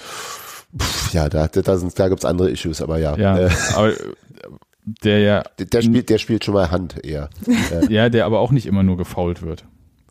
ja, 1.11 1.29
da, 1.29 1.47
da, 1.47 1.61
da 1.61 2.07
gibt 2.09 2.21
es 2.21 2.25
andere 2.25 2.49
Issues, 2.49 2.81
aber 2.81 2.97
ja. 2.97 3.15
Ja, 3.17 3.37
äh. 3.37 3.51
aber 3.75 3.93
der 5.03 5.19
ja. 5.19 5.43
Der, 5.59 5.65
der, 5.65 5.81
spielt, 5.81 6.09
der 6.09 6.17
spielt 6.17 6.45
schon 6.45 6.53
mal 6.53 6.71
Hand 6.71 7.03
eher. 7.03 7.29
ja, 7.89 8.09
der 8.09 8.25
aber 8.25 8.39
auch 8.39 8.51
nicht 8.51 8.65
immer 8.65 8.83
nur 8.83 8.97
gefault 8.97 9.41
wird. 9.41 9.65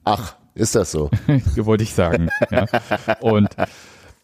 Ach, 0.04 0.36
ist 0.54 0.74
das 0.74 0.92
so? 0.92 1.10
Wollte 1.56 1.84
ich 1.84 1.94
sagen. 1.94 2.28
ja. 2.50 2.66
Und 3.20 3.48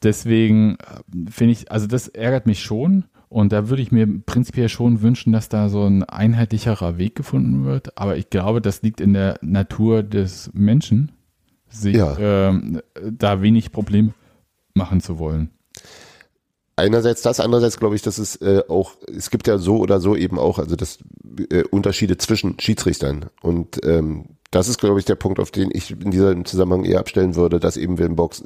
deswegen 0.02 0.76
äh, 0.76 1.30
finde 1.30 1.52
ich, 1.52 1.72
also 1.72 1.86
das 1.86 2.08
ärgert 2.08 2.46
mich 2.46 2.62
schon. 2.62 3.04
Und 3.28 3.52
da 3.52 3.70
würde 3.70 3.82
ich 3.82 3.90
mir 3.90 4.06
prinzipiell 4.06 4.68
schon 4.68 5.00
wünschen, 5.00 5.32
dass 5.32 5.48
da 5.48 5.70
so 5.70 5.86
ein 5.86 6.04
einheitlicherer 6.04 6.98
Weg 6.98 7.14
gefunden 7.14 7.64
wird. 7.64 7.96
Aber 7.96 8.18
ich 8.18 8.28
glaube, 8.28 8.60
das 8.60 8.82
liegt 8.82 9.00
in 9.00 9.14
der 9.14 9.38
Natur 9.40 10.02
des 10.02 10.50
Menschen, 10.52 11.12
sich 11.70 11.96
ja. 11.96 12.50
äh, 12.50 12.82
da 13.10 13.40
wenig 13.40 13.72
Problem 13.72 14.12
machen 14.74 15.00
zu 15.00 15.18
wollen 15.18 15.50
einerseits 16.76 17.22
das, 17.22 17.40
andererseits 17.40 17.78
glaube 17.78 17.96
ich, 17.96 18.02
dass 18.02 18.18
es 18.18 18.36
äh, 18.36 18.62
auch, 18.68 18.92
es 19.14 19.30
gibt 19.30 19.46
ja 19.46 19.58
so 19.58 19.78
oder 19.78 20.00
so 20.00 20.16
eben 20.16 20.38
auch, 20.38 20.58
also 20.58 20.76
das 20.76 20.98
äh, 21.50 21.64
Unterschiede 21.64 22.16
zwischen 22.16 22.58
Schiedsrichtern. 22.58 23.26
Und 23.42 23.84
ähm, 23.84 24.26
das 24.50 24.68
ist, 24.68 24.78
glaube 24.78 24.98
ich, 24.98 25.04
der 25.04 25.14
Punkt, 25.14 25.40
auf 25.40 25.50
den 25.50 25.70
ich 25.72 25.90
in 25.90 26.10
diesem 26.10 26.44
Zusammenhang 26.44 26.84
eher 26.84 27.00
abstellen 27.00 27.36
würde, 27.36 27.58
dass 27.60 27.76
eben 27.76 27.98
Willen 27.98 28.16
Box 28.16 28.44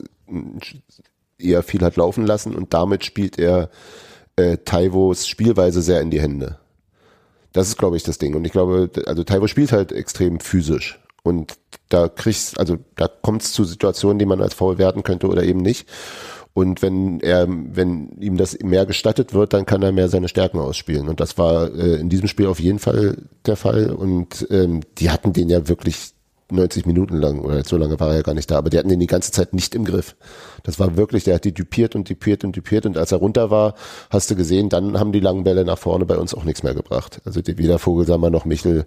eher 1.39 1.63
viel 1.63 1.83
hat 1.83 1.97
laufen 1.97 2.25
lassen 2.25 2.55
und 2.55 2.73
damit 2.73 3.05
spielt 3.05 3.39
er 3.39 3.71
äh, 4.37 4.59
Taivos 4.59 5.27
Spielweise 5.27 5.83
sehr 5.83 6.01
in 6.01 6.11
die 6.11 6.21
Hände. 6.21 6.59
Das 7.53 7.69
ist, 7.69 7.79
glaube 7.79 7.97
ich, 7.97 8.03
das 8.03 8.19
Ding. 8.19 8.35
Und 8.35 8.45
ich 8.45 8.53
glaube, 8.53 8.91
also 9.07 9.25
Taiwo 9.25 9.47
spielt 9.47 9.73
halt 9.73 9.91
extrem 9.91 10.41
physisch. 10.41 11.01
Und 11.23 11.55
da 11.89 12.09
kriegst, 12.09 12.59
also 12.61 12.77
da 12.97 13.09
kommt 13.09 13.43
es 13.43 13.53
zu 13.53 13.65
Situationen, 13.65 14.19
die 14.19 14.27
man 14.27 14.43
als 14.43 14.55
faul 14.55 14.79
werten 14.79 15.03
könnte 15.03 15.27
oder 15.27 15.43
eben 15.43 15.61
nicht. 15.61 15.89
Und 16.57 16.81
wenn 16.81 17.21
er, 17.21 17.47
wenn 17.49 18.13
ihm 18.19 18.39
das 18.39 18.59
mehr 18.61 18.87
gestattet 18.87 19.35
wird, 19.35 19.53
dann 19.53 19.67
kann 19.67 19.83
er 19.83 19.93
mehr 19.93 20.09
seine 20.09 20.27
Stärken 20.27 20.59
ausspielen. 20.59 21.07
Und 21.07 21.21
das 21.21 21.37
war 21.37 21.71
äh, 21.75 21.97
in 21.97 22.09
diesem 22.09 22.29
Spiel 22.29 22.47
auf 22.47 22.59
jeden 22.59 22.79
Fall 22.79 23.19
der 23.45 23.57
Fall. 23.57 23.91
Und 23.91 24.47
ähm, 24.49 24.81
die 24.97 25.11
hatten 25.11 25.35
den 25.35 25.51
ja 25.51 25.69
wirklich 25.69 26.15
90 26.51 26.87
Minuten 26.87 27.19
lang, 27.19 27.41
oder 27.41 27.63
so 27.63 27.77
lange 27.77 28.01
war 28.01 28.09
er 28.09 28.17
ja 28.17 28.23
gar 28.23 28.33
nicht 28.33 28.51
da, 28.51 28.57
aber 28.57 28.71
die 28.71 28.79
hatten 28.79 28.89
den 28.89 29.01
die 29.01 29.07
ganze 29.07 29.33
Zeit 29.33 29.53
nicht 29.53 29.75
im 29.75 29.85
Griff. 29.85 30.17
Das 30.63 30.79
war 30.79 30.97
wirklich, 30.97 31.25
der 31.25 31.35
hat 31.35 31.45
die 31.45 31.53
dupiert 31.53 31.95
und 31.95 32.09
dupiert 32.09 32.43
und 32.43 32.57
dupiert 32.57 32.87
und 32.87 32.97
als 32.97 33.13
er 33.13 33.19
runter 33.19 33.51
war, 33.51 33.75
hast 34.09 34.31
du 34.31 34.35
gesehen, 34.35 34.71
dann 34.71 34.99
haben 34.99 35.13
die 35.13 35.21
langen 35.21 35.45
Bälle 35.45 35.63
nach 35.67 35.77
vorne 35.77 36.07
bei 36.07 36.17
uns 36.17 36.33
auch 36.33 36.45
nichts 36.45 36.63
mehr 36.63 36.75
gebracht. 36.75 37.21
Also 37.27 37.43
die, 37.43 37.59
weder 37.59 37.79
Vogelsammer 37.79 38.31
noch 38.31 38.47
Michel 38.47 38.87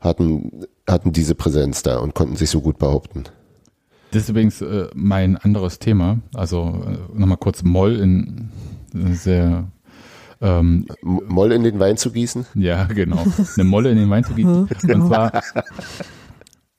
hatten, 0.00 0.66
hatten 0.86 1.12
diese 1.12 1.34
Präsenz 1.34 1.82
da 1.82 1.96
und 1.96 2.14
konnten 2.14 2.36
sich 2.36 2.50
so 2.50 2.60
gut 2.60 2.76
behaupten. 2.76 3.24
Das 4.10 4.22
ist 4.22 4.28
übrigens 4.28 4.60
äh, 4.62 4.88
mein 4.94 5.36
anderes 5.36 5.78
Thema. 5.78 6.18
Also 6.34 6.82
äh, 6.86 7.18
nochmal 7.18 7.38
kurz 7.38 7.62
Moll 7.62 7.96
in 7.96 8.50
sehr 8.92 9.66
ähm, 10.40 10.86
Moll 11.02 11.52
in 11.52 11.64
den 11.64 11.78
Wein 11.78 11.96
zu 11.96 12.10
gießen? 12.10 12.46
Ja, 12.54 12.84
genau. 12.84 13.24
Eine 13.54 13.64
Molle 13.64 13.90
in 13.90 13.96
den 13.96 14.10
Wein 14.10 14.24
zu 14.24 14.34
gießen. 14.34 14.68
Und 14.94 15.06
zwar, 15.06 15.32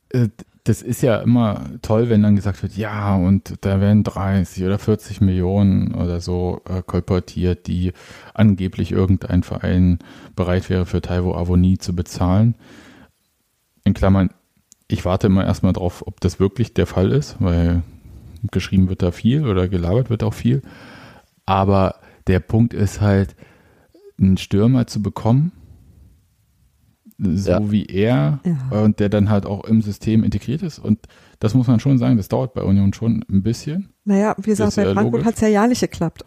äh, 0.09 0.29
das 0.63 0.81
ist 0.81 1.01
ja 1.01 1.17
immer 1.17 1.65
toll, 1.81 2.09
wenn 2.09 2.23
dann 2.23 2.35
gesagt 2.35 2.61
wird, 2.61 2.75
ja, 2.75 3.15
und 3.15 3.53
da 3.61 3.79
werden 3.79 4.03
30 4.03 4.65
oder 4.65 4.77
40 4.77 5.21
Millionen 5.21 5.95
oder 5.95 6.19
so 6.19 6.61
äh, 6.67 6.81
kolportiert, 6.85 7.67
die 7.67 7.93
angeblich 8.33 8.91
irgendein 8.91 9.43
Verein 9.43 9.99
bereit 10.35 10.69
wäre 10.69 10.85
für 10.85 10.99
Taiwo 10.99 11.35
Avoni 11.35 11.77
zu 11.77 11.95
bezahlen. 11.95 12.55
In 13.85 13.93
Klammern, 13.93 14.31
ich 14.87 15.05
warte 15.05 15.27
immer 15.27 15.45
erstmal 15.45 15.73
drauf, 15.73 16.03
ob 16.05 16.21
das 16.21 16.39
wirklich 16.39 16.73
der 16.73 16.87
Fall 16.87 17.11
ist, 17.11 17.37
weil 17.39 17.83
geschrieben 18.51 18.89
wird 18.89 19.01
da 19.01 19.11
viel 19.11 19.45
oder 19.47 19.67
gelabert 19.67 20.09
wird 20.09 20.23
auch 20.23 20.33
viel. 20.33 20.61
Aber 21.45 21.95
der 22.27 22.39
Punkt 22.39 22.73
ist 22.73 23.01
halt, 23.01 23.35
einen 24.19 24.37
Stürmer 24.37 24.87
zu 24.87 25.01
bekommen, 25.01 25.51
so 27.19 27.51
ja. 27.51 27.71
wie 27.71 27.85
er 27.85 28.39
ja. 28.43 28.79
und 28.81 28.99
der 28.99 29.09
dann 29.09 29.29
halt 29.29 29.45
auch 29.45 29.63
im 29.65 29.81
System 29.81 30.23
integriert 30.23 30.61
ist. 30.61 30.79
Und 30.79 30.99
das 31.39 31.53
muss 31.53 31.67
man 31.67 31.79
schon 31.79 31.97
sagen, 31.97 32.17
das 32.17 32.27
dauert 32.27 32.53
bei 32.53 32.61
Union 32.61 32.93
schon 32.93 33.23
ein 33.29 33.43
bisschen. 33.43 33.89
Naja, 34.05 34.35
wie 34.37 34.49
gesagt, 34.49 34.75
bei 34.75 34.93
Frankfurt 34.93 35.25
hat 35.25 35.35
es 35.35 35.41
ja 35.41 35.47
ja 35.47 35.67
nicht 35.67 35.81
geklappt. 35.81 36.25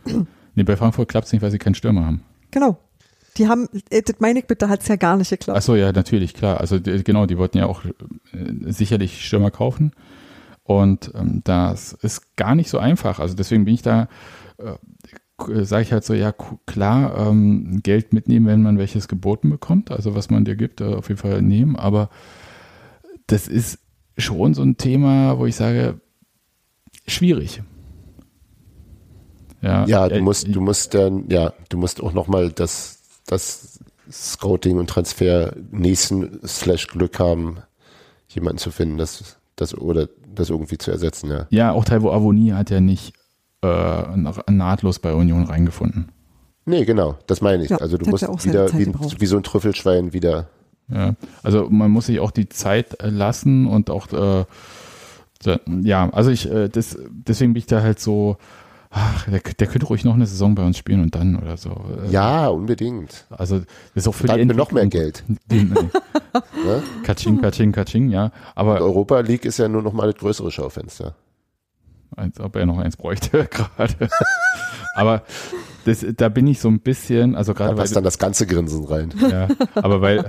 Nee, 0.54 0.64
bei 0.64 0.76
Frankfurt 0.76 1.08
klappt 1.08 1.26
es 1.26 1.32
nicht, 1.32 1.42
weil 1.42 1.50
sie 1.50 1.58
keinen 1.58 1.74
Stürmer 1.74 2.04
haben. 2.04 2.22
Genau. 2.50 2.78
Die 3.40 3.48
haben, 3.48 3.68
äh, 3.88 4.02
das 4.02 4.16
meine 4.18 4.40
ich 4.40 4.46
bitte, 4.46 4.68
hat 4.68 4.82
es 4.82 4.88
ja 4.88 4.96
gar 4.96 5.16
nicht 5.16 5.30
geklappt. 5.30 5.56
Achso, 5.56 5.74
ja, 5.74 5.92
natürlich, 5.92 6.34
klar. 6.34 6.60
Also 6.60 6.78
die, 6.78 7.02
genau, 7.02 7.24
die 7.24 7.38
wollten 7.38 7.56
ja 7.56 7.64
auch 7.64 7.86
äh, 7.86 7.90
sicherlich 8.70 9.24
Stürmer 9.24 9.50
kaufen. 9.50 9.92
Und 10.62 11.10
ähm, 11.14 11.40
das 11.42 11.94
ist 11.94 12.36
gar 12.36 12.54
nicht 12.54 12.68
so 12.68 12.78
einfach. 12.78 13.18
Also 13.18 13.34
deswegen 13.34 13.64
bin 13.64 13.72
ich 13.72 13.80
da, 13.80 14.08
äh, 14.58 15.64
sage 15.64 15.84
ich 15.84 15.92
halt 15.92 16.04
so, 16.04 16.12
ja, 16.12 16.34
klar, 16.66 17.28
ähm, 17.28 17.80
Geld 17.82 18.12
mitnehmen, 18.12 18.46
wenn 18.46 18.62
man 18.62 18.76
welches 18.76 19.08
geboten 19.08 19.48
bekommt. 19.48 19.90
Also 19.90 20.14
was 20.14 20.28
man 20.28 20.44
dir 20.44 20.54
gibt, 20.54 20.82
äh, 20.82 20.94
auf 20.94 21.08
jeden 21.08 21.20
Fall 21.20 21.40
nehmen. 21.40 21.76
Aber 21.76 22.10
das 23.26 23.48
ist 23.48 23.78
schon 24.18 24.52
so 24.52 24.60
ein 24.60 24.76
Thema, 24.76 25.38
wo 25.38 25.46
ich 25.46 25.56
sage, 25.56 25.98
schwierig. 27.06 27.62
Ja, 29.62 29.86
ja 29.86 30.08
du 30.10 30.20
musst, 30.20 30.54
du 30.54 30.60
musst 30.60 30.92
dann, 30.92 31.30
ja, 31.30 31.54
du 31.70 31.78
musst 31.78 32.02
auch 32.02 32.12
nochmal 32.12 32.52
das 32.52 32.99
das 33.30 33.80
Scouting 34.10 34.78
und 34.78 34.90
Transfer 34.90 35.54
nächsten 35.70 36.40
slash 36.46 36.88
Glück 36.88 37.18
haben, 37.18 37.58
jemanden 38.28 38.58
zu 38.58 38.70
finden, 38.70 38.98
das, 38.98 39.38
das 39.56 39.76
oder 39.76 40.08
das 40.34 40.50
irgendwie 40.50 40.78
zu 40.78 40.90
ersetzen, 40.90 41.30
ja. 41.30 41.46
Ja, 41.50 41.72
auch 41.72 41.84
Taiwo 41.84 42.10
Avoni 42.10 42.48
hat 42.50 42.70
ja 42.70 42.80
nicht 42.80 43.12
äh, 43.62 44.02
nahtlos 44.48 44.98
bei 44.98 45.12
Union 45.14 45.44
reingefunden. 45.44 46.10
Nee, 46.64 46.84
genau, 46.84 47.18
das 47.26 47.40
meine 47.40 47.64
ich. 47.64 47.70
Ja, 47.70 47.78
also 47.78 47.98
du 47.98 48.08
musst 48.08 48.22
ja 48.22 48.44
wieder 48.44 48.72
wie, 48.78 48.92
wie, 49.18 49.26
so 49.26 49.36
ein 49.36 49.42
Trüffelschwein 49.42 50.12
wieder 50.12 50.48
Ja, 50.88 51.14
also 51.42 51.68
man 51.70 51.90
muss 51.90 52.06
sich 52.06 52.20
auch 52.20 52.30
die 52.30 52.48
Zeit 52.48 53.00
äh, 53.02 53.10
lassen 53.10 53.66
und 53.66 53.90
auch 53.90 54.12
äh, 54.12 54.44
ja, 55.82 56.10
also 56.10 56.30
ich 56.30 56.50
äh, 56.50 56.68
das, 56.68 56.98
deswegen 57.10 57.54
bin 57.54 57.60
ich 57.60 57.66
da 57.66 57.80
halt 57.80 57.98
so, 57.98 58.36
ach, 58.90 59.28
der, 59.28 59.40
der 59.40 59.66
könnte 59.66 59.86
ruhig 59.86 60.04
noch 60.04 60.14
eine 60.14 60.26
Saison 60.26 60.54
bei 60.54 60.64
uns 60.64 60.76
spielen 60.76 61.00
und 61.02 61.14
dann 61.14 61.36
oder 61.36 61.56
so. 61.56 61.70
Äh. 62.04 62.10
Ja, 62.10 62.48
unbedingt. 62.48 63.26
Also 63.30 63.60
das 63.60 63.66
ist 63.94 64.08
auch 64.08 64.14
für 64.14 64.26
dann 64.26 64.48
die 64.48 64.54
noch 64.54 64.72
mehr 64.72 64.86
Geld. 64.86 65.24
Den, 65.50 65.68
ne? 66.64 66.82
Katsching, 67.04 67.40
Katsching, 67.40 67.72
Katsching, 67.72 68.10
ja. 68.10 68.32
Aber 68.54 68.76
und 68.76 68.82
Europa 68.82 69.20
League 69.20 69.44
ist 69.44 69.58
ja 69.58 69.68
nur 69.68 69.82
noch 69.82 69.92
mal 69.92 70.10
das 70.10 70.20
größere 70.20 70.50
Schaufenster. 70.50 71.14
Als 72.16 72.40
ob 72.40 72.56
er 72.56 72.66
noch 72.66 72.78
eins 72.78 72.96
bräuchte 72.96 73.46
gerade. 73.50 74.08
aber 74.94 75.22
das, 75.84 76.04
da 76.16 76.28
bin 76.28 76.46
ich 76.48 76.60
so 76.60 76.68
ein 76.68 76.80
bisschen, 76.80 77.36
also 77.36 77.54
gerade. 77.54 77.74
Da 77.74 77.80
passt 77.80 77.94
dann 77.94 78.04
das 78.04 78.18
ganze 78.18 78.46
Grinsen 78.46 78.84
rein. 78.84 79.14
Ja, 79.30 79.48
aber 79.76 80.02
weil, 80.02 80.28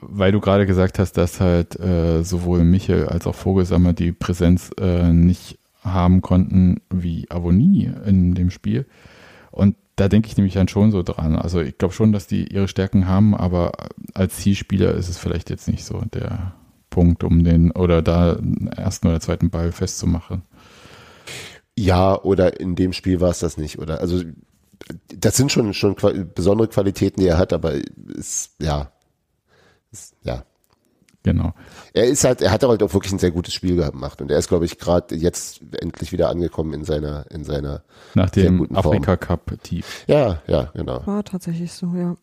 weil 0.00 0.32
du 0.32 0.40
gerade 0.40 0.64
gesagt 0.64 0.98
hast, 0.98 1.14
dass 1.14 1.40
halt 1.40 1.78
äh, 1.78 2.22
sowohl 2.22 2.64
Michel 2.64 3.06
als 3.08 3.26
auch 3.26 3.34
Vogelsammer 3.34 3.92
die 3.92 4.12
Präsenz 4.12 4.70
äh, 4.80 5.12
nicht 5.12 5.58
haben 5.92 6.22
konnten 6.22 6.80
wie 6.90 7.30
Avonie 7.30 7.90
in 8.04 8.34
dem 8.34 8.50
Spiel. 8.50 8.86
Und 9.50 9.76
da 9.96 10.08
denke 10.08 10.28
ich 10.28 10.36
nämlich 10.36 10.54
dann 10.54 10.68
schon 10.68 10.92
so 10.92 11.02
dran. 11.02 11.36
Also 11.36 11.60
ich 11.60 11.76
glaube 11.76 11.94
schon, 11.94 12.12
dass 12.12 12.26
die 12.26 12.52
ihre 12.52 12.68
Stärken 12.68 13.08
haben, 13.08 13.34
aber 13.34 13.72
als 14.14 14.36
Zielspieler 14.36 14.94
ist 14.94 15.08
es 15.08 15.18
vielleicht 15.18 15.50
jetzt 15.50 15.68
nicht 15.68 15.84
so 15.84 16.02
der 16.14 16.54
Punkt, 16.90 17.24
um 17.24 17.44
den 17.44 17.72
oder 17.72 18.02
da 18.02 18.34
den 18.34 18.68
ersten 18.68 19.08
oder 19.08 19.20
zweiten 19.20 19.50
Ball 19.50 19.72
festzumachen. 19.72 20.42
Ja, 21.76 22.20
oder 22.20 22.60
in 22.60 22.74
dem 22.76 22.92
Spiel 22.92 23.20
war 23.20 23.30
es 23.30 23.40
das 23.40 23.56
nicht, 23.56 23.78
oder? 23.78 24.00
Also 24.00 24.22
das 25.14 25.36
sind 25.36 25.52
schon 25.52 25.74
schon 25.74 25.96
besondere 26.34 26.68
Qualitäten, 26.68 27.20
die 27.20 27.26
er 27.26 27.38
hat, 27.38 27.52
aber 27.52 27.74
ist 27.74 28.54
ja, 28.60 28.92
ist, 29.90 30.14
ja. 30.22 30.44
Genau. 31.24 31.52
Er 31.92 32.04
ist 32.04 32.24
halt, 32.24 32.42
er 32.42 32.52
hat 32.52 32.62
halt 32.62 32.82
auch 32.82 32.94
wirklich 32.94 33.12
ein 33.12 33.18
sehr 33.18 33.32
gutes 33.32 33.52
Spiel 33.52 33.76
gemacht 33.76 34.22
und 34.22 34.30
er 34.30 34.38
ist, 34.38 34.48
glaube 34.48 34.64
ich, 34.64 34.78
gerade 34.78 35.14
jetzt 35.14 35.60
endlich 35.80 36.12
wieder 36.12 36.30
angekommen 36.30 36.72
in 36.72 36.84
seiner, 36.84 37.26
in 37.30 37.44
seiner 37.44 37.82
nach 38.14 38.30
dem 38.30 38.74
Afrika 38.74 39.16
Cup 39.16 39.52
tief. 39.62 40.04
Ja, 40.06 40.40
ja, 40.46 40.70
genau. 40.74 41.06
War 41.06 41.24
tatsächlich 41.24 41.72
so, 41.72 41.94
ja. 41.94 42.16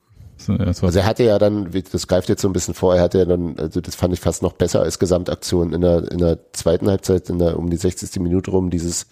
Also 0.47 0.99
er 0.99 1.05
hatte 1.05 1.23
ja 1.23 1.39
dann, 1.39 1.69
das 1.91 2.07
greift 2.07 2.27
jetzt 2.27 2.41
so 2.41 2.49
ein 2.49 2.53
bisschen 2.53 2.73
vor, 2.73 2.95
er 2.95 3.03
hatte 3.03 3.19
ja 3.19 3.25
dann, 3.25 3.57
also 3.57 3.79
das 3.79 3.95
fand 3.95 4.13
ich 4.13 4.19
fast 4.19 4.43
noch 4.43 4.51
besser 4.53 4.81
als 4.81 4.99
Gesamtaktion 4.99 5.71
in 5.71 5.81
der, 5.81 6.11
in 6.11 6.17
der 6.17 6.51
zweiten 6.51 6.89
Halbzeit, 6.89 7.29
in 7.29 7.39
der, 7.39 7.57
um 7.57 7.69
die 7.69 7.77
60. 7.77 8.19
Minute 8.19 8.51
rum, 8.51 8.69
dieses 8.69 9.07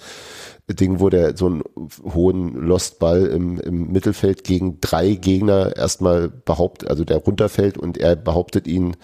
Ding, 0.70 1.00
wo 1.00 1.10
der 1.10 1.36
so 1.36 1.48
einen 1.48 1.64
hohen 2.04 2.54
Lost-Ball 2.54 3.26
im, 3.28 3.60
im 3.60 3.92
Mittelfeld 3.92 4.44
gegen 4.44 4.80
drei 4.82 5.16
Gegner 5.16 5.76
erstmal 5.76 6.30
behauptet, 6.30 6.90
also 6.90 7.06
der 7.06 7.18
runterfällt 7.18 7.78
und 7.78 7.98
er 7.98 8.16
behauptet 8.16 8.68
ihn, 8.68 8.96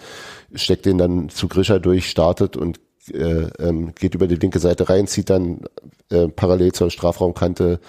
steckt 0.54 0.86
den 0.86 0.98
dann 0.98 1.28
zu 1.28 1.48
Grischer 1.48 1.80
durch, 1.80 2.08
startet 2.10 2.56
und 2.56 2.80
äh, 3.12 3.48
ähm, 3.58 3.94
geht 3.94 4.14
über 4.14 4.26
die 4.26 4.36
linke 4.36 4.58
Seite 4.58 4.88
rein, 4.88 5.06
zieht 5.06 5.30
dann 5.30 5.62
äh, 6.10 6.28
parallel 6.28 6.72
zur 6.72 6.90
Strafraumkante, 6.90 7.80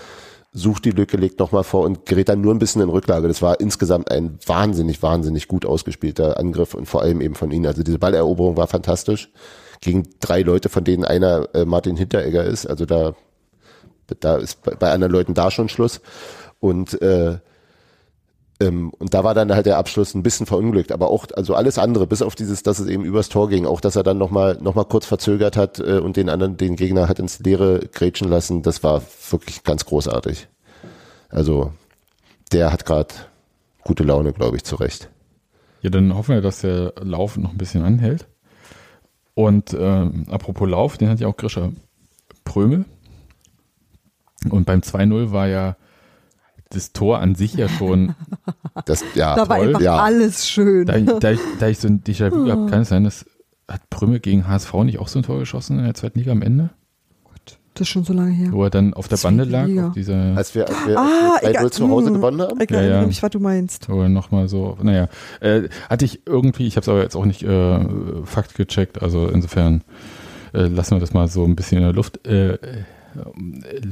sucht 0.53 0.85
die 0.85 0.91
Lücke, 0.91 1.17
legt 1.17 1.39
nochmal 1.39 1.63
vor 1.63 1.83
und 1.83 2.05
gerät 2.05 2.29
dann 2.29 2.41
nur 2.41 2.53
ein 2.53 2.59
bisschen 2.59 2.81
in 2.81 2.89
Rücklage. 2.89 3.27
Das 3.27 3.41
war 3.41 3.59
insgesamt 3.59 4.11
ein 4.11 4.37
wahnsinnig, 4.45 5.01
wahnsinnig 5.01 5.47
gut 5.47 5.65
ausgespielter 5.65 6.37
Angriff 6.39 6.73
und 6.73 6.85
vor 6.85 7.01
allem 7.01 7.21
eben 7.21 7.35
von 7.35 7.51
ihnen. 7.51 7.65
Also 7.65 7.83
diese 7.83 7.99
Balleroberung 7.99 8.57
war 8.57 8.67
fantastisch 8.67 9.31
gegen 9.79 10.07
drei 10.19 10.41
Leute, 10.41 10.69
von 10.69 10.83
denen 10.83 11.05
einer 11.05 11.49
äh, 11.53 11.65
Martin 11.65 11.97
Hinteregger 11.97 12.43
ist. 12.43 12.65
Also 12.65 12.85
da 12.85 13.13
da 14.19 14.37
ist 14.37 14.63
bei, 14.63 14.75
bei 14.75 14.91
anderen 14.91 15.13
Leuten 15.13 15.33
da 15.33 15.51
schon 15.51 15.69
Schluss. 15.69 16.01
Und 16.59 17.01
äh, 17.01 17.39
ähm, 18.61 18.91
und 18.99 19.13
da 19.13 19.23
war 19.23 19.33
dann 19.33 19.53
halt 19.53 19.65
der 19.65 19.77
Abschluss 19.77 20.13
ein 20.13 20.23
bisschen 20.23 20.45
verunglückt, 20.45 20.91
aber 20.91 21.09
auch 21.09 21.25
also 21.35 21.55
alles 21.55 21.79
andere, 21.79 22.05
bis 22.05 22.21
auf 22.21 22.35
dieses, 22.35 22.61
dass 22.61 22.79
es 22.79 22.87
eben 22.87 23.03
übers 23.03 23.29
Tor 23.29 23.49
ging, 23.49 23.65
auch 23.65 23.81
dass 23.81 23.95
er 23.95 24.03
dann 24.03 24.19
nochmal 24.19 24.57
noch 24.61 24.75
mal 24.75 24.85
kurz 24.85 25.05
verzögert 25.05 25.57
hat 25.57 25.79
äh, 25.79 25.97
und 25.97 26.15
den 26.15 26.29
anderen, 26.29 26.57
den 26.57 26.75
Gegner 26.75 27.09
hat 27.09 27.19
ins 27.19 27.39
Leere 27.39 27.79
grätschen 27.91 28.29
lassen, 28.29 28.61
das 28.61 28.83
war 28.83 29.01
wirklich 29.31 29.63
ganz 29.63 29.85
großartig. 29.85 30.47
Also 31.29 31.73
der 32.51 32.71
hat 32.71 32.85
gerade 32.85 33.13
gute 33.83 34.03
Laune, 34.03 34.31
glaube 34.31 34.57
ich, 34.57 34.63
zurecht. 34.63 35.09
Ja, 35.81 35.89
dann 35.89 36.15
hoffen 36.15 36.35
wir, 36.35 36.41
dass 36.41 36.61
der 36.61 36.93
Lauf 37.01 37.37
noch 37.37 37.51
ein 37.51 37.57
bisschen 37.57 37.81
anhält. 37.81 38.27
Und 39.33 39.73
äh, 39.73 40.09
apropos 40.29 40.69
Lauf, 40.69 40.97
den 40.97 41.09
hat 41.09 41.19
ja 41.19 41.27
auch 41.27 41.37
Grischer 41.37 41.71
Prömel 42.43 42.85
und 44.49 44.65
beim 44.65 44.81
2-0 44.81 45.31
war 45.31 45.47
ja 45.47 45.75
das 46.71 46.93
Tor 46.93 47.19
an 47.19 47.35
sich 47.35 47.53
ja 47.53 47.69
schon. 47.69 48.15
Das, 48.85 49.03
ja, 49.15 49.35
da 49.35 49.49
war 49.49 49.57
toll, 49.57 49.67
einfach 49.67 49.81
ja. 49.81 49.97
alles 49.97 50.47
schön. 50.47 50.85
Da, 50.85 50.97
da, 50.97 51.31
ich, 51.31 51.39
da 51.59 51.67
ich 51.67 51.77
so 51.77 51.89
ein 51.89 52.03
Déjà-vu 52.03 52.45
gehabt, 52.45 52.71
kann 52.71 52.81
es 52.81 52.89
sein, 52.89 53.03
dass 53.03 53.25
hat 53.67 53.89
Prümme 53.89 54.21
gegen 54.21 54.47
HSV 54.47 54.73
nicht 54.85 54.97
auch 54.97 55.09
so 55.09 55.19
ein 55.19 55.23
Tor 55.23 55.39
geschossen 55.39 55.77
in 55.77 55.83
der 55.83 55.93
zweiten 55.93 56.19
Liga 56.19 56.31
am 56.31 56.41
Ende? 56.41 56.69
Gott, 57.25 57.59
das 57.73 57.81
ist 57.81 57.89
schon 57.89 58.05
so 58.05 58.13
lange 58.13 58.31
her. 58.31 58.47
Wo 58.51 58.63
er 58.63 58.69
dann 58.69 58.93
auf 58.93 59.09
der 59.09 59.17
Bande 59.17 59.43
lag, 59.43 59.67
auf 59.87 59.93
dieser. 59.93 60.37
Als 60.37 60.55
wir, 60.55 60.69
als 60.69 60.87
wir, 60.87 60.97
ah, 60.97 61.37
als 61.43 61.61
wir 61.61 61.71
zu 61.71 61.89
Hause 61.89 62.07
hm, 62.07 62.13
gewonnen 62.15 62.41
haben? 62.41 62.61
Ich 62.61 62.71
ja, 62.71 62.81
ja. 62.81 63.05
mich, 63.05 63.21
was 63.21 63.29
du 63.29 63.41
meinst. 63.41 63.89
Oder 63.89 64.07
nochmal 64.07 64.47
so, 64.47 64.77
naja. 64.81 65.09
Äh, 65.41 65.63
hatte 65.89 66.05
ich 66.05 66.25
irgendwie, 66.25 66.65
ich 66.65 66.77
habe 66.77 66.81
es 66.81 66.89
aber 66.89 67.01
jetzt 67.01 67.17
auch 67.17 67.25
nicht 67.25 67.43
äh, 67.43 67.79
Fakt 68.23 68.55
gecheckt, 68.55 69.01
also 69.01 69.27
insofern 69.27 69.83
äh, 70.53 70.67
lassen 70.67 70.95
wir 70.95 71.01
das 71.01 71.13
mal 71.13 71.27
so 71.27 71.43
ein 71.43 71.57
bisschen 71.57 71.79
in 71.79 71.83
der 71.83 71.93
Luft. 71.93 72.25
Äh, 72.25 72.53
äh, 72.53 72.83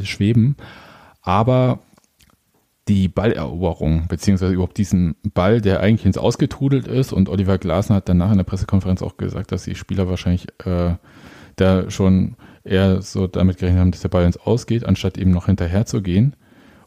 schweben. 0.03 0.55
Aber 1.21 1.79
die 2.89 3.07
Balleroberung, 3.07 4.07
beziehungsweise 4.07 4.53
überhaupt 4.53 4.77
diesen 4.77 5.15
Ball, 5.33 5.61
der 5.61 5.79
eigentlich 5.79 6.07
ins 6.07 6.17
Ausgetrudelt 6.17 6.87
ist 6.87 7.13
und 7.13 7.29
Oliver 7.29 7.59
Glasner 7.59 7.97
hat 7.97 8.09
danach 8.09 8.31
in 8.31 8.37
der 8.37 8.43
Pressekonferenz 8.43 9.03
auch 9.03 9.15
gesagt, 9.15 9.51
dass 9.51 9.63
die 9.63 9.75
Spieler 9.75 10.09
wahrscheinlich 10.09 10.47
äh, 10.65 10.95
da 11.55 11.89
schon 11.91 12.35
eher 12.63 13.01
so 13.01 13.27
damit 13.27 13.57
gerechnet 13.57 13.79
haben, 13.79 13.91
dass 13.91 14.01
der 14.01 14.09
Ball 14.09 14.25
ins 14.25 14.37
Ausgeht, 14.37 14.85
anstatt 14.85 15.17
eben 15.17 15.31
noch 15.31 15.45
hinterher 15.45 15.85
zu 15.85 16.01
gehen. 16.01 16.35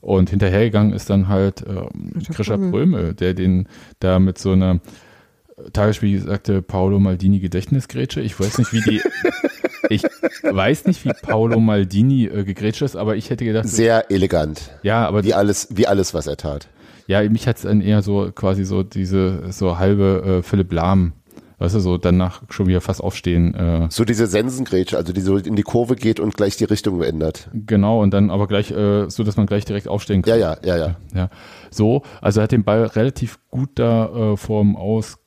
Und 0.01 0.31
hinterhergegangen 0.31 0.93
ist 0.93 1.09
dann 1.09 1.29
halt 1.29 1.65
äh, 1.65 1.87
Krischer 2.33 2.59
Prömel, 2.59 3.15
der 3.15 3.35
den 3.35 3.69
da 4.01 4.19
mit 4.19 4.39
so 4.39 4.51
einer 4.53 4.81
Tagesspiel 5.73 6.21
sagte 6.21 6.63
Paolo 6.63 6.99
Maldini 6.99 7.39
Gedächtnisgrätsche. 7.39 8.21
Ich 8.21 8.39
weiß 8.39 8.59
nicht, 8.59 8.73
wie 8.73 8.81
die 8.81 9.01
Ich 9.93 10.03
weiß 10.43 10.87
nicht, 10.87 11.05
wie 11.05 11.13
Paolo 11.23 11.61
Maldini 11.61 12.25
äh, 12.25 12.45
gegrätscht 12.45 12.83
ist, 12.83 12.97
aber 12.97 13.17
ich 13.17 13.31
hätte 13.31 13.45
gedacht. 13.45 13.69
Sehr 13.69 14.11
elegant. 14.11 14.71
Ja, 14.83 15.07
aber. 15.07 15.25
Wie 15.25 15.35
alles, 15.35 15.69
wie 15.71 15.87
alles, 15.87 16.15
was 16.15 16.27
er 16.27 16.37
tat. 16.37 16.69
Ja, 17.07 17.29
mich 17.29 17.47
hat 17.47 17.57
es 17.57 17.63
dann 17.63 17.81
eher 17.81 18.03
so 18.03 18.31
quasi 18.35 18.65
so 18.65 18.83
diese, 18.83 19.53
so 19.53 19.79
halbe 19.79 20.39
äh, 20.39 20.43
Philipp 20.43 20.73
Lahm 20.73 21.13
weißt 21.63 21.77
du, 21.77 21.81
so 21.81 21.97
danach 21.97 22.43
schon 22.49 22.67
wieder 22.67 22.81
fast 22.81 23.01
aufstehen. 23.01 23.55
Äh. 23.55 23.87
So 23.89 24.05
diese 24.05 24.27
Sensengrätsche, 24.27 24.97
also 24.97 25.13
die 25.13 25.21
so 25.21 25.37
in 25.37 25.55
die 25.55 25.63
Kurve 25.63 25.95
geht 25.95 26.19
und 26.19 26.37
gleich 26.37 26.57
die 26.57 26.65
Richtung 26.65 27.01
ändert. 27.03 27.49
Genau, 27.55 28.03
und 28.03 28.13
dann 28.13 28.31
aber 28.31 28.49
gleich, 28.49 28.73
äh, 28.73 29.09
so 29.09 29.23
dass 29.23 29.37
man 29.37 29.47
gleich 29.47 29.65
direkt 29.65 29.87
aufstehen 29.87 30.23
kann. 30.23 30.41
Ja, 30.41 30.57
ja, 30.57 30.57
ja, 30.65 30.77
ja. 30.77 30.97
ja. 31.15 31.31
So, 31.71 32.03
also 32.21 32.41
er 32.41 32.45
hat 32.45 32.53
den 32.53 32.65
Ball 32.65 32.87
relativ 32.87 33.39
gut 33.49 33.71
da 33.77 34.33
äh, 34.33 34.37
vorm 34.37 34.77
Aus 34.77 35.19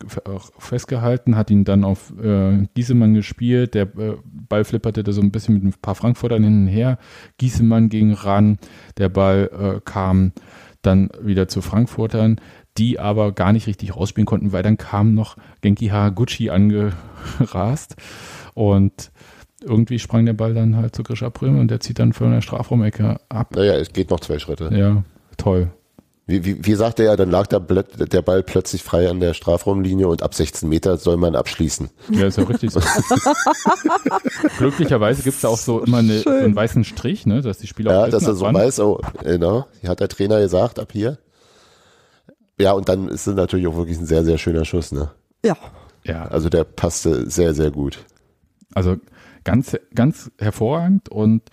festgehalten, 0.59 1.37
hat 1.37 1.49
ihn 1.51 1.63
dann 1.63 1.85
auf 1.85 2.13
äh, 2.21 2.67
Giesemann 2.73 3.13
gespielt, 3.13 3.73
der 3.73 3.83
äh, 3.97 4.17
Ball 4.25 4.65
flipperte 4.65 5.03
da 5.03 5.13
so 5.13 5.21
ein 5.21 5.31
bisschen 5.31 5.53
mit 5.53 5.63
ein 5.63 5.73
paar 5.81 5.95
Frankfurtern 5.95 6.43
hin 6.43 6.63
und 6.63 6.67
her, 6.67 6.97
Giesemann 7.37 7.87
ging 7.87 8.11
ran, 8.11 8.57
der 8.97 9.07
Ball 9.07 9.49
äh, 9.57 9.79
kam 9.85 10.33
dann 10.81 11.09
wieder 11.21 11.47
zu 11.47 11.61
Frankfurtern, 11.61 12.39
die 12.77 12.99
aber 12.99 13.31
gar 13.31 13.53
nicht 13.53 13.67
richtig 13.67 13.95
rausspielen 13.95 14.25
konnten, 14.25 14.51
weil 14.51 14.63
dann 14.63 14.77
kam 14.77 15.13
noch 15.13 15.37
Genki 15.61 15.87
Haraguchi 15.87 16.49
angerast 16.49 17.95
und 18.53 19.11
irgendwie 19.63 19.99
sprang 19.99 20.25
der 20.25 20.33
Ball 20.33 20.53
dann 20.53 20.75
halt 20.75 20.95
zu 20.95 21.03
Grisha 21.03 21.29
Prüm 21.29 21.59
und 21.59 21.69
der 21.69 21.79
zieht 21.79 21.99
dann 21.99 22.13
von 22.13 22.31
der 22.31 22.41
Strafraumecke 22.41 23.17
ab. 23.29 23.55
Naja, 23.55 23.73
es 23.75 23.93
geht 23.93 24.09
noch 24.09 24.19
zwei 24.19 24.39
Schritte. 24.39 24.69
Ja, 24.73 25.03
toll. 25.37 25.71
Wie, 26.27 26.43
wie, 26.43 26.65
wie 26.65 26.73
sagte 26.73 27.03
er, 27.03 27.17
dann 27.17 27.29
lag 27.29 27.45
der, 27.45 27.59
der 27.59 28.21
Ball 28.23 28.41
plötzlich 28.41 28.81
frei 28.81 29.07
an 29.09 29.19
der 29.19 29.35
Strafraumlinie 29.35 30.07
und 30.07 30.23
ab 30.23 30.33
16 30.33 30.67
Meter 30.67 30.97
soll 30.97 31.17
man 31.17 31.35
abschließen. 31.35 31.89
Ja, 32.09 32.25
ist 32.25 32.39
ja 32.39 32.45
richtig 32.45 32.71
so. 32.71 32.79
Glücklicherweise 34.57 35.21
gibt 35.21 35.35
es 35.35 35.41
da 35.41 35.49
auch 35.49 35.57
so 35.57 35.83
immer 35.83 35.99
eine, 35.99 36.19
so 36.19 36.31
einen 36.31 36.55
weißen 36.55 36.83
Strich, 36.83 37.27
ne, 37.27 37.41
dass 37.41 37.59
die 37.59 37.67
Spieler 37.67 37.91
Ja, 37.91 38.07
dass 38.07 38.25
er 38.25 38.33
so 38.33 38.51
weiß, 38.51 38.79
oh, 38.79 39.01
genau, 39.21 39.67
hat 39.87 39.99
der 39.99 40.07
Trainer 40.07 40.39
gesagt, 40.39 40.79
ab 40.79 40.91
hier. 40.93 41.19
Ja, 42.59 42.71
und 42.71 42.87
dann 42.89 43.09
ist 43.09 43.27
es 43.27 43.35
natürlich 43.35 43.67
auch 43.67 43.75
wirklich 43.75 43.97
ein 43.97 44.05
sehr, 44.05 44.23
sehr 44.23 44.37
schöner 44.37 44.65
Schuss, 44.65 44.91
ne? 44.91 45.11
Ja. 45.43 45.57
Ja. 46.03 46.25
Also 46.25 46.49
der 46.49 46.63
passte 46.63 47.29
sehr, 47.29 47.53
sehr 47.53 47.71
gut. 47.71 48.05
Also 48.73 48.97
ganz, 49.43 49.77
ganz 49.93 50.31
hervorragend 50.37 51.09
und 51.09 51.43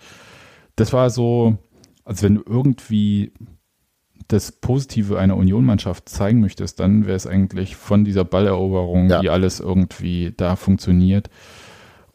das 0.75 0.93
war 0.93 1.09
so, 1.09 1.57
als 2.05 2.23
wenn 2.23 2.35
du 2.35 2.43
irgendwie 2.45 3.33
das 4.27 4.51
Positive 4.51 5.19
einer 5.19 5.37
Union-Mannschaft 5.37 6.09
zeigen 6.09 6.39
möchtest, 6.39 6.79
dann 6.79 7.05
wäre 7.05 7.15
es 7.15 7.27
eigentlich 7.27 7.75
von 7.75 8.05
dieser 8.05 8.23
Balleroberung, 8.23 9.09
ja. 9.09 9.21
wie 9.21 9.29
alles 9.29 9.59
irgendwie 9.59 10.33
da 10.35 10.55
funktioniert 10.55 11.29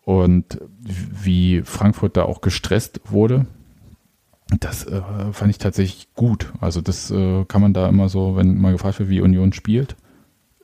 und 0.02 0.58
wie 0.80 1.62
Frankfurt 1.62 2.16
da 2.16 2.24
auch 2.24 2.40
gestresst 2.40 3.00
wurde. 3.04 3.46
Das 4.60 4.86
äh, 4.86 5.02
fand 5.32 5.50
ich 5.50 5.58
tatsächlich 5.58 6.08
gut. 6.14 6.52
Also 6.60 6.80
das 6.80 7.10
äh, 7.10 7.44
kann 7.44 7.60
man 7.60 7.74
da 7.74 7.88
immer 7.88 8.08
so, 8.08 8.36
wenn 8.36 8.58
mal 8.58 8.72
gefragt 8.72 8.98
wird, 8.98 9.10
wie 9.10 9.20
Union 9.20 9.52
spielt, 9.52 9.96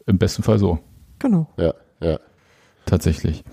Im 0.06 0.18
besten 0.18 0.42
Fall 0.42 0.58
so. 0.58 0.78
Genau. 1.18 1.48
Ja, 1.56 1.74
ja. 2.00 2.18
Tatsächlich. 2.86 3.44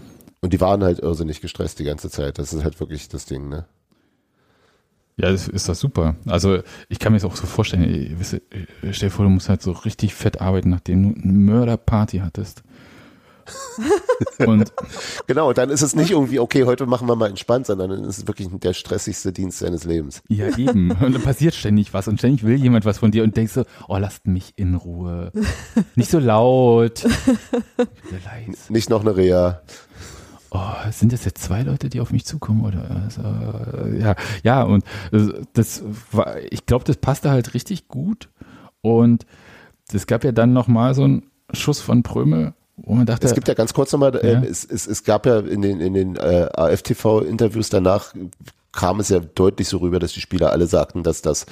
Und 0.42 0.54
die 0.54 0.62
waren 0.62 0.84
halt 0.84 1.00
irrsinnig 1.00 1.42
gestresst 1.42 1.80
die 1.80 1.84
ganze 1.84 2.10
Zeit. 2.10 2.40
Das 2.40 2.54
ist 2.54 2.64
halt 2.64 2.80
wirklich 2.80 3.08
das 3.10 3.26
Ding, 3.26 3.48
ne? 3.50 3.66
Ja, 5.18 5.32
das 5.32 5.48
ist 5.48 5.70
das 5.70 5.80
super. 5.80 6.16
Also 6.26 6.60
ich 6.90 6.98
kann 6.98 7.12
mir 7.14 7.20
das 7.20 7.30
auch 7.30 7.36
so 7.36 7.46
vorstellen, 7.46 7.84
ey, 7.84 8.20
weißt 8.20 8.34
du, 8.34 8.42
stell 8.92 9.10
dir 9.10 9.16
vor, 9.16 9.26
du 9.26 9.30
musst 9.30 9.50
halt 9.50 9.62
so 9.62 9.72
richtig 9.72 10.16
fett 10.16 10.42
arbeiten, 10.42 10.70
nachdem 10.70 11.14
du 11.14 11.22
eine 11.22 11.32
Mörderparty 11.34 12.20
hattest. 12.20 12.64
Und 14.46 14.72
Genau, 15.28 15.54
dann 15.54 15.70
ist 15.70 15.82
es 15.82 15.96
nicht 15.96 16.12
irgendwie, 16.12 16.40
okay, 16.40 16.66
heute 16.66 16.86
machen 16.86 17.08
wir 17.08 17.16
mal 17.16 17.30
entspannt, 17.30 17.66
sondern 17.66 17.90
dann 17.90 18.04
ist 18.04 18.18
es 18.18 18.28
wirklich 18.28 18.50
der 18.52 18.74
stressigste 18.74 19.32
Dienst 19.32 19.60
seines 19.60 19.84
Lebens. 19.84 20.22
ja, 20.28 20.48
eben. 20.58 20.92
Und 20.92 21.14
dann 21.14 21.22
passiert 21.22 21.54
ständig 21.54 21.94
was 21.94 22.08
und 22.08 22.20
ständig 22.20 22.44
will 22.44 22.56
jemand 22.56 22.86
was 22.86 23.00
von 23.00 23.12
dir 23.12 23.24
und 23.24 23.36
denkst 23.38 23.54
so, 23.54 23.64
oh, 23.88 23.98
lasst 23.98 24.28
mich 24.28 24.54
in 24.56 24.76
Ruhe. 24.76 25.32
Nicht 25.96 26.12
so 26.12 26.20
laut. 26.20 27.04
Nicht 28.70 28.90
noch 28.90 29.02
eine 29.02 29.16
Reha. 29.16 29.62
oh, 30.52 30.92
sind 30.92 31.14
das 31.14 31.26
jetzt 31.26 31.44
zwei 31.44 31.64
Leute, 31.64 31.90
die 31.90 32.02
auf 32.02 32.12
mich 32.12 32.26
zukommen 32.26 32.66
oder 32.66 33.04
also, 33.04 33.22
ja, 33.98 34.16
ja 34.44 34.64
und 34.64 34.84
das, 35.12 35.30
das 35.54 35.84
war, 36.12 36.38
ich 36.52 36.66
glaube, 36.66 36.84
das 36.86 36.98
passte 36.98 37.32
halt 37.32 37.54
richtig 37.54 37.88
gut 37.88 38.30
und 38.82 39.26
es 39.94 40.08
gab 40.08 40.24
ja 40.24 40.32
dann 40.32 40.54
noch 40.54 40.68
mal 40.68 40.94
so 40.94 41.04
einen 41.04 41.24
Schuss 41.54 41.82
von 41.82 42.04
Prömel, 42.04 42.54
wo 42.84 42.94
man 42.96 43.06
dachte, 43.06 43.28
Es 43.28 43.34
gibt 43.34 43.48
ja 43.48 43.54
ganz 43.54 43.74
kurz 43.74 43.92
nochmal, 43.92 44.16
äh, 44.18 44.34
Ja. 44.34 44.42
es, 44.44 44.66
es, 44.66 44.88
es 44.88 45.04
gab 45.04 45.26
ja 45.26 45.40
in 45.40 45.62
den, 45.62 45.80
in 45.82 45.94
den 45.94 46.16
äh, 46.16 46.48
AFTV-Interviews 46.54 47.70
danach, 47.70 48.14
kam 48.72 49.00
es 49.00 49.10
ja 49.10 49.20
deutlich 49.20 49.68
so 49.68 49.78
rüber, 49.78 50.00
dass 50.00 50.14
die 50.14 50.22
Spieler 50.22 50.52
alle 50.52 50.66
sagten, 50.68 51.04
dass 51.04 51.22
das 51.22 51.46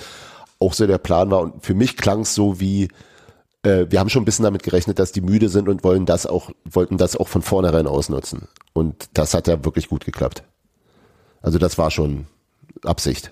auch 0.59 0.73
so 0.73 0.87
der 0.87 0.97
Plan 0.97 1.29
war. 1.31 1.41
Und 1.41 1.65
für 1.65 1.73
mich 1.73 1.97
klang 1.97 2.21
es 2.21 2.33
so 2.35 2.59
wie, 2.59 2.87
äh, 3.63 3.85
wir 3.89 3.99
haben 3.99 4.09
schon 4.09 4.21
ein 4.23 4.25
bisschen 4.25 4.43
damit 4.43 4.63
gerechnet, 4.63 4.99
dass 4.99 5.11
die 5.11 5.21
müde 5.21 5.49
sind 5.49 5.67
und 5.69 5.83
wollen 5.83 6.05
das 6.05 6.25
auch, 6.25 6.49
wollten 6.65 6.97
das 6.97 7.15
auch 7.15 7.27
von 7.27 7.41
vornherein 7.41 7.87
ausnutzen. 7.87 8.47
Und 8.73 9.09
das 9.13 9.33
hat 9.33 9.47
ja 9.47 9.63
wirklich 9.65 9.89
gut 9.89 10.05
geklappt. 10.05 10.43
Also 11.41 11.57
das 11.59 11.77
war 11.77 11.91
schon 11.91 12.25
Absicht. 12.83 13.31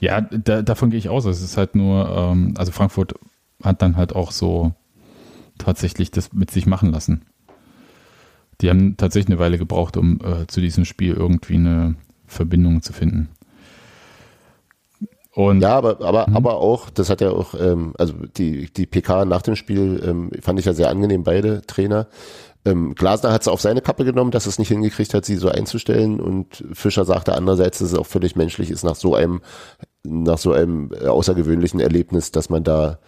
ja, 0.00 0.20
da, 0.20 0.62
davon 0.62 0.90
gehe 0.90 0.98
ich 0.98 1.08
aus. 1.08 1.24
Es 1.24 1.42
ist 1.42 1.56
halt 1.56 1.74
nur, 1.74 2.08
ähm, 2.08 2.54
also 2.56 2.70
Frankfurt 2.72 3.14
hat 3.62 3.82
dann 3.82 3.96
halt 3.96 4.14
auch 4.14 4.30
so 4.32 4.72
tatsächlich 5.58 6.10
das 6.10 6.32
mit 6.32 6.50
sich 6.50 6.66
machen 6.66 6.92
lassen. 6.92 7.22
Die 8.60 8.70
haben 8.70 8.96
tatsächlich 8.96 9.30
eine 9.30 9.38
Weile 9.38 9.58
gebraucht, 9.58 9.96
um 9.96 10.18
äh, 10.24 10.46
zu 10.46 10.60
diesem 10.60 10.84
Spiel 10.84 11.14
irgendwie 11.14 11.56
eine 11.56 11.96
Verbindung 12.26 12.82
zu 12.82 12.92
finden. 12.92 13.28
Und 15.36 15.60
Ja, 15.60 15.76
aber, 15.76 16.00
aber, 16.00 16.28
aber 16.34 16.56
auch, 16.56 16.88
das 16.88 17.10
hat 17.10 17.20
ja 17.20 17.30
auch, 17.30 17.54
ähm, 17.60 17.92
also 17.98 18.14
die, 18.38 18.72
die 18.72 18.86
PK 18.86 19.26
nach 19.26 19.42
dem 19.42 19.54
Spiel 19.54 20.02
ähm, 20.02 20.30
fand 20.40 20.58
ich 20.58 20.64
ja 20.64 20.72
sehr 20.72 20.88
angenehm, 20.88 21.24
beide 21.24 21.60
Trainer. 21.66 22.08
Ähm, 22.64 22.94
Glasner 22.94 23.32
hat 23.32 23.42
es 23.42 23.48
auf 23.48 23.60
seine 23.60 23.82
Kappe 23.82 24.06
genommen, 24.06 24.30
dass 24.30 24.46
es 24.46 24.58
nicht 24.58 24.68
hingekriegt 24.68 25.12
hat, 25.12 25.26
sie 25.26 25.36
so 25.36 25.50
einzustellen 25.50 26.20
und 26.20 26.64
Fischer 26.72 27.04
sagte 27.04 27.34
andererseits, 27.34 27.78
dass 27.78 27.92
es 27.92 27.98
auch 27.98 28.06
völlig 28.06 28.34
menschlich 28.34 28.70
ist 28.70 28.82
nach 28.82 28.96
so 28.96 29.14
einem, 29.14 29.42
nach 30.04 30.38
so 30.38 30.52
einem 30.52 30.90
äh, 30.98 31.06
außergewöhnlichen 31.06 31.80
Erlebnis, 31.80 32.32
dass 32.32 32.48
man 32.48 32.64
da, 32.64 32.98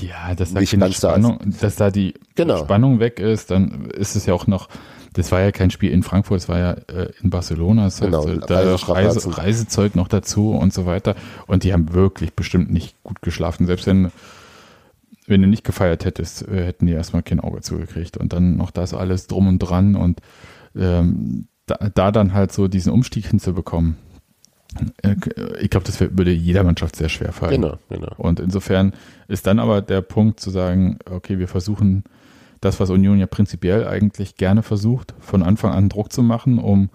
Ja, 0.00 0.34
dass 0.34 0.52
da 0.52 0.62
keine 0.62 0.80
ganz 0.84 1.00
da. 1.00 1.10
Spannung, 1.10 1.38
dass 1.60 1.76
da 1.76 1.90
die 1.90 2.14
Genau. 2.34 2.58
Spannung 2.58 3.00
weg 3.00 3.18
ist, 3.20 3.50
dann 3.50 3.86
ist 3.90 4.16
es 4.16 4.26
ja 4.26 4.34
auch 4.34 4.46
noch, 4.46 4.68
das 5.12 5.32
war 5.32 5.40
ja 5.40 5.52
kein 5.52 5.70
Spiel 5.70 5.90
in 5.90 6.02
Frankfurt, 6.02 6.40
es 6.40 6.48
war 6.48 6.58
ja 6.58 6.72
äh, 6.72 7.10
in 7.22 7.30
Barcelona, 7.30 7.84
das 7.84 8.00
Genau, 8.00 8.26
heißt, 8.26 8.42
äh, 8.42 8.46
da. 8.46 8.74
Reise, 8.92 9.38
Reisezeug 9.38 9.94
noch 9.96 10.08
dazu 10.08 10.50
und 10.52 10.72
so 10.74 10.86
weiter. 10.86 11.14
Und 11.46 11.64
die 11.64 11.72
haben 11.72 11.92
wirklich 11.94 12.34
bestimmt 12.34 12.70
nicht 12.72 13.02
gut 13.02 13.22
geschlafen. 13.22 13.66
Selbst 13.66 13.86
wenn, 13.86 14.10
wenn 15.26 15.40
du 15.42 15.48
nicht 15.48 15.64
gefeiert 15.64 16.04
hättest, 16.04 16.46
äh, 16.48 16.66
hätten 16.66 16.86
die 16.86 16.92
erstmal 16.92 17.22
kein 17.22 17.40
Auge 17.40 17.60
zugekriegt. 17.60 18.16
Und 18.16 18.32
dann 18.32 18.56
noch 18.56 18.70
das 18.70 18.92
alles 18.94 19.26
drum 19.26 19.48
und 19.48 19.58
dran 19.58 19.96
und 19.96 20.20
ähm, 20.76 21.48
da, 21.66 21.76
da 21.94 22.12
dann 22.12 22.32
halt 22.34 22.52
so 22.52 22.68
diesen 22.68 22.92
Umstieg 22.92 23.26
hinzubekommen. 23.26 23.96
Äh, 25.02 25.14
Ich 25.60 25.70
glaube, 25.70 25.86
das 25.86 26.00
würde 26.00 26.30
jeder 26.30 26.64
Mannschaft 26.64 26.96
sehr 26.96 27.08
schwer 27.08 27.32
fallen. 27.32 27.60
genau, 27.60 27.78
genau. 27.88 28.12
Und 28.16 28.40
insofern 28.40 28.92
ist 29.28 29.46
dann 29.46 29.58
aber 29.58 29.82
der 29.82 30.02
Punkt 30.02 30.40
zu 30.40 30.50
sagen, 30.50 30.98
okay, 31.10 31.38
wir 31.38 31.48
versuchen 31.48 32.04
das, 32.60 32.80
was 32.80 32.90
Union 32.90 33.18
ja 33.18 33.26
prinzipiell 33.26 33.86
eigentlich 33.86 34.36
gerne 34.36 34.62
versucht, 34.62 35.14
von 35.20 35.42
Anfang 35.42 35.72
an 35.72 35.88
Druck 35.88 36.12
zu 36.12 36.22
machen, 36.22 36.58
um 36.58 36.90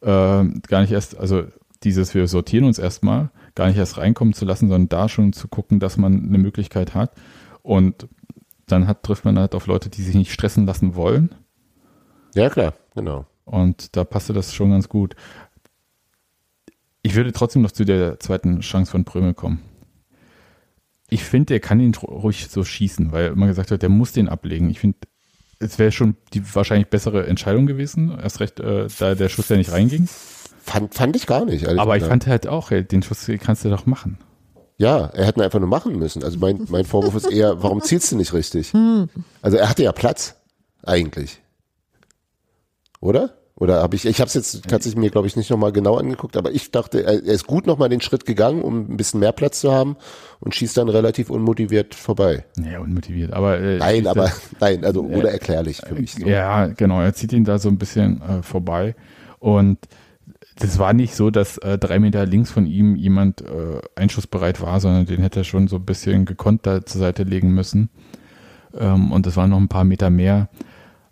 äh, 0.00 0.06
gar 0.06 0.80
nicht 0.80 0.92
erst, 0.92 1.16
also 1.16 1.44
dieses, 1.82 2.14
wir 2.14 2.26
sortieren 2.26 2.64
uns 2.64 2.78
erstmal, 2.78 3.30
gar 3.54 3.68
nicht 3.68 3.78
erst 3.78 3.98
reinkommen 3.98 4.34
zu 4.34 4.44
lassen, 4.44 4.68
sondern 4.68 4.88
da 4.88 5.08
schon 5.08 5.32
zu 5.32 5.48
gucken, 5.48 5.80
dass 5.80 5.96
man 5.96 6.24
eine 6.26 6.38
Möglichkeit 6.38 6.94
hat. 6.94 7.12
Und 7.62 8.08
dann 8.66 8.86
hat, 8.86 9.02
trifft 9.02 9.24
man 9.24 9.38
halt 9.38 9.54
auf 9.54 9.66
Leute, 9.66 9.88
die 9.88 10.02
sich 10.02 10.14
nicht 10.14 10.32
stressen 10.32 10.66
lassen 10.66 10.94
wollen. 10.94 11.34
Ja, 12.34 12.50
klar, 12.50 12.74
genau. 12.94 13.26
Und 13.44 13.96
da 13.96 14.04
passte 14.04 14.32
das 14.32 14.52
schon 14.54 14.72
ganz 14.72 14.88
gut. 14.88 15.14
Ich 17.06 17.14
würde 17.14 17.30
trotzdem 17.30 17.62
noch 17.62 17.70
zu 17.70 17.84
der 17.84 18.18
zweiten 18.18 18.58
Chance 18.62 18.90
von 18.90 19.04
Prömel 19.04 19.32
kommen. 19.32 19.60
Ich 21.08 21.22
finde, 21.22 21.46
der 21.46 21.60
kann 21.60 21.78
ihn 21.78 21.94
ruhig 21.94 22.48
so 22.50 22.64
schießen, 22.64 23.12
weil 23.12 23.28
immer 23.28 23.46
gesagt 23.46 23.70
wird, 23.70 23.82
der 23.82 23.90
muss 23.90 24.10
den 24.10 24.28
ablegen. 24.28 24.70
Ich 24.70 24.80
finde, 24.80 24.98
es 25.60 25.78
wäre 25.78 25.92
schon 25.92 26.16
die 26.34 26.42
wahrscheinlich 26.52 26.88
bessere 26.88 27.28
Entscheidung 27.28 27.66
gewesen. 27.66 28.18
Erst 28.20 28.40
recht, 28.40 28.58
äh, 28.58 28.88
da 28.98 29.14
der 29.14 29.28
Schuss 29.28 29.48
ja 29.48 29.56
nicht 29.56 29.70
reinging. 29.70 30.08
Fand, 30.64 30.94
fand 30.94 31.14
ich 31.14 31.28
gar 31.28 31.44
nicht. 31.44 31.68
Aber 31.68 31.94
ich 31.94 32.00
gesagt. 32.00 32.10
fand 32.10 32.26
halt 32.26 32.48
auch, 32.48 32.72
ey, 32.72 32.82
den 32.82 33.04
Schuss 33.04 33.30
kannst 33.38 33.64
du 33.64 33.70
doch 33.70 33.86
machen. 33.86 34.18
Ja, 34.76 35.06
er 35.06 35.26
hätte 35.26 35.38
ihn 35.38 35.44
einfach 35.44 35.60
nur 35.60 35.68
machen 35.68 35.96
müssen. 35.96 36.24
Also 36.24 36.40
mein, 36.40 36.66
mein 36.70 36.84
Vorwurf 36.84 37.14
ist 37.14 37.30
eher, 37.30 37.62
warum 37.62 37.82
zielst 37.82 38.10
du 38.10 38.16
nicht 38.16 38.32
richtig? 38.32 38.72
Also 39.42 39.58
er 39.58 39.70
hatte 39.70 39.84
ja 39.84 39.92
Platz, 39.92 40.34
eigentlich. 40.82 41.40
Oder? 42.98 43.38
Oder 43.58 43.80
habe 43.82 43.96
ich, 43.96 44.04
ich 44.04 44.20
habe 44.20 44.28
es 44.28 44.34
jetzt 44.34 44.68
tatsächlich 44.68 45.00
mir, 45.00 45.08
glaube 45.10 45.26
ich, 45.26 45.34
nicht 45.34 45.48
nochmal 45.50 45.72
genau 45.72 45.96
angeguckt, 45.96 46.36
aber 46.36 46.50
ich 46.52 46.70
dachte, 46.72 47.02
er, 47.04 47.14
ist 47.22 47.46
gut 47.46 47.66
nochmal 47.66 47.88
den 47.88 48.02
Schritt 48.02 48.26
gegangen, 48.26 48.60
um 48.60 48.80
ein 48.92 48.98
bisschen 48.98 49.18
mehr 49.20 49.32
Platz 49.32 49.60
zu 49.60 49.72
haben 49.72 49.96
und 50.40 50.54
schießt 50.54 50.76
dann 50.76 50.90
relativ 50.90 51.30
unmotiviert 51.30 51.94
vorbei. 51.94 52.44
Ja, 52.62 52.80
unmotiviert. 52.80 53.32
Aber 53.32 53.58
äh, 53.58 53.78
Nein, 53.78 54.06
aber 54.06 54.26
er- 54.26 54.32
nein, 54.60 54.84
also 54.84 55.00
oder 55.04 55.30
erklärlich 55.32 55.78
für 55.86 55.94
mich. 55.94 56.12
So. 56.16 56.26
Ja, 56.26 56.66
genau. 56.66 57.00
Er 57.00 57.14
zieht 57.14 57.32
ihn 57.32 57.44
da 57.44 57.58
so 57.58 57.70
ein 57.70 57.78
bisschen 57.78 58.20
äh, 58.20 58.42
vorbei. 58.42 58.94
Und 59.38 59.78
das 60.58 60.78
war 60.78 60.92
nicht 60.92 61.14
so, 61.14 61.30
dass 61.30 61.56
äh, 61.58 61.78
drei 61.78 61.98
Meter 61.98 62.26
links 62.26 62.50
von 62.50 62.66
ihm 62.66 62.94
jemand 62.94 63.40
äh, 63.40 63.80
einschussbereit 63.94 64.60
war, 64.60 64.80
sondern 64.80 65.06
den 65.06 65.20
hätte 65.22 65.40
er 65.40 65.44
schon 65.44 65.66
so 65.68 65.76
ein 65.76 65.84
bisschen 65.86 66.26
gekonnt 66.26 66.66
da 66.66 66.84
zur 66.84 67.00
Seite 67.00 67.22
legen 67.22 67.52
müssen. 67.54 67.88
Ähm, 68.78 69.12
und 69.12 69.24
das 69.24 69.36
waren 69.38 69.48
noch 69.48 69.56
ein 69.60 69.68
paar 69.68 69.84
Meter 69.84 70.10
mehr. 70.10 70.50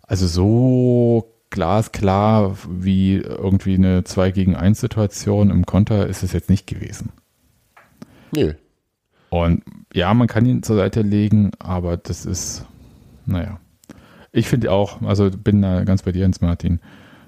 Also 0.03 0.27
so 0.27 1.31
glasklar 1.49 2.57
wie 2.69 3.15
irgendwie 3.17 3.75
eine 3.75 4.03
2 4.03 4.31
gegen 4.31 4.55
1 4.55 4.79
Situation 4.79 5.49
im 5.49 5.65
Konter 5.65 6.07
ist 6.07 6.23
es 6.23 6.33
jetzt 6.33 6.49
nicht 6.49 6.67
gewesen. 6.67 7.11
Nö. 8.35 8.53
Und 9.29 9.63
ja, 9.93 10.13
man 10.13 10.27
kann 10.27 10.45
ihn 10.45 10.63
zur 10.63 10.77
Seite 10.77 11.01
legen, 11.01 11.51
aber 11.59 11.97
das 11.97 12.25
ist, 12.25 12.65
naja. 13.25 13.59
Ich 14.31 14.47
finde 14.47 14.71
auch, 14.71 15.01
also 15.01 15.29
bin 15.29 15.61
da 15.61 15.83
ganz 15.83 16.03
bei 16.03 16.11
dir, 16.11 16.19
Jens 16.19 16.41
Martin. 16.41 16.79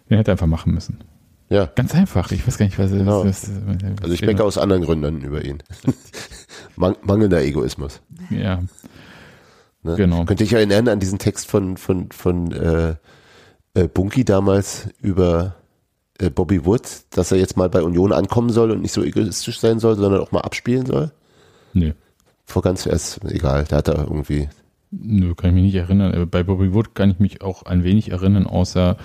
Den 0.10 0.18
hätte 0.18 0.32
er 0.32 0.34
einfach 0.34 0.48
machen 0.48 0.74
müssen. 0.74 1.00
Ja. 1.50 1.70
Ganz 1.76 1.96
einfach. 1.96 2.32
Ich 2.32 2.46
weiß 2.46 2.58
gar 2.58 2.66
nicht, 2.66 2.78
was 2.78 2.92
Genau. 2.92 3.24
was, 3.24 3.50
was, 3.66 3.78
Also 4.02 4.14
ich 4.14 4.20
denke 4.22 4.44
aus 4.44 4.58
anderen 4.58 4.84
Gründen 4.84 5.22
über 5.22 5.44
ihn. 5.44 5.64
Man 6.76 6.96
mangelnder 7.04 7.42
Egoismus. 7.42 8.02
Ja, 8.30 8.62
Ne? 9.88 9.96
Genau. 9.96 10.26
Könnte 10.26 10.44
ich 10.44 10.54
erinnern 10.54 10.88
an 10.88 11.00
diesen 11.00 11.18
Text 11.20 11.48
von, 11.48 11.78
von, 11.78 12.12
von 12.12 12.52
äh, 12.52 12.96
äh, 13.78 13.88
Bunky 13.88 14.26
damals 14.26 14.90
über 15.02 15.56
äh, 16.20 16.30
Bobby 16.30 16.66
Wood, 16.66 16.82
dass 17.12 17.32
er 17.32 17.38
jetzt 17.38 17.58
mal 17.58 17.70
bei 17.70 17.82
Union 17.84 18.12
ankommen 18.12 18.50
soll 18.50 18.72
und 18.72 18.82
nicht 18.82 18.92
so 18.92 19.04
egoistisch 19.04 19.60
sein 19.60 19.80
soll, 19.80 19.96
sondern 19.96 20.22
auch 20.22 20.32
mal 20.32 20.42
abspielen 20.42 20.86
soll. 20.86 21.12
nö. 21.74 21.94
Vor 22.46 22.62
ganz 22.62 22.86
erst, 22.86 23.20
egal, 23.26 23.66
da 23.68 23.78
hat 23.78 23.90
er 23.90 23.98
irgendwie, 23.98 24.48
Nö, 24.90 25.36
kann 25.36 25.50
ich 25.50 25.56
mich 25.56 25.64
nicht 25.66 25.76
erinnern. 25.76 26.14
Äh, 26.14 26.26
Bei 26.26 26.44
Bobby 26.44 26.74
Wood 26.74 26.96
kann 26.96 27.12
ich 27.12 27.20
mich 27.20 27.42
auch 27.42 27.64
ein 27.64 27.84
wenig 27.84 28.12
erinnern, 28.12 28.48
außer 28.48 28.96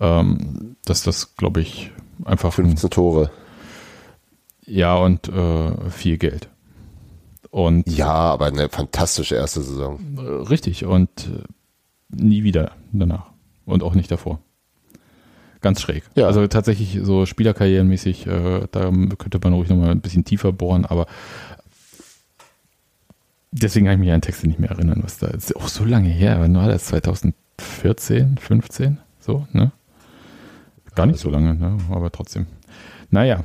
ähm, 0.00 0.76
dass 0.86 1.02
das, 1.02 1.36
glaube 1.36 1.60
ich, 1.60 1.92
einfach 2.24 2.48
ein 2.48 2.52
15 2.52 2.88
Tore. 2.88 3.30
Ja 4.64 4.96
und 4.96 5.28
äh, 5.28 5.90
viel 5.90 6.16
Geld. 6.16 6.48
Und 7.50 7.86
Ja, 7.86 8.08
aber 8.08 8.46
eine 8.46 8.70
fantastische 8.70 9.34
erste 9.34 9.60
Saison. 9.60 10.00
Äh, 10.16 10.20
Richtig, 10.48 10.86
und 10.86 11.10
äh, 11.28 11.42
nie 12.08 12.42
wieder 12.42 12.72
danach. 12.92 13.35
Und 13.66 13.82
auch 13.82 13.94
nicht 13.94 14.10
davor. 14.10 14.40
Ganz 15.60 15.80
schräg. 15.80 16.04
Ja. 16.14 16.26
Also 16.26 16.46
tatsächlich 16.46 17.00
so 17.02 17.26
spielerkarrierenmäßig, 17.26 18.26
äh, 18.26 18.66
da 18.70 18.90
könnte 19.18 19.40
man 19.42 19.52
ruhig 19.52 19.68
nochmal 19.68 19.90
ein 19.90 20.00
bisschen 20.00 20.24
tiefer 20.24 20.52
bohren, 20.52 20.84
aber 20.84 21.06
deswegen 23.50 23.86
kann 23.86 23.94
ich 23.94 24.00
mich 24.00 24.12
an 24.12 24.20
Texte 24.20 24.46
nicht 24.46 24.60
mehr 24.60 24.70
erinnern, 24.70 25.00
was 25.02 25.18
da 25.18 25.28
ist. 25.28 25.56
Auch 25.56 25.68
so 25.68 25.84
lange 25.84 26.08
her, 26.08 26.40
wann 26.40 26.54
war 26.54 26.68
das? 26.68 26.86
2014, 26.86 28.38
15? 28.38 28.98
So, 29.18 29.46
ne? 29.52 29.72
Gar 30.94 31.06
nicht 31.06 31.18
so 31.18 31.30
lange, 31.30 31.54
ne? 31.54 31.76
aber 31.90 32.10
trotzdem. 32.10 32.46
Naja, 33.10 33.44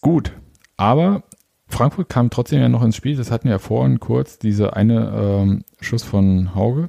gut. 0.00 0.32
Aber 0.76 1.24
Frankfurt 1.68 2.08
kam 2.08 2.30
trotzdem 2.30 2.60
ja 2.60 2.68
noch 2.68 2.82
ins 2.82 2.96
Spiel. 2.96 3.16
Das 3.16 3.30
hatten 3.30 3.44
wir 3.44 3.52
ja 3.52 3.58
vorhin 3.58 4.00
kurz, 4.00 4.38
diese 4.38 4.74
eine 4.74 5.12
ähm, 5.14 5.64
Schuss 5.80 6.02
von 6.02 6.54
Hauge. 6.54 6.88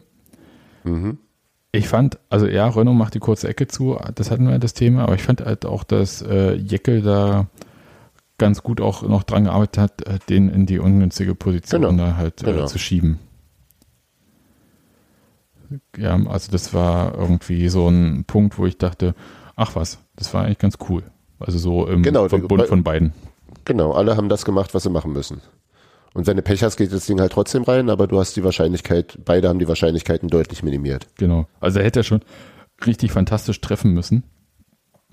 Mhm. 0.84 1.18
Ich 1.76 1.88
fand, 1.88 2.20
also 2.30 2.46
ja, 2.46 2.68
Renault 2.70 2.96
macht 2.96 3.16
die 3.16 3.20
kurze 3.20 3.48
Ecke 3.48 3.68
zu, 3.68 3.98
das 4.14 4.30
hatten 4.30 4.48
wir 4.48 4.60
das 4.60 4.76
Thema, 4.76 5.04
aber 5.04 5.16
ich 5.16 5.24
fand 5.24 5.42
halt 5.42 5.66
auch, 5.66 5.84
dass 5.84 6.22
äh, 6.22 6.54
Jeckel 6.54 7.02
da 7.02 7.48
ganz 8.38 8.62
gut 8.62 8.80
auch 8.80 9.02
noch 9.02 9.24
dran 9.24 9.46
gearbeitet 9.46 9.78
hat, 9.80 10.08
äh, 10.08 10.20
den 10.30 10.50
in 10.50 10.68
die 10.68 10.78
ungünstige 10.78 11.34
Position 11.34 11.82
Genau. 11.82 11.98
da 12.06 12.16
halt 12.16 12.44
Genau. 12.44 12.64
äh, 12.66 12.68
zu 12.68 12.78
schieben. 12.78 13.18
Ja, 15.98 16.16
also 16.28 16.52
das 16.52 16.76
war 16.76 17.16
irgendwie 17.18 17.68
so 17.70 17.88
ein 17.90 18.26
Punkt, 18.26 18.60
wo 18.60 18.68
ich 18.68 18.78
dachte, 18.78 19.16
ach 19.56 19.76
was, 19.76 19.98
das 20.16 20.32
war 20.36 20.44
eigentlich 20.46 20.60
ganz 20.60 20.78
cool. 20.90 21.02
Also 21.40 21.58
so 21.58 21.88
im 21.88 22.04
Genau, 22.04 22.30
Verbund 22.30 22.68
von 22.68 22.84
beiden. 22.84 23.14
Genau, 23.66 23.94
alle 23.94 24.16
haben 24.16 24.30
das 24.30 24.46
gemacht, 24.46 24.76
was 24.76 24.84
sie 24.84 24.92
machen 24.92 25.12
müssen. 25.12 25.42
Und 26.14 26.28
wenn 26.28 26.38
du 26.38 26.44
Pech 26.44 26.64
hast, 26.64 26.78
geht 26.78 26.94
das 26.94 27.06
Ding 27.08 27.20
halt 27.20 27.32
trotzdem 27.32 27.64
rein, 27.64 27.90
aber 27.90 28.08
du 28.08 28.20
hast 28.20 28.36
die 28.36 28.44
Wahrscheinlichkeit, 28.44 29.18
beide 29.26 29.50
haben 29.50 29.60
die 29.60 29.68
Wahrscheinlichkeiten 29.68 30.30
deutlich 30.30 30.62
minimiert. 30.62 31.08
Genau. 31.18 31.48
Also 31.60 31.80
er 31.80 31.86
hätte 31.86 32.00
ja 32.00 32.04
schon 32.04 32.22
richtig 32.86 33.12
fantastisch 33.12 33.60
treffen 33.62 33.94
müssen, 33.94 34.24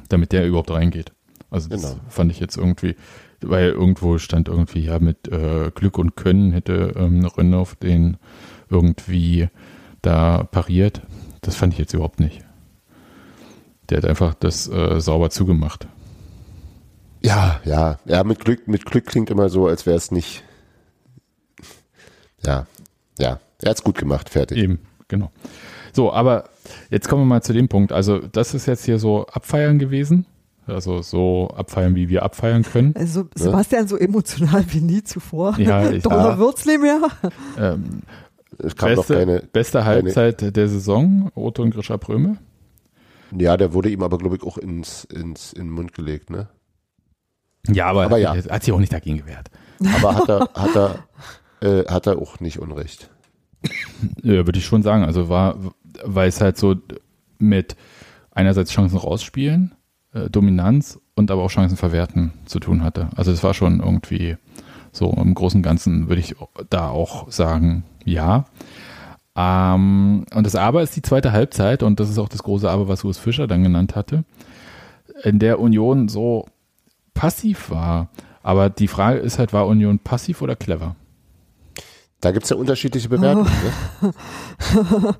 damit 0.08 0.32
der 0.32 0.46
überhaupt 0.46 0.70
reingeht. 0.70 1.12
Also 1.50 1.68
das 1.68 1.82
Genau. 1.82 1.96
fand 2.08 2.30
ich 2.30 2.38
jetzt 2.38 2.56
irgendwie, 2.56 2.96
weil 3.40 3.70
irgendwo 3.70 4.18
stand 4.18 4.48
irgendwie, 4.48 4.80
ja, 4.84 4.98
mit 4.98 5.26
äh, 5.28 5.70
Glück 5.74 5.96
und 5.98 6.16
Können 6.16 6.52
hätte 6.52 6.94
ähm, 6.96 7.24
Rönnow 7.24 7.74
den 7.76 8.18
irgendwie 8.68 9.48
da 10.02 10.44
pariert. 10.44 11.00
Das 11.40 11.56
fand 11.56 11.72
ich 11.72 11.78
jetzt 11.78 11.94
überhaupt 11.94 12.20
nicht. 12.20 12.44
Der 13.88 13.98
hat 13.98 14.04
einfach 14.04 14.34
das 14.34 14.68
äh, 14.68 15.00
sauber 15.00 15.30
zugemacht. 15.30 15.88
Ja, 17.22 17.60
ja, 17.64 17.98
ja, 18.04 18.22
mit 18.24 18.40
Glück, 18.44 18.68
mit 18.68 18.84
Glück 18.86 19.06
klingt 19.06 19.30
immer 19.30 19.48
so, 19.48 19.66
als 19.66 19.86
wäre 19.86 19.96
es 19.96 20.10
nicht. 20.10 20.44
Ja, 22.44 22.66
ja, 23.18 23.38
er 23.62 23.70
hat's 23.70 23.82
gut 23.84 23.98
gemacht, 23.98 24.28
fertig. 24.30 24.58
Eben, 24.58 24.78
genau. 25.08 25.30
So, 25.92 26.12
aber 26.12 26.44
jetzt 26.90 27.08
kommen 27.08 27.22
wir 27.22 27.26
mal 27.26 27.42
zu 27.42 27.52
dem 27.52 27.68
Punkt. 27.68 27.92
Also, 27.92 28.18
das 28.18 28.54
ist 28.54 28.66
jetzt 28.66 28.84
hier 28.84 28.98
so 28.98 29.26
abfeiern 29.26 29.78
gewesen. 29.78 30.26
Also 30.66 31.02
so 31.02 31.48
abfeiern, 31.56 31.96
wie 31.96 32.08
wir 32.08 32.22
abfeiern 32.22 32.62
können. 32.62 32.94
Also 32.96 33.24
Sebastian 33.34 33.88
so 33.88 33.96
emotional 33.96 34.64
wie 34.68 34.80
nie 34.80 35.02
zuvor. 35.02 35.58
Ja, 35.58 35.90
ich- 35.90 36.02
Donner 36.04 36.16
ja. 36.30 36.38
wird's 36.38 36.64
nicht 36.64 36.80
mehr. 36.80 37.00
Ähm, 37.58 38.02
Es 38.58 38.74
beste, 38.76 39.14
keine. 39.14 39.40
beste 39.52 39.84
Halbzeit 39.84 40.54
der 40.56 40.68
Saison, 40.68 41.32
Otto 41.34 41.62
und 41.62 41.70
Grisha 41.72 41.96
Pröme. 41.96 42.36
Ja, 43.36 43.56
der 43.56 43.72
wurde 43.72 43.90
ihm 43.90 44.02
aber, 44.02 44.18
glaube 44.18 44.36
ich, 44.36 44.42
auch 44.44 44.58
ins, 44.58 45.04
ins, 45.04 45.52
in 45.52 45.62
den 45.66 45.70
Mund 45.70 45.92
gelegt, 45.92 46.30
ne? 46.30 46.48
Ja, 47.68 47.86
aber, 47.86 48.04
Aber 48.04 48.18
ja. 48.18 48.34
er 48.34 48.44
hat 48.54 48.62
sich 48.62 48.72
auch 48.72 48.78
nicht 48.78 48.92
dagegen 48.92 49.18
gewehrt. 49.18 49.50
Aber 49.96 50.14
hat 50.14 50.28
er, 50.28 50.40
hat 50.54 50.76
er, 50.76 50.98
äh, 51.60 51.84
hat 51.86 52.06
er 52.06 52.18
auch 52.18 52.40
nicht 52.40 52.58
Unrecht. 52.58 53.10
Ja, 54.22 54.46
würde 54.46 54.58
ich 54.58 54.64
schon 54.64 54.82
sagen. 54.82 55.04
Also 55.04 55.28
war, 55.28 55.56
weil 56.04 56.28
es 56.28 56.40
halt 56.40 56.56
so 56.56 56.76
mit 57.38 57.76
einerseits 58.30 58.70
Chancen 58.70 58.96
rausspielen, 58.96 59.74
äh, 60.14 60.30
Dominanz 60.30 60.98
und 61.14 61.30
aber 61.30 61.42
auch 61.42 61.50
Chancen 61.50 61.76
verwerten 61.76 62.32
zu 62.46 62.60
tun 62.60 62.82
hatte. 62.82 63.10
Also 63.16 63.32
es 63.32 63.42
war 63.42 63.54
schon 63.54 63.80
irgendwie 63.80 64.36
so 64.92 65.12
im 65.12 65.34
Großen 65.34 65.58
und 65.58 65.62
Ganzen 65.62 66.08
würde 66.08 66.20
ich 66.20 66.34
da 66.70 66.88
auch 66.88 67.30
sagen, 67.30 67.84
ja. 68.04 68.46
Ähm, 69.36 70.24
und 70.34 70.46
das 70.46 70.56
Aber 70.56 70.82
ist 70.82 70.96
die 70.96 71.02
zweite 71.02 71.32
Halbzeit 71.32 71.82
und 71.82 72.00
das 72.00 72.10
ist 72.10 72.18
auch 72.18 72.28
das 72.28 72.42
große 72.42 72.68
Aber, 72.68 72.88
was 72.88 73.04
Urs 73.04 73.18
Fischer 73.18 73.46
dann 73.46 73.62
genannt 73.62 73.94
hatte, 73.94 74.24
in 75.22 75.38
der 75.38 75.60
Union 75.60 76.08
so 76.08 76.46
passiv 77.14 77.70
war. 77.70 78.08
Aber 78.42 78.70
die 78.70 78.88
Frage 78.88 79.18
ist 79.18 79.38
halt, 79.38 79.52
war 79.52 79.66
Union 79.66 79.98
passiv 79.98 80.42
oder 80.42 80.56
clever? 80.56 80.96
Da 82.20 82.32
gibt's 82.32 82.50
ja 82.50 82.56
unterschiedliche 82.56 83.08
Bewertungen. 83.08 83.50
Ne? 84.02 84.12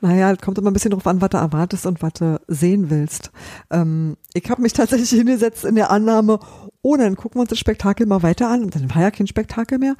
Naja, 0.00 0.32
es 0.32 0.38
kommt 0.40 0.58
immer 0.58 0.70
ein 0.70 0.74
bisschen 0.74 0.90
drauf 0.90 1.06
an, 1.06 1.20
was 1.22 1.30
du 1.30 1.38
erwartest 1.38 1.86
und 1.86 2.02
was 2.02 2.12
du 2.12 2.40
sehen 2.46 2.90
willst. 2.90 3.30
Ähm, 3.70 4.16
ich 4.34 4.48
habe 4.50 4.60
mich 4.60 4.74
tatsächlich 4.74 5.10
hingesetzt 5.18 5.64
in 5.64 5.76
der 5.76 5.90
Annahme, 5.90 6.40
oh, 6.82 6.96
dann 6.96 7.16
gucken 7.16 7.38
wir 7.38 7.42
uns 7.42 7.50
das 7.50 7.58
Spektakel 7.58 8.06
mal 8.06 8.22
weiter 8.22 8.48
an. 8.48 8.64
Und 8.64 8.74
dann 8.74 8.94
war 8.94 9.02
ja 9.02 9.10
kein 9.10 9.26
Spektakel 9.26 9.78
mehr. 9.78 9.94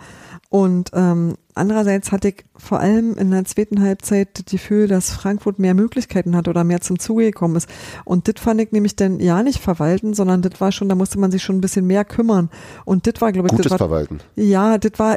Und 0.53 0.91
ähm, 0.93 1.37
andererseits 1.55 2.13
hatte 2.13 2.29
ich 2.29 2.45
vor 2.59 2.79
allem 2.79 3.15
in 3.17 3.31
der 3.31 3.47
zweiten 3.47 3.81
Halbzeit 3.81 4.39
das 4.39 4.45
Gefühl, 4.53 4.87
dass 4.87 5.11
Frankfurt 5.11 5.59
mehr 5.59 5.73
Möglichkeiten 5.73 6.37
hat 6.37 6.47
oder 6.47 6.63
mehr 6.63 6.83
zum 6.83 6.99
Zuge 6.99 7.25
gekommen 7.25 7.57
ist. 7.57 7.71
Und 8.05 8.29
das 8.29 8.35
fand 8.39 8.61
ich 8.61 8.71
nämlich 8.71 8.95
dann 8.95 9.19
ja 9.19 9.43
nicht 9.43 9.61
verwalten, 9.63 10.13
sondern 10.13 10.43
das 10.43 10.61
war 10.61 10.71
schon, 10.71 10.91
da 10.91 10.95
musste 10.95 11.19
man 11.19 11.31
sich 11.31 11.43
schon 11.43 11.57
ein 11.57 11.63
bisschen 11.63 11.87
mehr 11.87 12.05
kümmern. 12.05 12.51
Und 12.85 13.07
das 13.07 13.15
war, 13.23 13.33
glaube 13.33 13.49
ich, 13.49 13.53
Gutes 13.53 13.65
das 13.65 13.71
war, 13.71 13.79
Verwalten. 13.79 14.19
ja, 14.37 14.77
das 14.77 14.99
war, 14.99 15.17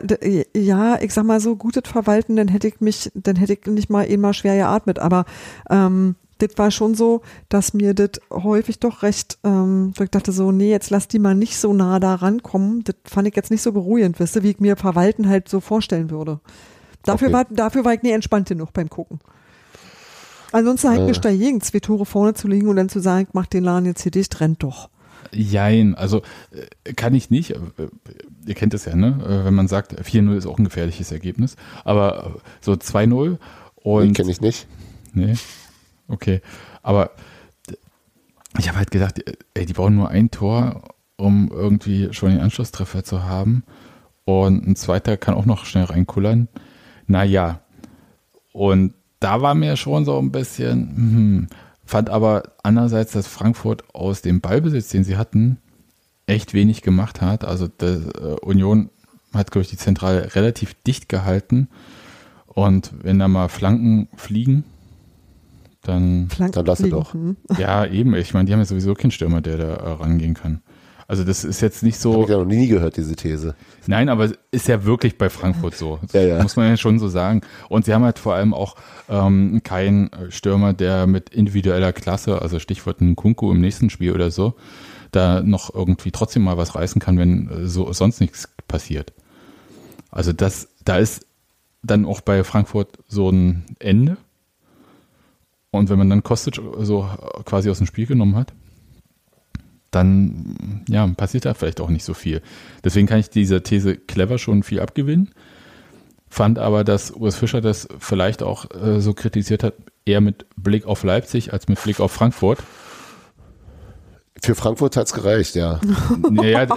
ja, 0.55 1.01
ich 1.01 1.13
sag 1.13 1.25
mal 1.25 1.41
so, 1.41 1.57
gutes 1.57 1.83
Verwalten, 1.85 2.37
dann 2.37 2.47
hätte 2.47 2.69
ich 2.69 2.79
mich, 2.79 3.11
dann 3.13 3.35
hätte 3.35 3.51
ich 3.51 3.65
nicht 3.65 3.89
mal 3.89 4.03
immer 4.03 4.33
schwer 4.33 4.55
geatmet, 4.55 4.99
aber 4.99 5.25
ähm, 5.69 6.15
das 6.39 6.49
war 6.57 6.71
schon 6.71 6.95
so, 6.95 7.21
dass 7.49 7.73
mir 7.73 7.93
das 7.93 8.19
häufig 8.31 8.79
doch 8.79 9.03
recht, 9.03 9.37
ähm, 9.43 9.93
ich 9.99 10.09
dachte 10.09 10.31
so, 10.31 10.51
nee, 10.51 10.69
jetzt 10.71 10.89
lass 10.89 11.07
die 11.07 11.19
mal 11.19 11.35
nicht 11.35 11.57
so 11.57 11.73
nah 11.73 11.99
da 11.99 12.15
rankommen. 12.15 12.83
Das 12.83 12.95
fand 13.05 13.27
ich 13.27 13.35
jetzt 13.35 13.51
nicht 13.51 13.61
so 13.61 13.71
beruhigend, 13.71 14.19
wisst 14.19 14.35
ihr, 14.35 14.43
wie 14.43 14.51
ich 14.51 14.59
mir 14.59 14.75
Verwalten 14.75 15.29
halt 15.29 15.47
so 15.49 15.59
vorstellen 15.59 16.09
würde. 16.09 16.39
Dafür, 17.03 17.27
Okay. 17.27 17.33
war, 17.33 17.45
dafür 17.49 17.85
war 17.85 17.93
ich 17.93 18.01
nie 18.01 18.11
entspannt 18.11 18.49
genug 18.49 18.73
beim 18.73 18.89
Gucken. 18.89 19.19
Ansonsten 20.51 20.89
halt 20.89 21.17
Äh. 21.17 21.19
dagegen, 21.21 21.61
zwei 21.61 21.79
Tore 21.79 22.05
vorne 22.05 22.33
zu 22.33 22.47
liegen 22.47 22.67
und 22.67 22.75
dann 22.77 22.89
zu 22.89 22.99
sagen, 22.99 23.27
ich 23.27 23.33
mach 23.33 23.45
den 23.45 23.63
Laden 23.63 23.85
jetzt 23.85 24.01
hier 24.03 24.11
dicht, 24.11 24.39
rennt 24.39 24.63
doch. 24.63 24.89
Jein, 25.33 25.95
also 25.95 26.21
äh, 26.85 26.93
kann 26.93 27.13
ich 27.13 27.29
nicht. 27.29 27.51
Äh, 27.51 27.57
Ihr 28.47 28.53
kennt 28.53 28.73
es 28.75 28.85
ja, 28.85 28.95
ne? 28.95 29.17
Äh, 29.25 29.45
Wenn 29.45 29.55
man 29.55 29.67
sagt, 29.67 29.93
4-0 29.99 30.35
ist 30.37 30.45
auch 30.45 30.57
ein 30.59 30.65
gefährliches 30.65 31.11
Ergebnis. 31.11 31.55
Aber 31.83 32.35
so 32.61 32.73
2-0 32.73 33.25
Den 33.31 33.37
und. 33.83 34.13
kenne 34.13 34.31
ich 34.31 34.39
nicht. 34.39 34.67
Nee. 35.13 35.33
Okay. 36.07 36.41
Aber 36.83 37.11
ich 38.57 38.67
habe 38.67 38.77
halt 38.77 38.91
gedacht, 38.91 39.21
ey, 39.53 39.65
die 39.65 39.73
brauchen 39.73 39.95
nur 39.95 40.09
ein 40.09 40.31
Tor, 40.31 40.83
um 41.17 41.49
irgendwie 41.51 42.13
schon 42.13 42.31
den 42.31 42.39
Anschlusstreffer 42.39 43.03
zu 43.03 43.23
haben. 43.23 43.63
Und 44.25 44.67
ein 44.67 44.75
zweiter 44.75 45.17
kann 45.17 45.35
auch 45.35 45.45
noch 45.45 45.65
schnell 45.65 45.85
reinkullern. 45.85 46.47
Naja. 47.07 47.61
Und 48.53 48.93
da 49.19 49.41
war 49.41 49.55
mir 49.55 49.75
schon 49.75 50.05
so 50.05 50.17
ein 50.17 50.31
bisschen, 50.31 50.95
hm, 50.95 51.47
fand 51.83 52.09
aber 52.09 52.43
andererseits, 52.63 53.11
dass 53.11 53.27
Frankfurt 53.27 53.83
aus 53.93 54.21
dem 54.21 54.41
Ballbesitz, 54.41 54.89
den 54.89 55.03
sie 55.03 55.17
hatten, 55.17 55.57
echt 56.25 56.53
wenig 56.53 56.81
gemacht 56.81 57.21
hat. 57.21 57.43
Also 57.43 57.67
das, 57.67 58.05
äh, 58.05 58.35
Union 58.41 58.89
hat, 59.33 59.51
glaube 59.51 59.63
ich, 59.63 59.69
die 59.69 59.77
Zentrale 59.77 60.35
relativ 60.35 60.73
dicht 60.83 61.09
gehalten. 61.09 61.67
Und 62.47 62.93
wenn 63.03 63.19
da 63.19 63.27
mal 63.27 63.49
Flanken 63.49 64.07
fliegen, 64.15 64.63
dann 65.87 66.27
Dann 66.37 66.65
lass 66.65 66.79
es 66.79 66.85
fliegen. 66.85 66.97
doch. 66.97 67.13
Hm. 67.13 67.37
ja, 67.57 67.85
eben. 67.85 68.15
Ich 68.15 68.33
meine, 68.33 68.45
die 68.45 68.53
haben 68.53 68.59
ja 68.59 68.65
sowieso 68.65 68.93
keinen 68.93 69.11
Stürmer, 69.11 69.41
der 69.41 69.57
da 69.57 69.73
äh, 69.75 69.91
rangehen 69.93 70.33
kann. 70.33 70.61
Also 71.07 71.23
das 71.23 71.43
ist 71.43 71.61
jetzt 71.61 71.83
nicht 71.83 71.99
so. 71.99 72.23
ich 72.23 72.29
ja 72.29 72.37
noch 72.37 72.45
nie 72.45 72.67
gehört, 72.67 72.97
diese 72.97 73.15
These. 73.15 73.55
Nein, 73.85 74.09
aber 74.09 74.31
ist 74.49 74.67
ja 74.67 74.85
wirklich 74.85 75.17
bei 75.17 75.29
Frankfurt 75.29 75.75
so. 75.75 75.99
Ja, 76.13 76.21
ja. 76.21 76.41
Muss 76.41 76.55
man 76.55 76.67
ja 76.67 76.77
schon 76.77 76.97
so 76.97 77.07
sagen. 77.07 77.41
Und 77.69 77.85
sie 77.85 77.93
haben 77.93 78.03
halt 78.03 78.17
vor 78.17 78.33
allem 78.33 78.53
auch 78.53 78.75
ähm, 79.07 79.61
keinen 79.63 80.11
äh, 80.11 80.31
Stürmer, 80.31 80.73
der 80.73 81.05
mit 81.05 81.29
individueller 81.29 81.93
Klasse, 81.93 82.41
also 82.41 82.57
Stichwort 82.59 83.01
ein 83.01 83.15
Kunku 83.15 83.51
im 83.51 83.61
nächsten 83.61 83.91
Spiel 83.91 84.13
oder 84.13 84.31
so, 84.31 84.55
da 85.11 85.41
noch 85.41 85.73
irgendwie 85.73 86.11
trotzdem 86.11 86.41
mal 86.41 86.57
was 86.57 86.73
reißen 86.73 86.99
kann, 86.99 87.19
wenn 87.19 87.49
äh, 87.49 87.67
so 87.67 87.93
sonst 87.93 88.19
nichts 88.19 88.49
passiert. 88.67 89.13
Also 90.09 90.33
das, 90.33 90.69
da 90.85 90.97
ist 90.97 91.27
dann 91.83 92.05
auch 92.05 92.21
bei 92.21 92.43
Frankfurt 92.43 92.97
so 93.07 93.29
ein 93.29 93.63
Ende. 93.77 94.17
Und 95.75 95.89
wenn 95.89 95.97
man 95.97 96.09
dann 96.09 96.23
Kostic 96.23 96.59
so 96.79 97.09
quasi 97.45 97.69
aus 97.69 97.77
dem 97.77 97.87
Spiel 97.87 98.05
genommen 98.05 98.35
hat, 98.35 98.53
dann 99.91 100.83
ja, 100.89 101.07
passiert 101.07 101.45
da 101.45 101.53
vielleicht 101.53 101.79
auch 101.79 101.89
nicht 101.89 102.03
so 102.03 102.13
viel. 102.13 102.41
Deswegen 102.83 103.07
kann 103.07 103.19
ich 103.19 103.29
dieser 103.29 103.63
These 103.63 103.95
clever 103.95 104.37
schon 104.37 104.63
viel 104.63 104.81
abgewinnen. 104.81 105.31
Fand 106.27 106.59
aber, 106.59 106.83
dass 106.83 107.11
Urs 107.11 107.35
Fischer 107.35 107.61
das 107.61 107.87
vielleicht 107.99 108.43
auch 108.43 108.69
äh, 108.71 108.99
so 108.99 109.13
kritisiert 109.13 109.63
hat, 109.63 109.75
eher 110.05 110.21
mit 110.21 110.45
Blick 110.57 110.85
auf 110.85 111.03
Leipzig 111.03 111.53
als 111.53 111.67
mit 111.67 111.81
Blick 111.81 111.99
auf 111.99 112.11
Frankfurt. 112.11 112.59
Für 114.45 114.53
Frankfurt 114.53 114.95
hat's 114.95 115.13
gereicht, 115.13 115.55
ja. 115.55 115.79
Naja, 116.29 116.67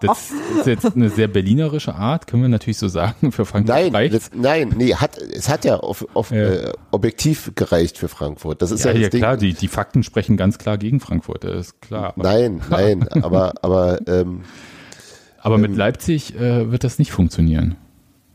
das 0.00 0.30
ist 0.56 0.66
jetzt 0.66 0.94
eine 0.94 1.10
sehr 1.10 1.26
berlinerische 1.26 1.94
Art, 1.94 2.28
können 2.28 2.42
wir 2.42 2.48
natürlich 2.48 2.78
so 2.78 2.86
sagen. 2.86 3.32
Für 3.32 3.44
Frankfurt 3.44 3.74
Nein, 3.74 3.94
reicht's. 3.94 4.30
das, 4.30 4.38
nein, 4.38 4.72
nee, 4.76 4.94
hat, 4.94 5.18
es 5.18 5.48
hat 5.48 5.64
ja 5.64 5.78
auf, 5.78 6.06
auf, 6.14 6.30
Ja. 6.30 6.38
Äh, 6.38 6.72
objektiv 6.92 7.52
gereicht 7.56 7.98
für 7.98 8.08
Frankfurt. 8.08 8.62
Das 8.62 8.70
ist 8.70 8.84
Ja, 8.84 8.92
ja, 8.92 9.00
ja 9.00 9.08
klar, 9.08 9.36
die, 9.36 9.52
die 9.52 9.68
Fakten 9.68 10.04
sprechen 10.04 10.36
ganz 10.36 10.58
klar 10.58 10.78
gegen 10.78 11.00
Frankfurt, 11.00 11.42
das 11.42 11.68
ist 11.68 11.80
klar. 11.80 12.12
Nein, 12.16 12.60
nein, 12.70 13.08
aber, 13.08 13.54
aber 13.62 13.98
ähm, 14.06 14.42
aber 15.40 15.58
mit 15.58 15.72
ähm, 15.72 15.76
Leipzig 15.76 16.34
äh, 16.36 16.70
wird 16.70 16.84
das 16.84 16.98
nicht 16.98 17.10
funktionieren. 17.10 17.76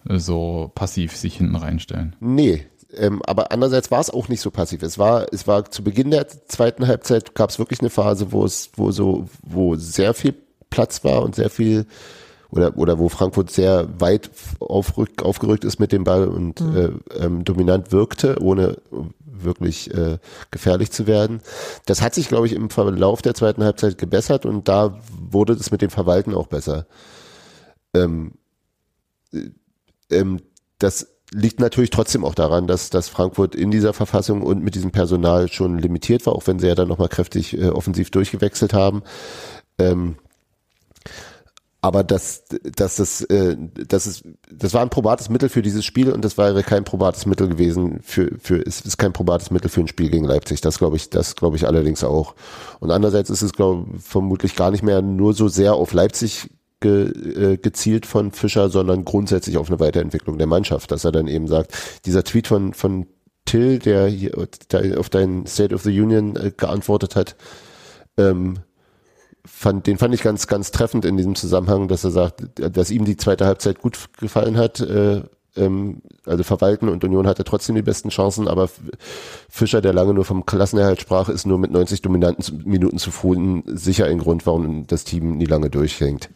So 0.06 0.72
passiv 0.76 1.16
sich 1.16 1.38
hinten 1.38 1.56
reinstellen. 1.56 2.16
nee. 2.20 2.66
Ähm, 2.96 3.22
aber 3.26 3.52
andererseits 3.52 3.92
war 3.92 4.00
es 4.00 4.10
auch 4.10 4.28
nicht 4.28 4.42
so 4.42 4.52
passiv. 4.52 4.84
Es 4.84 4.98
war, 4.98 5.28
es 5.32 5.48
war 5.48 5.70
zu 5.70 5.84
Beginn 5.84 6.12
der 6.12 6.28
zweiten 6.28 6.88
Halbzeit 6.88 7.36
gab 7.36 7.50
es 7.50 7.60
wirklich 7.60 7.80
eine 7.80 7.90
Phase, 7.90 8.32
wo 8.32 8.46
es, 8.46 8.72
wo 8.76 8.92
so, 8.92 9.28
wo 9.42 9.76
sehr 9.76 10.14
viel 10.14 10.36
Platz 10.70 11.04
war 11.04 11.24
und 11.24 11.36
sehr 11.36 11.50
viel 11.50 11.86
oder, 12.50 12.78
oder 12.78 13.00
wo 13.00 13.10
Frankfurt 13.10 13.50
sehr 13.50 13.88
weit 14.00 14.30
aufrück, 14.60 15.24
aufgerückt 15.24 15.66
ist 15.66 15.80
mit 15.80 15.92
dem 15.92 16.04
Ball 16.04 16.28
und 16.28 16.62
mhm. 16.62 16.78
äh, 16.78 17.24
ähm, 17.26 17.44
dominant 17.44 17.92
wirkte, 17.92 18.40
ohne 18.42 18.78
wirklich 19.26 19.92
äh, 19.94 20.20
gefährlich 20.52 20.92
zu 20.92 21.08
werden. 21.08 21.42
Das 21.86 22.02
hat 22.02 22.14
sich, 22.14 22.28
glaube 22.28 22.46
ich, 22.46 22.54
im 22.54 22.70
Verlauf 22.70 23.22
der 23.22 23.34
zweiten 23.34 23.64
Halbzeit 23.64 23.98
gebessert 23.98 24.46
und 24.46 24.68
da 24.68 25.00
wurde 25.10 25.56
das 25.56 25.72
mit 25.72 25.82
dem 25.82 25.90
Verwalten 25.90 26.36
auch 26.36 26.48
besser. 26.48 26.86
Ähm, 27.96 28.34
äh, 29.32 29.50
ähm, 30.12 30.40
das 30.78 31.13
liegt 31.34 31.60
natürlich 31.60 31.90
trotzdem 31.90 32.24
auch 32.24 32.36
daran, 32.36 32.68
dass, 32.68 32.90
dass 32.90 33.10
Frankfurt 33.10 33.56
in 33.56 33.72
dieser 33.72 33.94
Verfassung 33.94 34.42
und 34.42 34.64
mit 34.64 34.76
diesem 34.76 34.92
Personal 34.92 35.52
schon 35.52 35.80
limitiert 35.80 36.26
war, 36.26 36.34
auch 36.34 36.48
wenn 36.48 36.60
sie 36.60 36.68
ja 36.68 36.76
dann 36.76 36.88
nochmal 36.88 37.10
kräftig 37.10 37.58
äh, 37.58 37.70
offensiv 37.70 38.12
durchgewechselt 38.12 38.74
haben. 38.74 39.04
Ähm, 39.80 40.16
aber 41.82 42.06
das, 42.06 42.46
das, 42.78 42.96
das, 42.96 43.22
äh, 43.24 43.58
das 43.60 44.08
ist, 44.08 44.24
das 44.50 44.74
war 44.74 44.82
ein 44.82 44.90
probates 44.90 45.28
Mittel 45.30 45.50
für 45.50 45.62
dieses 45.62 45.84
Spiel 45.84 46.14
und 46.14 46.24
das 46.24 46.38
wäre 46.38 46.64
kein 46.64 46.86
probates 46.86 47.26
Mittel 47.26 47.50
gewesen 47.50 48.00
für, 48.02 48.32
für, 48.40 48.66
es 48.66 48.80
ist 48.80 48.98
kein 48.98 49.12
probates 49.12 49.52
Mittel 49.52 49.68
für 49.68 49.82
ein 49.82 49.90
Spiel 49.90 50.10
gegen 50.10 50.24
Leipzig. 50.24 50.62
Das 50.62 50.78
glaube 50.78 50.96
ich, 50.96 51.10
das 51.10 51.36
glaube 51.36 51.58
ich 51.58 51.68
allerdings 51.68 52.06
auch. 52.06 52.36
Und 52.80 52.92
andererseits 52.92 53.30
ist 53.30 53.42
es, 53.42 53.52
glaube 53.52 54.00
vermutlich 54.00 54.56
gar 54.56 54.72
nicht 54.72 54.82
mehr 54.82 55.02
nur 55.02 55.34
so 55.34 55.50
sehr 55.50 55.74
auf 55.74 55.92
Leipzig 55.92 56.50
ge, 56.84 57.54
äh, 57.54 57.58
gezielt 57.58 58.06
von 58.06 58.32
Fischer, 58.32 58.70
sondern 58.70 59.06
grundsätzlich 59.06 59.58
auf 59.58 59.70
eine 59.70 59.80
Weiterentwicklung 59.80 60.38
der 60.38 60.48
Mannschaft, 60.48 60.92
dass 60.92 61.06
er 61.06 61.12
dann 61.12 61.28
eben 61.28 61.48
sagt, 61.48 61.74
dieser 62.06 62.24
Tweet 62.24 62.48
von, 62.48 62.74
von 62.74 63.08
Till, 63.46 63.80
der 63.80 64.08
hier 64.08 64.38
auf 64.38 65.10
dein 65.10 65.48
State 65.48 65.74
of 65.74 65.82
the 65.82 66.00
Union 66.00 66.36
äh, 66.36 66.52
geantwortet 66.56 67.16
hat, 67.16 67.36
ähm, 68.18 68.60
fand, 69.46 69.88
den 69.88 69.98
fand 69.98 70.14
ich 70.14 70.22
ganz, 70.22 70.48
ganz 70.48 70.72
treffend 70.72 71.06
in 71.06 71.18
diesem 71.18 71.36
Zusammenhang, 71.36 71.88
dass 71.88 72.04
er 72.04 72.12
sagt, 72.12 72.44
dass 72.56 72.92
ihm 72.92 73.06
die 73.06 73.18
zweite 73.18 73.46
Halbzeit 73.46 73.80
gut 73.80 73.98
gefallen 74.18 74.58
hat, 74.58 74.80
äh, 74.82 75.24
ähm, 75.56 76.02
also 76.26 76.44
Verwalten 76.44 76.90
und 76.90 77.04
Union 77.04 77.28
hatte 77.28 77.44
trotzdem 77.44 77.76
die 77.76 77.82
besten 77.82 78.10
Chancen, 78.10 78.48
aber 78.48 78.70
Fischer, 79.50 79.82
der 79.82 79.94
lange 79.94 80.14
nur 80.14 80.26
vom 80.26 80.46
Klassenerhalt 80.46 81.02
sprach, 81.02 81.30
ist 81.30 81.46
nur 81.46 81.58
mit 81.58 81.72
90 81.72 82.02
dominanten 82.02 82.64
Minuten 82.66 82.98
zufrieden, 82.98 83.64
sicher 83.68 84.06
ein 84.06 84.20
Grund, 84.20 84.46
warum 84.46 84.88
das 84.88 85.04
Team 85.04 85.38
nie 85.38 85.46
lange 85.46 85.70
durchhängt. 85.70 86.30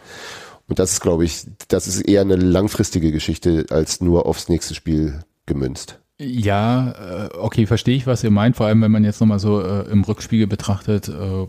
Und 0.68 0.80
das 0.80 0.93
ist, 0.93 1.01
glaube 1.01 1.24
ich, 1.24 1.47
das 1.70 1.88
ist 1.88 2.01
eher 2.01 2.22
eine 2.22 2.36
langfristige 2.36 3.11
Geschichte 3.11 3.65
als 3.70 4.01
nur 4.01 4.26
aufs 4.26 4.49
nächste 4.49 4.76
Spiel 4.76 5.22
gemünzt. 5.45 5.99
Ja, 6.20 7.28
äh, 7.28 7.30
okay, 7.38 7.68
verstehe 7.68 7.95
ich, 7.95 8.07
was 8.07 8.24
ihr 8.24 8.32
meint, 8.32 8.55
vor 8.55 8.65
allem 8.65 8.82
wenn 8.82 8.91
man 8.91 9.03
jetzt 9.03 9.22
nochmal 9.22 9.39
so 9.39 9.61
äh, 9.61 9.89
im 9.89 10.03
Rückspiegel 10.03 10.47
betrachtet, 10.47 11.07
äh, 11.07 11.47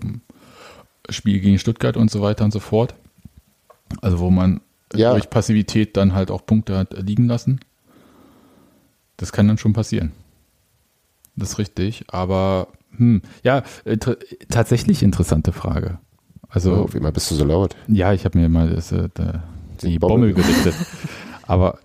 Spiel 1.11 1.41
gegen 1.41 1.59
Stuttgart 1.59 1.97
und 1.97 2.11
so 2.11 2.21
weiter 2.21 2.45
und 2.45 2.53
so 2.53 2.61
fort. 2.61 2.95
Also 4.03 4.19
wo 4.19 4.31
man 4.31 4.61
ja. 4.95 5.13
durch 5.13 5.31
Passivität 5.31 5.97
dann 5.97 6.15
halt 6.15 6.31
auch 6.31 6.45
Punkte 6.47 6.77
hat 6.77 6.95
liegen 7.03 7.27
lassen. 7.27 7.61
Das 9.17 9.33
kann 9.33 9.49
dann 9.49 9.59
schon 9.59 9.73
passieren. 9.73 10.13
Das 11.37 11.51
ist 11.51 11.59
richtig, 11.59 12.05
aber 12.09 12.69
hm, 12.97 13.23
ja, 13.43 13.63
äh, 13.85 13.97
tatsächlich 14.49 15.03
interessante 15.03 15.53
Frage. 15.53 15.99
Also, 16.49 16.75
oh, 16.75 16.93
wie 16.93 16.99
immer 16.99 17.13
bist 17.13 17.31
du 17.31 17.35
so 17.35 17.45
laut? 17.45 17.77
Ja, 17.89 18.13
ich 18.13 18.25
habe 18.25 18.39
mir 18.39 18.49
mal 18.49 18.71
das, 18.71 18.91
äh, 18.93 19.09
die, 19.83 19.89
die 19.89 19.99
Bommel 19.99 20.33
gerichtet. 20.33 20.75
aber 21.47 21.79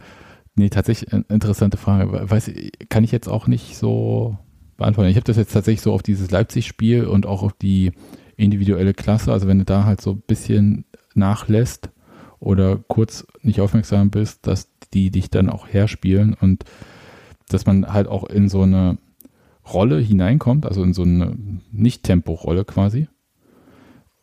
nee, 0.56 0.70
tatsächlich 0.70 1.12
interessante 1.30 1.78
Frage. 1.78 2.30
Weiß, 2.30 2.52
kann 2.90 3.04
ich 3.04 3.12
jetzt 3.12 3.28
auch 3.28 3.48
nicht 3.48 3.78
so 3.78 4.38
beantworten. 4.78 5.10
Ich 5.10 5.18
habe 5.18 5.26
das 5.26 5.38
jetzt 5.38 5.54
tatsächlich 5.54 5.82
so 5.82 5.94
auf 5.94 6.02
dieses 6.02 6.32
Leipzig-Spiel 6.32 7.06
und 7.06 7.26
auch 7.26 7.44
auf 7.44 7.54
die 7.54 7.92
individuelle 8.38 8.94
Klasse. 8.94 9.32
Also 9.32 9.48
wenn 9.48 9.60
du 9.60 9.66
da 9.66 9.84
halt 9.84 10.02
so 10.02 10.12
ein 10.12 10.24
bisschen 10.26 10.86
nachlässt, 11.14 11.90
oder 12.44 12.78
kurz 12.88 13.26
nicht 13.42 13.62
aufmerksam 13.62 14.10
bist, 14.10 14.46
dass 14.46 14.70
die 14.94 15.12
dich 15.12 15.30
dann 15.30 15.50
auch 15.50 15.68
herspielen 15.68 16.36
und 16.40 16.66
dass 17.48 17.66
man 17.66 17.92
halt 17.92 18.08
auch 18.08 18.26
in 18.26 18.50
so 18.50 18.64
eine 18.64 18.98
Rolle 19.72 19.98
hineinkommt, 20.00 20.66
also 20.66 20.84
in 20.84 20.94
so 20.94 21.04
eine 21.04 21.38
Nicht-Tempo-Rolle 21.72 22.66
quasi. 22.66 23.08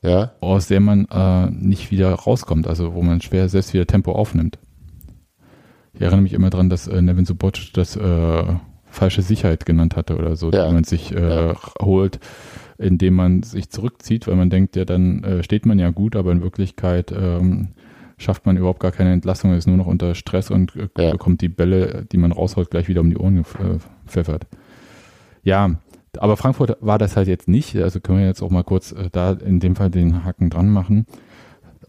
Ja. 0.03 0.33
Aus 0.41 0.69
der 0.69 0.81
man 0.81 1.07
äh, 1.07 1.51
nicht 1.51 1.91
wieder 1.91 2.13
rauskommt, 2.13 2.67
also 2.67 2.95
wo 2.95 3.03
man 3.03 3.23
schwer 3.23 3.49
selbst 3.49 3.73
wieder 3.73 3.87
Tempo 3.87 4.13
aufnimmt. 4.13 4.59
Ich 5.95 6.03
erinnere 6.03 6.21
mich 6.21 6.35
immer 6.35 6.51
daran, 6.51 6.69
dass 6.71 6.89
äh, 6.89 7.01
Nevin 7.01 7.25
Suboc 7.25 7.73
das 7.73 7.97
äh, 7.97 8.45
falsche 8.85 9.23
Sicherheit 9.23 9.65
genannt 9.65 9.97
hatte 9.97 10.17
oder 10.17 10.37
so, 10.37 10.51
ja. 10.51 10.67
die 10.67 10.75
man 10.75 10.85
sich 10.85 11.15
äh, 11.15 11.49
ja. 11.49 11.57
holt, 11.81 12.21
indem 12.77 13.15
man 13.15 13.43
sich 13.43 13.71
zurückzieht, 13.71 14.27
weil 14.27 14.37
man 14.37 14.51
denkt, 14.51 14.77
ja, 14.77 14.85
dann 14.85 15.25
äh, 15.25 15.43
steht 15.43 15.65
man 15.65 15.79
ja 15.79 15.91
gut, 15.91 16.17
aber 16.17 16.33
in 16.33 16.43
Wirklichkeit 16.43 17.13
ähm, 17.13 17.69
schafft 18.21 18.45
man 18.45 18.57
überhaupt 18.57 18.81
gar 18.81 18.93
keine 18.93 19.13
Entlassung, 19.13 19.55
ist 19.55 19.67
nur 19.67 19.79
noch 19.79 19.87
unter 19.87 20.15
Stress 20.15 20.51
und 20.51 20.77
äh, 20.77 20.89
ja. 20.99 21.11
bekommt 21.13 21.41
die 21.41 21.49
Bälle, 21.49 22.07
die 22.13 22.19
man 22.19 22.33
rausholt, 22.33 22.71
gleich 22.71 22.87
wieder 22.87 23.01
um 23.01 23.09
die 23.09 23.17
Ohren 23.17 23.43
gepfeffert. 24.05 24.47
Ja, 25.43 25.77
aber 26.19 26.37
Frankfurt 26.37 26.77
war 26.81 26.99
das 26.99 27.17
halt 27.17 27.29
jetzt 27.29 27.49
nicht. 27.49 27.77
Also 27.77 28.01
können 28.01 28.19
wir 28.19 28.27
jetzt 28.27 28.43
auch 28.43 28.51
mal 28.51 28.63
kurz 28.63 28.93
äh, 28.93 29.09
da 29.11 29.33
in 29.33 29.59
dem 29.59 29.75
Fall 29.75 29.91
den 29.91 30.23
Haken 30.23 30.51
dran 30.51 30.69
machen. 30.69 31.07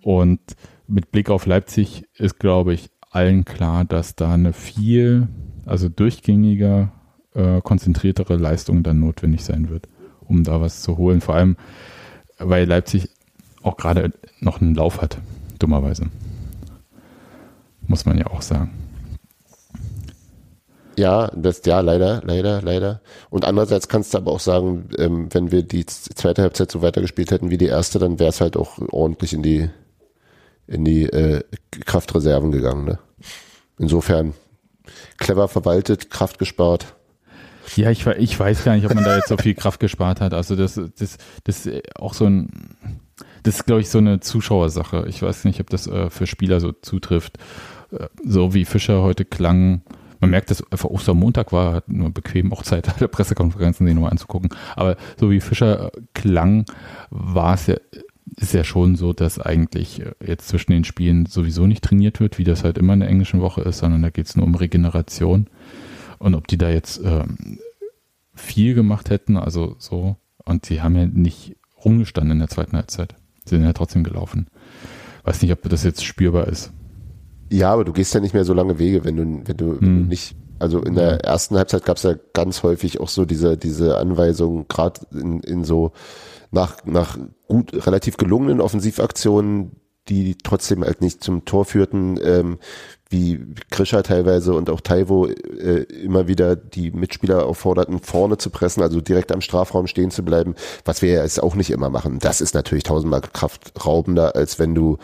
Und 0.01 0.39
mit 0.87 1.11
Blick 1.11 1.29
auf 1.29 1.45
Leipzig 1.45 2.05
ist, 2.15 2.39
glaube 2.39 2.73
ich, 2.73 2.89
allen 3.11 3.43
klar, 3.43 3.83
dass 3.83 4.15
da 4.15 4.33
eine 4.33 4.53
viel, 4.53 5.27
also 5.65 5.89
durchgängiger, 5.89 6.93
äh, 7.33 7.59
konzentriertere 7.59 8.37
Leistung 8.37 8.83
dann 8.83 9.01
notwendig 9.01 9.43
sein 9.43 9.69
wird, 9.69 9.89
um 10.21 10.45
da 10.45 10.61
was 10.61 10.81
zu 10.81 10.97
holen. 10.97 11.19
Vor 11.19 11.35
allem, 11.35 11.57
weil 12.39 12.65
Leipzig 12.65 13.09
auch 13.63 13.75
gerade 13.75 14.13
noch 14.39 14.61
einen 14.61 14.75
Lauf 14.75 15.01
hat 15.01 15.17
dummerweise. 15.61 16.07
Muss 17.87 18.05
man 18.05 18.17
ja 18.17 18.27
auch 18.27 18.41
sagen. 18.41 18.71
Ja, 20.97 21.31
das 21.35 21.61
ja 21.65 21.79
leider, 21.79 22.21
leider, 22.23 22.61
leider. 22.61 23.01
Und 23.29 23.45
andererseits 23.45 23.87
kannst 23.87 24.13
du 24.13 24.17
aber 24.17 24.31
auch 24.31 24.39
sagen, 24.39 24.89
ähm, 24.97 25.33
wenn 25.33 25.51
wir 25.51 25.63
die 25.63 25.85
zweite 25.85 26.41
Halbzeit 26.41 26.69
so 26.69 26.81
weitergespielt 26.81 27.31
hätten 27.31 27.49
wie 27.49 27.57
die 27.57 27.67
erste, 27.67 27.97
dann 27.97 28.19
wäre 28.19 28.29
es 28.29 28.41
halt 28.41 28.57
auch 28.57 28.77
ordentlich 28.91 29.33
in 29.33 29.41
die 29.41 29.69
in 30.67 30.85
die 30.85 31.03
äh, 31.03 31.43
Kraftreserven 31.85 32.51
gegangen. 32.51 32.85
Ne? 32.85 32.99
Insofern 33.77 34.33
clever 35.17 35.47
verwaltet, 35.47 36.09
Kraft 36.09 36.39
gespart. 36.39 36.95
Ja, 37.75 37.89
ich, 37.91 38.05
ich 38.05 38.39
weiß 38.39 38.63
gar 38.63 38.75
nicht, 38.75 38.85
ob 38.85 38.93
man 38.93 39.03
da 39.03 39.15
jetzt 39.15 39.27
so 39.27 39.37
viel 39.37 39.53
Kraft 39.53 39.79
gespart 39.79 40.21
hat. 40.21 40.33
Also 40.33 40.55
das, 40.55 40.75
das, 40.75 41.17
das 41.43 41.65
ist 41.65 41.95
auch 41.95 42.13
so 42.13 42.25
ein 42.25 42.67
das 43.43 43.57
ist, 43.57 43.65
glaube 43.65 43.81
ich, 43.81 43.89
so 43.89 43.97
eine 43.97 44.19
Zuschauersache. 44.19 45.05
Ich 45.07 45.21
weiß 45.21 45.45
nicht, 45.45 45.59
ob 45.59 45.69
das 45.69 45.87
äh, 45.87 46.09
für 46.09 46.27
Spieler 46.27 46.59
so 46.59 46.71
zutrifft. 46.71 47.37
Äh, 47.91 48.07
so 48.23 48.53
wie 48.53 48.65
Fischer 48.65 49.01
heute 49.01 49.25
klang. 49.25 49.81
Man 50.19 50.29
merkt, 50.29 50.51
dass 50.51 50.63
einfach 50.71 50.89
Ostermontag 50.89 51.51
war, 51.51 51.73
hat 51.73 51.89
nur 51.89 52.11
bequem 52.11 52.53
auch 52.53 52.63
Zeit, 52.63 52.95
alle 52.95 53.07
Pressekonferenzen 53.09 53.85
sich 53.85 53.95
nochmal 53.95 54.11
anzugucken. 54.11 54.49
Aber 54.75 54.97
so 55.19 55.31
wie 55.31 55.39
Fischer 55.39 55.87
äh, 55.87 56.01
klang, 56.13 56.65
war 57.09 57.55
es 57.55 57.67
ja, 57.67 57.75
ist 58.37 58.53
ja 58.53 58.63
schon 58.63 58.95
so, 58.95 59.13
dass 59.13 59.39
eigentlich 59.39 60.01
äh, 60.01 60.13
jetzt 60.25 60.47
zwischen 60.47 60.71
den 60.71 60.83
Spielen 60.83 61.25
sowieso 61.25 61.65
nicht 61.65 61.83
trainiert 61.83 62.19
wird, 62.19 62.37
wie 62.37 62.43
das 62.43 62.63
halt 62.63 62.77
immer 62.77 62.93
in 62.93 62.99
der 62.99 63.09
englischen 63.09 63.41
Woche 63.41 63.61
ist, 63.61 63.79
sondern 63.79 64.01
da 64.01 64.09
geht 64.09 64.27
es 64.27 64.35
nur 64.35 64.45
um 64.45 64.55
Regeneration. 64.55 65.47
Und 66.19 66.35
ob 66.35 66.47
die 66.47 66.57
da 66.57 66.69
jetzt 66.69 67.01
ähm, 67.03 67.57
viel 68.35 68.75
gemacht 68.75 69.09
hätten, 69.09 69.37
also 69.37 69.75
so, 69.79 70.17
und 70.45 70.65
sie 70.65 70.81
haben 70.81 70.95
ja 70.95 71.07
nicht 71.07 71.55
rumgestanden 71.83 72.33
in 72.33 72.39
der 72.39 72.49
zweiten 72.49 72.77
Halbzeit 72.77 73.15
sind 73.57 73.65
ja 73.65 73.73
trotzdem 73.73 74.03
gelaufen. 74.03 74.47
Weiß 75.23 75.41
nicht, 75.41 75.51
ob 75.51 75.61
das 75.63 75.83
jetzt 75.83 76.03
spürbar 76.03 76.47
ist. 76.47 76.71
Ja, 77.51 77.73
aber 77.73 77.83
du 77.83 77.93
gehst 77.93 78.13
ja 78.13 78.19
nicht 78.19 78.33
mehr 78.33 78.45
so 78.45 78.53
lange 78.53 78.79
Wege, 78.79 79.03
wenn 79.03 79.17
du, 79.17 79.23
wenn 79.45 79.57
du, 79.57 79.79
hm. 79.79 80.07
nicht, 80.07 80.35
also 80.57 80.81
in 80.81 80.95
der 80.95 81.23
ersten 81.25 81.57
Halbzeit 81.57 81.85
gab 81.85 81.97
es 81.97 82.03
ja 82.03 82.15
ganz 82.33 82.63
häufig 82.63 82.99
auch 82.99 83.09
so 83.09 83.25
diese, 83.25 83.57
diese 83.57 83.97
Anweisung, 83.97 84.67
gerade 84.67 85.01
in, 85.11 85.41
in 85.41 85.63
so 85.63 85.91
nach, 86.51 86.77
nach 86.85 87.17
gut, 87.47 87.85
relativ 87.85 88.17
gelungenen 88.17 88.61
Offensivaktionen, 88.61 89.71
die 90.09 90.35
trotzdem 90.37 90.83
halt 90.83 91.01
nicht 91.01 91.23
zum 91.23 91.45
Tor 91.45 91.65
führten, 91.65 92.19
ähm, 92.23 92.59
wie 93.11 93.45
Krischer 93.69 94.03
teilweise 94.03 94.53
und 94.53 94.69
auch 94.69 94.79
Taivo 94.79 95.27
äh, 95.27 95.83
immer 95.83 96.27
wieder 96.27 96.55
die 96.55 96.91
Mitspieler 96.91 97.45
aufforderten, 97.45 97.99
vorne 97.99 98.37
zu 98.37 98.49
pressen, 98.49 98.81
also 98.81 99.01
direkt 99.01 99.31
am 99.31 99.41
Strafraum 99.41 99.87
stehen 99.87 100.11
zu 100.11 100.23
bleiben, 100.23 100.55
was 100.85 101.01
wir 101.01 101.11
ja 101.11 101.23
jetzt 101.23 101.43
auch 101.43 101.55
nicht 101.55 101.71
immer 101.71 101.89
machen. 101.89 102.19
Das 102.19 102.39
ist 102.41 102.55
natürlich 102.55 102.85
tausendmal 102.85 103.21
kraftraubender, 103.21 104.35
als 104.35 104.59
wenn 104.59 104.73
du 104.73 104.97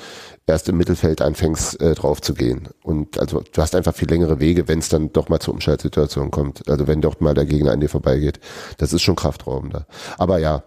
erst 0.47 0.69
im 0.69 0.77
Mittelfeld 0.77 1.21
anfängst, 1.21 1.81
äh, 1.81 1.93
drauf 1.95 2.21
zu 2.21 2.33
gehen. 2.33 2.69
Und 2.81 3.19
also 3.19 3.43
du 3.51 3.61
hast 3.61 3.75
einfach 3.75 3.93
viel 3.93 4.09
längere 4.09 4.39
Wege, 4.39 4.67
wenn 4.69 4.79
es 4.79 4.89
dann 4.89 5.11
doch 5.11 5.27
mal 5.27 5.39
zur 5.39 5.53
Umschaltsituation 5.53 6.31
kommt. 6.31 6.67
Also 6.69 6.87
wenn 6.87 7.01
doch 7.01 7.19
mal 7.19 7.33
der 7.33 7.45
Gegner 7.45 7.73
an 7.73 7.81
dir 7.81 7.89
vorbeigeht. 7.89 8.39
Das 8.77 8.93
ist 8.93 9.01
schon 9.01 9.17
kraftraubender. 9.17 9.85
Aber 10.17 10.39
ja, 10.39 10.63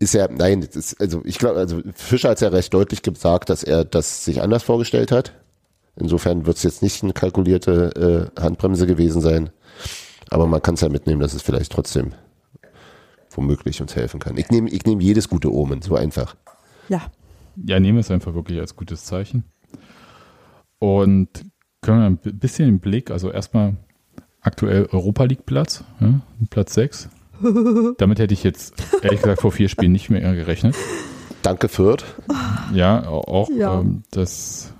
ist 0.00 0.14
ja, 0.14 0.26
nein, 0.28 0.62
ist, 0.62 1.00
also 1.00 1.22
ich 1.24 1.38
glaube, 1.38 1.60
also 1.60 1.80
Fischer 1.94 2.30
hat 2.30 2.40
ja 2.40 2.48
recht 2.48 2.74
deutlich 2.74 3.02
gesagt, 3.02 3.50
dass 3.50 3.62
er 3.62 3.84
das 3.84 4.24
sich 4.24 4.42
anders 4.42 4.64
vorgestellt 4.64 5.12
hat 5.12 5.32
Insofern 6.00 6.46
wird 6.46 6.56
es 6.56 6.62
jetzt 6.62 6.82
nicht 6.82 7.02
eine 7.02 7.12
kalkulierte 7.12 8.30
äh, 8.36 8.40
Handbremse 8.40 8.86
gewesen 8.86 9.20
sein. 9.20 9.50
Aber 10.30 10.46
man 10.46 10.62
kann 10.62 10.74
es 10.74 10.80
ja 10.80 10.88
mitnehmen, 10.88 11.20
dass 11.20 11.34
es 11.34 11.42
vielleicht 11.42 11.72
trotzdem 11.72 12.12
womöglich 13.32 13.80
uns 13.80 13.94
helfen 13.94 14.18
kann. 14.18 14.36
Ich 14.36 14.50
nehme 14.50 14.70
ich 14.70 14.84
nehm 14.84 15.00
jedes 15.00 15.28
gute 15.28 15.52
Omen, 15.52 15.82
so 15.82 15.96
einfach. 15.96 16.36
Ja. 16.88 17.02
Ja, 17.56 17.78
nehme 17.78 18.00
es 18.00 18.10
einfach 18.10 18.34
wirklich 18.34 18.58
als 18.60 18.76
gutes 18.76 19.04
Zeichen. 19.04 19.44
Und 20.78 21.28
können 21.82 22.00
wir 22.00 22.30
ein 22.30 22.38
bisschen 22.38 22.66
den 22.66 22.80
Blick, 22.80 23.10
also 23.10 23.30
erstmal 23.30 23.76
aktuell 24.40 24.86
Europa 24.86 25.24
League 25.24 25.46
Platz, 25.46 25.84
ja, 26.00 26.20
Platz 26.48 26.74
6. 26.74 27.08
Damit 27.98 28.18
hätte 28.18 28.34
ich 28.34 28.42
jetzt 28.42 28.74
ehrlich 29.02 29.20
gesagt 29.20 29.40
vor 29.40 29.52
vier 29.52 29.68
Spielen 29.68 29.92
nicht 29.92 30.10
mehr 30.10 30.34
gerechnet. 30.34 30.74
Danke, 31.42 31.68
Fürth. 31.68 32.04
Ja, 32.74 33.06
auch 33.06 33.48
Ja. 33.50 33.80
Ähm, 33.80 34.02
das 34.10 34.72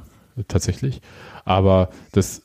tatsächlich. 0.48 1.00
Aber 1.44 1.90
das, 2.12 2.42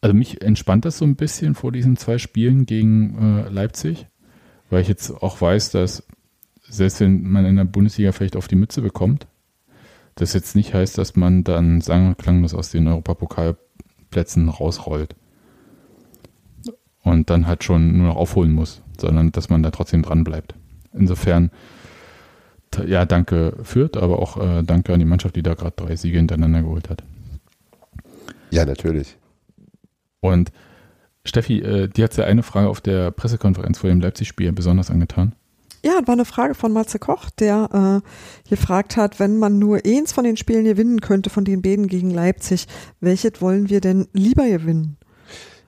also 0.00 0.14
mich 0.14 0.42
entspannt 0.42 0.84
das 0.84 0.98
so 0.98 1.04
ein 1.04 1.16
bisschen 1.16 1.54
vor 1.54 1.72
diesen 1.72 1.96
zwei 1.96 2.18
Spielen 2.18 2.66
gegen 2.66 3.44
äh, 3.46 3.48
Leipzig, 3.48 4.06
weil 4.70 4.82
ich 4.82 4.88
jetzt 4.88 5.10
auch 5.10 5.40
weiß, 5.40 5.70
dass 5.70 6.04
selbst 6.68 7.00
wenn 7.00 7.22
man 7.22 7.44
in 7.44 7.56
der 7.56 7.64
Bundesliga 7.64 8.12
vielleicht 8.12 8.36
auf 8.36 8.48
die 8.48 8.56
Mütze 8.56 8.82
bekommt, 8.82 9.26
das 10.16 10.32
jetzt 10.32 10.56
nicht 10.56 10.74
heißt, 10.74 10.98
dass 10.98 11.16
man 11.16 11.44
dann 11.44 11.80
sang- 11.80 12.08
und 12.08 12.18
klanglos 12.18 12.54
aus 12.54 12.70
den 12.70 12.88
Europapokalplätzen 12.88 14.48
rausrollt 14.48 15.14
und 17.04 17.30
dann 17.30 17.46
halt 17.46 17.62
schon 17.62 17.96
nur 17.98 18.08
noch 18.08 18.16
aufholen 18.16 18.52
muss, 18.52 18.82
sondern 18.98 19.30
dass 19.30 19.50
man 19.50 19.62
da 19.62 19.70
trotzdem 19.70 20.02
dran 20.02 20.24
bleibt. 20.24 20.54
Insofern, 20.92 21.50
ja, 22.86 23.04
danke 23.04 23.56
Fürth, 23.62 23.96
aber 23.96 24.18
auch 24.18 24.36
äh, 24.36 24.62
danke 24.64 24.92
an 24.92 24.98
die 24.98 25.04
Mannschaft, 25.04 25.36
die 25.36 25.42
da 25.42 25.54
gerade 25.54 25.76
drei 25.76 25.94
Siege 25.94 26.16
hintereinander 26.16 26.62
geholt 26.62 26.90
hat. 26.90 27.04
Ja, 28.50 28.64
natürlich. 28.64 29.16
Und 30.20 30.50
Steffi, 31.24 31.60
äh, 31.60 31.88
dir 31.88 32.04
hat 32.04 32.16
ja 32.16 32.24
eine 32.24 32.42
Frage 32.42 32.68
auf 32.68 32.80
der 32.80 33.10
Pressekonferenz 33.10 33.78
vor 33.78 33.90
dem 33.90 34.00
Leipzig-Spiel 34.00 34.52
besonders 34.52 34.90
angetan. 34.90 35.34
Ja, 35.84 36.00
war 36.06 36.14
eine 36.14 36.24
Frage 36.24 36.54
von 36.54 36.72
Matze 36.72 36.98
Koch, 36.98 37.28
der 37.30 38.02
äh, 38.02 38.48
gefragt 38.48 38.96
hat, 38.96 39.20
wenn 39.20 39.36
man 39.36 39.58
nur 39.58 39.80
eins 39.84 40.12
von 40.12 40.24
den 40.24 40.38
Spielen 40.38 40.64
gewinnen 40.64 41.02
könnte, 41.02 41.28
von 41.28 41.44
den 41.44 41.60
beiden 41.60 41.88
gegen 41.88 42.10
Leipzig, 42.10 42.66
welches 43.00 43.42
wollen 43.42 43.68
wir 43.68 43.82
denn 43.82 44.08
lieber 44.14 44.48
gewinnen? 44.48 44.96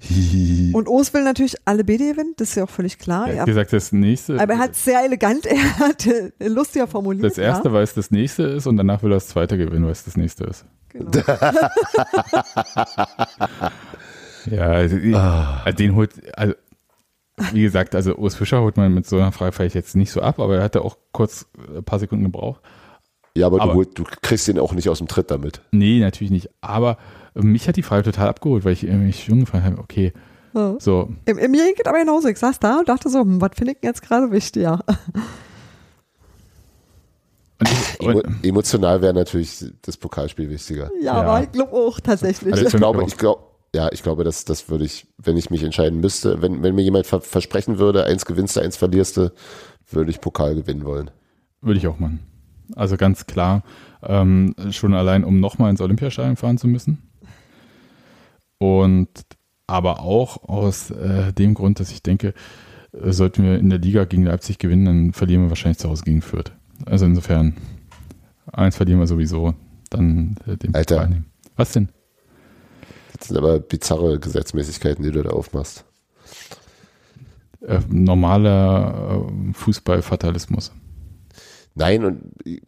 Und 0.72 0.88
O's 0.88 1.12
will 1.14 1.24
natürlich 1.24 1.56
alle 1.64 1.84
beide 1.84 2.10
gewinnen, 2.12 2.34
das 2.36 2.50
ist 2.50 2.54
ja 2.56 2.64
auch 2.64 2.70
völlig 2.70 2.98
klar. 2.98 3.28
Er 3.28 3.34
Er, 3.34 3.40
hat 3.40 3.46
gesagt, 3.46 3.72
das 3.72 3.92
nächste. 3.92 4.38
aber 4.40 4.54
er 4.54 4.58
hat 4.58 4.74
sehr 4.76 5.02
elegant, 5.04 5.46
er 5.46 5.78
hat 5.78 6.06
lustiger 6.38 6.86
formuliert. 6.86 7.24
das 7.24 7.38
erste, 7.38 7.72
weil 7.72 7.82
es 7.82 7.94
das 7.94 8.10
nächste 8.10 8.42
ist 8.44 8.66
und 8.66 8.76
danach 8.76 9.02
will 9.02 9.10
er 9.10 9.16
das 9.16 9.28
zweite 9.28 9.56
gewinnen, 9.58 9.84
weil 9.84 9.92
es 9.92 10.04
das 10.04 10.16
nächste 10.16 10.44
ist. 10.44 10.64
Ja, 10.94 11.00
genau. 11.00 11.22
Ja, 14.50 14.66
also, 14.68 14.96
also 15.16 15.76
den 15.76 15.94
holt, 15.96 16.12
also 16.38 16.54
wie 17.52 17.62
gesagt, 17.62 17.94
also 17.96 18.14
Urs 18.14 18.36
Fischer 18.36 18.60
holt 18.62 18.76
man 18.76 18.94
mit 18.94 19.06
so 19.06 19.16
einer 19.16 19.32
Frage 19.32 19.52
vielleicht 19.52 19.74
jetzt 19.74 19.96
nicht 19.96 20.10
so 20.12 20.22
ab, 20.22 20.38
aber 20.38 20.56
er 20.58 20.62
hatte 20.62 20.82
auch 20.82 20.96
kurz 21.12 21.46
ein 21.76 21.82
paar 21.84 21.98
Sekunden 21.98 22.24
gebraucht. 22.24 22.60
Ja, 23.36 23.46
aber, 23.46 23.60
Aber- 23.60 23.72
du, 23.72 23.78
holst- 23.80 23.98
du 23.98 24.04
kriegst 24.04 24.46
ihn 24.48 24.58
auch 24.58 24.72
nicht 24.72 24.88
aus 24.88 24.98
dem 24.98 25.08
Tritt 25.08 25.30
damit. 25.32 25.60
Nee, 25.72 25.98
natürlich 26.00 26.30
nicht. 26.30 26.48
Aber 26.60 26.96
mich 27.42 27.68
hat 27.68 27.76
die 27.76 27.82
Frage 27.82 28.02
total 28.04 28.28
abgeholt, 28.28 28.64
weil 28.64 28.72
ich 28.72 28.82
mich 28.84 29.24
schon 29.24 29.40
gefragt 29.40 29.64
habe, 29.64 29.78
okay, 29.78 30.12
Ja. 30.54 30.76
so, 30.78 31.10
Im, 31.26 31.38
Im 31.38 31.50
Mir 31.50 31.74
geht 31.74 31.86
aber 31.86 31.98
genauso. 31.98 32.28
Ich 32.28 32.38
saß 32.38 32.58
da 32.60 32.78
und 32.80 32.88
dachte 32.88 33.08
so, 33.10 33.20
hm, 33.20 33.40
was 33.40 33.50
finde 33.56 33.72
ich 33.72 33.80
denn 33.80 33.88
jetzt 33.90 34.02
gerade 34.02 34.30
wichtiger? 34.30 34.80
und 37.58 37.68
ich, 37.70 38.00
Emo 38.00 38.18
und, 38.20 38.44
emotional 38.44 39.00
wäre 39.02 39.14
natürlich 39.14 39.64
das 39.82 39.96
Pokalspiel 39.96 40.50
wichtiger. 40.50 40.90
Ja, 41.00 41.14
Ja. 41.16 41.22
aber 41.22 41.42
ich 41.44 41.52
glaube 41.52 41.72
auch 41.72 42.00
tatsächlich. 42.00 42.52
Also 42.52 42.66
Ich 42.66 42.72
glaube, 42.74 43.04
ich 43.06 43.16
glaube, 43.16 43.42
ja, 43.74 43.88
ich 43.92 44.02
glaube, 44.02 44.24
das, 44.24 44.44
das 44.44 44.68
würde 44.70 44.84
ich, 44.84 45.06
wenn 45.18 45.36
ich 45.36 45.50
mich 45.50 45.62
entscheiden 45.62 46.00
müsste, 46.00 46.40
wenn, 46.42 46.62
wenn 46.62 46.74
mir 46.74 46.82
jemand 46.82 47.06
ver 47.06 47.20
versprechen 47.20 47.78
würde, 47.78 48.04
eins 48.04 48.24
gewinnst 48.24 48.56
du, 48.56 48.60
eins 48.60 48.76
verlierst 48.76 49.16
du, 49.16 49.32
würde 49.90 50.10
ich 50.10 50.20
Pokal 50.20 50.54
gewinnen 50.54 50.84
wollen. 50.84 51.10
würde 51.60 51.78
ich 51.78 51.86
auch 51.86 51.98
machen. 51.98 52.20
Also 52.74 52.96
ganz 52.96 53.26
klar, 53.26 53.62
ähm, 54.02 54.54
schon 54.70 54.94
allein, 54.94 55.24
um 55.24 55.40
nochmal 55.40 55.70
ins 55.70 55.80
Olympiastadion 55.80 56.36
fahren 56.36 56.58
zu 56.58 56.66
müssen. 56.68 57.02
Und 58.58 59.08
aber 59.66 60.00
auch 60.00 60.48
aus 60.48 60.90
äh, 60.90 61.32
dem 61.32 61.54
Grund, 61.54 61.80
dass 61.80 61.90
ich 61.90 62.02
denke, 62.02 62.34
äh, 62.92 63.12
sollten 63.12 63.42
wir 63.44 63.58
in 63.58 63.70
der 63.70 63.78
Liga 63.78 64.04
gegen 64.04 64.24
Leipzig 64.24 64.58
gewinnen, 64.58 64.84
dann 64.84 65.12
verlieren 65.12 65.42
wir 65.42 65.50
wahrscheinlich 65.50 65.78
zu 65.78 65.88
Hause 65.88 66.04
gegen 66.04 66.22
Fürth. 66.22 66.52
Also 66.84 67.06
insofern, 67.06 67.56
eins 68.52 68.76
verlieren 68.76 69.00
wir 69.00 69.06
sowieso, 69.06 69.54
dann 69.90 70.36
äh, 70.46 70.56
den 70.56 70.74
Alter. 70.74 70.96
Pokal 70.96 71.10
nehmen. 71.10 71.26
Was 71.56 71.72
denn? 71.72 71.88
Das 73.18 73.28
sind 73.28 73.38
aber 73.38 73.58
bizarre 73.58 74.18
Gesetzmäßigkeiten, 74.20 75.02
die 75.02 75.10
du 75.10 75.22
da 75.22 75.30
aufmachst. 75.30 75.84
Äh, 77.62 77.80
normaler 77.88 79.26
äh, 79.26 79.52
Fußballfatalismus. 79.52 80.72
Nein, 81.74 82.04
und 82.04 82.22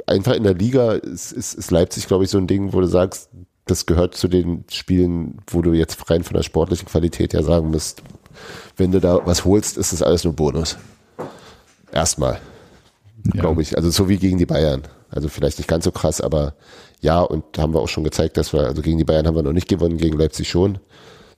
einfach 0.07 0.34
in 0.34 0.43
der 0.43 0.55
Liga 0.55 0.93
ist, 0.93 1.32
ist, 1.32 1.55
ist 1.55 1.70
Leipzig, 1.70 2.09
glaube 2.09 2.24
ich, 2.24 2.30
so 2.30 2.39
ein 2.39 2.47
Ding, 2.47 2.72
wo 2.72 2.80
du 2.80 2.86
sagst, 2.86 3.30
das 3.71 3.87
gehört 3.87 4.14
zu 4.14 4.29
den 4.29 4.64
Spielen, 4.71 5.39
wo 5.49 5.62
du 5.62 5.73
jetzt 5.73 6.11
rein 6.11 6.25
von 6.25 6.35
der 6.35 6.43
sportlichen 6.43 6.89
Qualität 6.89 7.33
her 7.33 7.43
sagen 7.43 7.71
musst, 7.71 8.03
wenn 8.77 8.93
du 8.93 9.01
da 9.01 9.25
was 9.27 9.45
holst, 9.45 9.77
ist 9.77 9.93
das 9.93 10.03
alles 10.03 10.25
nur 10.25 10.33
Bonus. 10.35 10.77
Erstmal, 11.93 12.41
Ja. 13.35 13.41
glaube 13.41 13.62
ich. 13.62 13.77
Also 13.77 13.91
so 13.91 14.09
wie 14.09 14.19
gegen 14.19 14.39
die 14.39 14.47
Bayern. 14.47 14.83
Also 15.11 15.29
vielleicht 15.29 15.59
nicht 15.59 15.69
ganz 15.69 15.85
so 15.85 15.91
krass, 15.91 16.21
aber 16.21 16.55
ja, 17.01 17.21
und 17.21 17.59
haben 17.59 17.73
wir 17.75 17.81
auch 17.81 17.89
schon 17.89 18.05
gezeigt, 18.05 18.37
dass 18.37 18.53
wir, 18.53 18.61
also 18.66 18.83
gegen 18.83 18.99
die 18.99 19.05
Bayern 19.05 19.27
haben 19.27 19.37
wir 19.37 19.43
noch 19.43 19.53
nicht 19.53 19.69
gewonnen, 19.69 19.97
gegen 19.97 20.19
Leipzig 20.19 20.49
schon. 20.49 20.79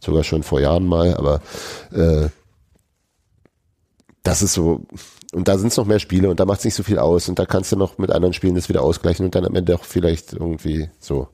Sogar 0.00 0.24
schon 0.24 0.42
vor 0.42 0.60
Jahren 0.60 0.86
mal, 0.86 1.14
aber 1.14 1.40
äh, 1.92 2.28
das 4.22 4.42
ist 4.42 4.54
so, 4.54 4.86
und 5.32 5.48
da 5.48 5.56
sind 5.58 5.68
es 5.68 5.76
noch 5.76 5.86
mehr 5.86 5.98
Spiele 5.98 6.28
und 6.30 6.40
da 6.40 6.44
macht 6.44 6.58
es 6.60 6.64
nicht 6.64 6.74
so 6.74 6.82
viel 6.82 6.98
aus 6.98 7.28
und 7.28 7.38
da 7.38 7.46
kannst 7.46 7.72
du 7.72 7.76
noch 7.76 7.98
mit 7.98 8.10
anderen 8.10 8.32
Spielen 8.32 8.54
das 8.54 8.68
wieder 8.68 8.82
ausgleichen 8.82 9.24
und 9.24 9.34
dann 9.34 9.44
am 9.46 9.54
Ende 9.54 9.74
auch 9.74 9.84
vielleicht 9.84 10.32
irgendwie 10.32 10.88
so. 10.98 11.28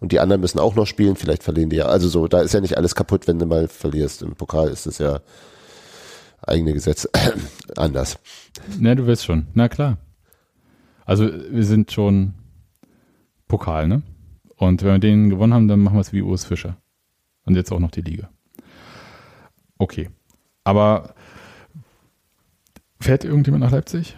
Und 0.00 0.12
die 0.12 0.20
anderen 0.20 0.40
müssen 0.42 0.58
auch 0.58 0.74
noch 0.74 0.86
spielen, 0.86 1.16
vielleicht 1.16 1.42
verlieren 1.42 1.70
die 1.70 1.76
ja. 1.76 1.86
Also 1.86 2.08
so, 2.08 2.28
da 2.28 2.40
ist 2.42 2.52
ja 2.52 2.60
nicht 2.60 2.76
alles 2.76 2.94
kaputt, 2.94 3.26
wenn 3.26 3.38
du 3.38 3.46
mal 3.46 3.66
verlierst. 3.68 4.22
Im 4.22 4.34
Pokal 4.34 4.68
ist 4.68 4.86
es 4.86 4.98
ja 4.98 5.20
eigene 6.42 6.72
Gesetze 6.74 7.08
anders. 7.76 8.18
Ne, 8.78 8.94
du 8.94 9.06
wirst 9.06 9.24
schon. 9.24 9.46
Na 9.54 9.68
klar. 9.68 9.98
Also 11.04 11.28
wir 11.50 11.64
sind 11.64 11.92
schon 11.92 12.34
Pokal, 13.48 13.88
ne? 13.88 14.02
Und 14.56 14.82
wenn 14.82 14.92
wir 14.92 14.98
den 14.98 15.30
gewonnen 15.30 15.54
haben, 15.54 15.68
dann 15.68 15.80
machen 15.80 15.96
wir 15.96 16.00
es 16.00 16.12
wie 16.12 16.22
Urs 16.22 16.44
Fischer. 16.44 16.76
Und 17.44 17.54
jetzt 17.54 17.70
auch 17.72 17.78
noch 17.78 17.90
die 17.90 18.00
Liga. 18.00 18.28
Okay. 19.78 20.10
Aber 20.64 21.14
fährt 23.00 23.24
irgendjemand 23.24 23.62
nach 23.64 23.70
Leipzig? 23.70 24.16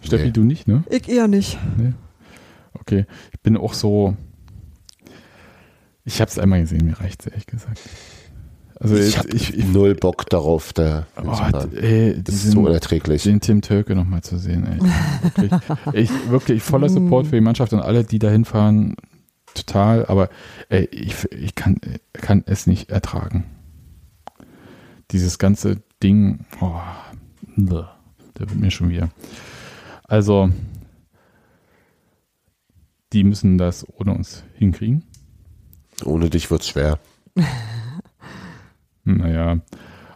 Steffi, 0.00 0.26
Nee. 0.26 0.32
du 0.32 0.42
nicht, 0.42 0.66
ne? 0.68 0.84
Ich 0.90 1.08
eher 1.08 1.28
nicht. 1.28 1.58
Okay. 2.74 3.06
Ich 3.32 3.40
bin 3.40 3.56
auch 3.56 3.74
so. 3.74 4.16
Ich 6.06 6.20
habe 6.20 6.30
es 6.30 6.38
einmal 6.38 6.60
gesehen, 6.60 6.86
mir 6.86 6.98
reicht 6.98 7.26
ehrlich 7.26 7.46
gesagt. 7.46 7.80
Also 8.78 8.94
Ich 8.94 9.18
habe 9.18 9.28
null 9.72 9.94
Bock 9.96 10.30
darauf, 10.30 10.72
da 10.72 11.06
oh, 11.22 11.36
ey, 11.74 12.22
Das 12.22 12.36
ist 12.36 12.52
so 12.52 12.60
unerträglich. 12.60 13.24
den 13.24 13.40
Tim 13.40 13.60
Tölke 13.60 13.96
nochmal 13.96 14.22
zu 14.22 14.38
sehen. 14.38 14.66
Ey. 14.66 14.78
Wirklich, 15.22 15.52
ich, 15.92 16.30
wirklich 16.30 16.62
voller 16.62 16.88
Support 16.88 17.26
für 17.26 17.34
die 17.34 17.40
Mannschaft 17.40 17.72
und 17.72 17.80
alle, 17.80 18.04
die 18.04 18.20
da 18.20 18.30
hinfahren, 18.30 18.94
total. 19.54 20.06
Aber 20.06 20.28
ey, 20.68 20.84
ich, 20.92 21.30
ich 21.32 21.56
kann, 21.56 21.80
kann 22.12 22.44
es 22.46 22.68
nicht 22.68 22.90
ertragen. 22.90 23.44
Dieses 25.10 25.38
ganze 25.38 25.82
Ding, 26.02 26.44
oh, 26.60 26.80
da 27.56 27.88
wird 28.34 28.54
mir 28.54 28.70
schon 28.70 28.90
wieder. 28.90 29.08
Also, 30.04 30.50
die 33.12 33.24
müssen 33.24 33.58
das 33.58 33.84
ohne 33.98 34.14
uns 34.14 34.44
hinkriegen. 34.54 35.02
Ohne 36.04 36.30
dich 36.30 36.50
wird's 36.50 36.68
schwer. 36.68 36.98
Naja, 39.08 39.60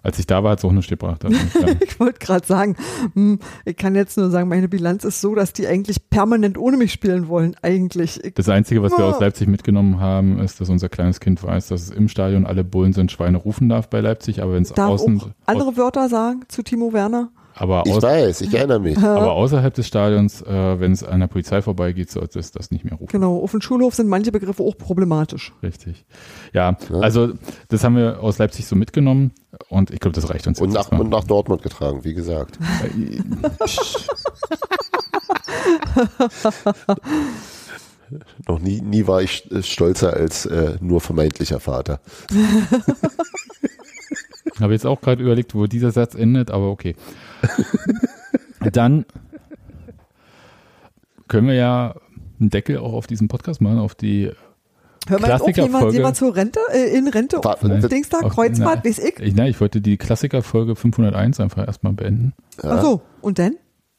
als 0.03 0.19
ich 0.19 0.27
da 0.27 0.43
war, 0.43 0.53
hat 0.53 0.59
es 0.59 0.65
auch 0.65 0.73
nichts 0.73 0.89
gebracht. 0.89 1.25
Also, 1.25 1.37
ja. 1.61 1.75
Ich 1.81 2.01
wollte 2.01 2.19
gerade 2.19 2.47
sagen, 2.47 2.77
hm, 3.15 3.39
ich 3.65 3.77
kann 3.77 3.95
jetzt 3.95 4.17
nur 4.17 4.31
sagen, 4.31 4.49
meine 4.49 4.69
Bilanz 4.69 5.05
ist 5.05 5.21
so, 5.21 5.35
dass 5.35 5.53
die 5.53 5.67
eigentlich 5.67 6.09
permanent 6.09 6.57
ohne 6.59 6.77
mich 6.77 6.93
spielen 6.93 7.29
wollen. 7.29 7.55
Eigentlich. 7.63 8.23
Ich, 8.25 8.35
Das 8.35 8.49
Einzige, 8.49 8.83
was 8.83 8.93
wir 8.97 9.05
aus 9.05 9.21
Leipzig 9.21 9.47
mitgenommen 9.47 10.01
haben, 10.01 10.39
ist, 10.41 10.61
dass 10.61 10.71
unser 10.71 10.89
kleines 10.89 11.21
Kind 11.21 11.43
weiß, 11.43 11.69
dass 11.69 11.83
es 11.83 11.91
im 11.91 12.09
Stadion 12.09 12.47
alle 12.47 12.65
Bullen 12.65 12.93
sind, 12.93 13.13
Schweine 13.13 13.37
rufen 13.37 13.69
darf 13.69 13.89
bei 13.89 14.01
Leipzig, 14.01 14.43
aber 14.43 14.55
wenn 14.55 14.63
es 14.63 14.73
außen, 14.73 15.21
auch 15.21 15.29
andere 15.47 15.77
Wörter 15.77 16.09
sagen 16.09 16.43
zu 16.49 16.63
Timo 16.63 16.93
Werner. 16.93 17.31
Aber, 17.55 17.83
Ich 17.87 18.01
weiß, 18.01 18.41
ich 18.43 18.55
erinnere 18.55 18.81
mich. 18.81 18.97
aber 18.99 19.33
außerhalb 19.33 19.75
des 19.75 19.87
Stadions, 19.87 20.41
äh, 20.43 20.81
wenn 20.81 20.93
es 20.93 21.03
an 21.05 21.21
der 21.21 21.27
Polizei 21.27 21.61
vorbeigeht, 21.63 22.11
sollte 22.11 22.39
es 22.39 22.53
das 22.53 22.71
nicht 22.71 22.85
mehr 22.85 22.95
rufen. 22.95 23.09
Genau, 23.13 23.39
auf 23.39 23.51
dem 23.51 23.61
Schulhof 23.61 23.95
sind 23.95 24.09
manche 24.09 24.33
Begriffe 24.33 24.63
auch 24.63 24.77
problematisch. 24.79 25.53
Richtig. 25.63 26.05
Ja, 26.53 26.77
Ja. 26.91 26.99
also 27.01 27.33
das 27.69 27.85
haben 27.85 27.97
wir 27.97 28.21
aus 28.23 28.39
Leipzig 28.39 28.67
so 28.67 28.77
mitgenommen 28.77 29.33
und 29.69 29.91
ich 29.91 30.01
glaube, 30.01 30.15
das 30.15 30.31
reicht 30.31 30.47
uns 30.47 30.61
Und 30.61 30.73
jetzt 30.73 30.91
nach, 30.93 30.99
und 30.99 31.11
nach 31.11 31.25
Dortmund 31.25 31.63
getragen, 31.63 32.05
wie 32.05 32.15
gesagt. 32.15 32.59
Noch 38.49 38.59
nie, 38.59 38.81
nie 38.81 39.07
war 39.07 39.23
ich 39.23 39.49
äh, 39.53 39.63
stolzer 39.63 40.15
als 40.15 40.45
äh, 40.47 40.77
nur 40.81 41.01
vermeintlicher 41.01 41.61
Vater. 41.61 42.01
Habe 44.61 44.73
jetzt 44.73 44.85
auch 44.87 45.01
gerade 45.01 45.23
überlegt, 45.23 45.55
wo 45.55 45.67
dieser 45.67 45.93
Satz 45.93 46.15
endet, 46.15 46.51
aber 46.51 46.71
okay. 46.71 46.97
Dann 48.73 49.07
können 51.29 51.47
wir 51.47 51.55
ja 51.55 51.95
einen 52.41 52.51
Deckel 52.51 52.79
auch 52.79 52.93
auf 52.93 53.07
diesen 53.07 53.29
Podcast 53.29 53.61
machen, 53.61 53.79
auf 53.79 53.95
die 53.95 54.31
Hör 55.09 55.19
mal 55.19 55.31
jetzt 55.31 55.41
auf, 55.41 55.49
jemand, 55.49 55.55
Klassikerfolge. 55.55 55.97
jemand 55.97 56.17
zur 56.17 56.37
Rente, 56.37 56.61
äh, 56.73 56.97
in 56.97 57.09
Rente, 57.09 57.39
auf, 57.39 57.63
Nein. 57.63 57.81
Dings 57.89 58.09
da, 58.11 58.19
Kreuzfahrt, 58.21 58.85
weiß 58.85 58.99
ich. 58.99 59.19
Ich, 59.19 59.35
nein, 59.35 59.49
ich 59.51 59.61
wollte 59.61 59.81
die 59.81 59.97
Klassikerfolge 59.97 60.77
501 60.77 61.41
einfach 61.41 61.67
erstmal 61.67 61.95
beenden. 61.95 62.35
Ach 62.63 62.83
so, 62.83 63.03
und 63.23 63.39
dann? 63.39 63.57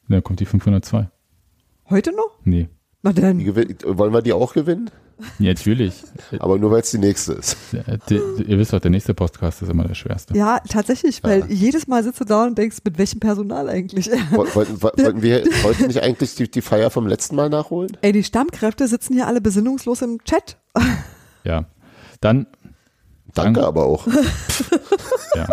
Dann 0.07 0.23
kommt 0.23 0.39
die 0.39 0.45
502. 0.45 1.09
Heute 1.89 2.11
noch? 2.11 2.39
Nee. 2.43 2.69
Na 3.01 3.13
dann. 3.13 3.39
wollen 3.45 4.13
wir 4.13 4.21
die 4.21 4.33
auch 4.33 4.53
gewinnen? 4.53 4.91
Ja, 5.39 5.49
natürlich. 5.49 6.03
Aber 6.39 6.57
nur 6.57 6.71
weil 6.71 6.81
es 6.81 6.91
die 6.91 6.97
nächste 6.97 7.33
ist. 7.33 7.57
Äh, 7.73 7.97
die- 8.09 8.21
die- 8.37 8.43
Ihr 8.43 8.57
wisst 8.57 8.73
doch, 8.73 8.79
der 8.79 8.91
nächste 8.91 9.13
Podcast 9.13 9.61
ist 9.61 9.69
immer 9.69 9.83
der 9.85 9.95
schwerste. 9.95 10.35
Ja, 10.35 10.59
tatsächlich, 10.67 11.23
weil 11.23 11.45
jedes 11.51 11.87
Mal 11.87 12.03
sitzt 12.03 12.19
du 12.19 12.25
da 12.25 12.45
und 12.45 12.57
denkst, 12.57 12.77
mit 12.83 12.97
welchem 12.97 13.19
Personal 13.19 13.69
eigentlich? 13.69 14.09
Woll- 14.31 14.53
Wollten, 14.55 14.81
wo- 14.81 14.91
wollten 14.97 15.21
wir 15.21 15.43
heute 15.63 15.87
nicht 15.87 16.01
eigentlich 16.01 16.35
die, 16.35 16.49
die 16.49 16.61
Feier 16.61 16.89
vom 16.89 17.07
letzten 17.07 17.35
Mal 17.35 17.49
nachholen? 17.49 17.97
Ey, 18.01 18.11
die 18.11 18.23
Stammkräfte 18.23 18.87
sitzen 18.87 19.13
hier 19.13 19.27
alle 19.27 19.41
besinnungslos 19.41 20.01
im 20.01 20.23
Chat. 20.23 20.57
Ja. 21.43 21.65
Dann, 22.19 22.45
Danke 23.33 23.61
Danke. 23.61 23.65
aber 23.65 23.85
auch. 23.85 24.05
ja. 25.35 25.47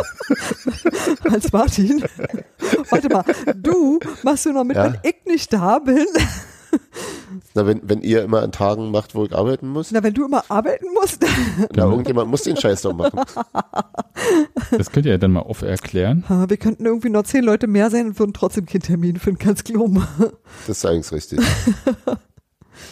Als 1.32 1.52
Martin. 1.52 2.02
Warte 2.90 3.08
mal, 3.08 3.24
du 3.56 4.00
machst 4.22 4.46
du 4.46 4.52
noch 4.52 4.64
mit, 4.64 4.76
Ja. 4.76 4.84
wenn 4.92 4.98
ich 5.02 5.16
nicht 5.26 5.52
da 5.52 5.78
bin? 5.78 6.04
Na, 7.58 7.66
wenn, 7.66 7.80
wenn 7.82 8.02
ihr 8.02 8.22
immer 8.22 8.42
an 8.42 8.52
Tagen 8.52 8.92
macht, 8.92 9.16
wo 9.16 9.24
ich 9.24 9.34
arbeiten 9.34 9.68
muss, 9.68 9.90
Na, 9.90 10.00
wenn 10.04 10.14
du 10.14 10.24
immer 10.24 10.44
arbeiten 10.48 10.86
musst? 10.94 11.24
na, 11.74 11.84
irgendjemand 11.86 12.30
muss 12.30 12.42
den 12.42 12.56
Scheiß 12.56 12.82
doch 12.82 12.94
machen. 12.94 13.20
Das 14.76 14.90
könnt 14.92 15.06
ihr 15.06 15.12
ja 15.12 15.18
dann 15.18 15.32
mal 15.32 15.42
off 15.42 15.62
erklären. 15.62 16.24
Wir 16.48 16.56
könnten 16.56 16.84
irgendwie 16.84 17.08
noch 17.08 17.22
zehn 17.22 17.42
Leute 17.42 17.66
mehr 17.66 17.90
sein 17.90 18.08
und 18.08 18.18
würden 18.18 18.32
trotzdem 18.32 18.66
keinen 18.66 18.82
Termin 18.82 19.16
finden, 19.16 19.38
ganz 19.44 19.64
glauben. 19.64 20.04
Das 20.66 20.78
ist 20.78 20.84
eigentlich 20.86 21.10
richtig. 21.12 21.40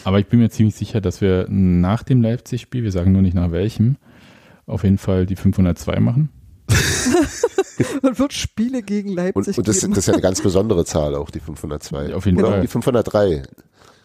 Aber 0.03 0.19
ich 0.19 0.27
bin 0.27 0.39
mir 0.39 0.49
ziemlich 0.49 0.75
sicher, 0.75 0.99
dass 1.01 1.21
wir 1.21 1.45
nach 1.49 2.03
dem 2.03 2.21
Leipzig-Spiel, 2.21 2.83
wir 2.83 2.91
sagen 2.91 3.11
nur 3.11 3.21
nicht 3.21 3.35
nach 3.35 3.51
welchem, 3.51 3.97
auf 4.65 4.83
jeden 4.83 4.97
Fall 4.97 5.25
die 5.25 5.35
502 5.35 5.99
machen. 5.99 6.29
Und 8.01 8.19
wird 8.19 8.33
Spiele 8.33 8.81
gegen 8.81 9.09
Und, 9.09 9.15
Leipzig 9.15 9.57
und 9.57 9.67
das, 9.67 9.81
geben. 9.81 9.93
das 9.93 9.99
ist 9.99 10.07
ja 10.07 10.13
eine 10.13 10.21
ganz 10.21 10.41
besondere 10.41 10.85
Zahl 10.85 11.15
auch, 11.15 11.29
die 11.29 11.39
502. 11.39 12.13
Auf 12.15 12.25
jeden 12.25 12.39
Oder 12.39 12.49
Fall. 12.49 12.61
die 12.61 12.67
503. 12.67 13.43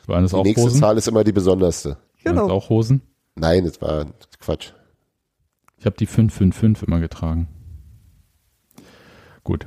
Waren 0.07 0.23
das 0.23 0.33
Die 0.33 0.37
auch 0.37 0.45
nächste 0.45 0.63
Hosen? 0.65 0.81
Zahl 0.81 0.97
ist 0.99 1.09
immer 1.09 1.25
die 1.25 1.33
besonderste. 1.33 1.91
Waren 1.91 2.37
das 2.37 2.43
genau. 2.45 2.49
auch 2.51 2.69
Hosen? 2.71 3.03
Nein, 3.37 3.65
das 3.65 3.81
war 3.81 4.07
Quatsch. 4.41 4.73
Ich 5.79 5.87
habe 5.87 5.97
die 5.97 6.07
555 6.07 6.87
immer 6.87 7.01
getragen. 7.01 7.49
Gut. 9.45 9.67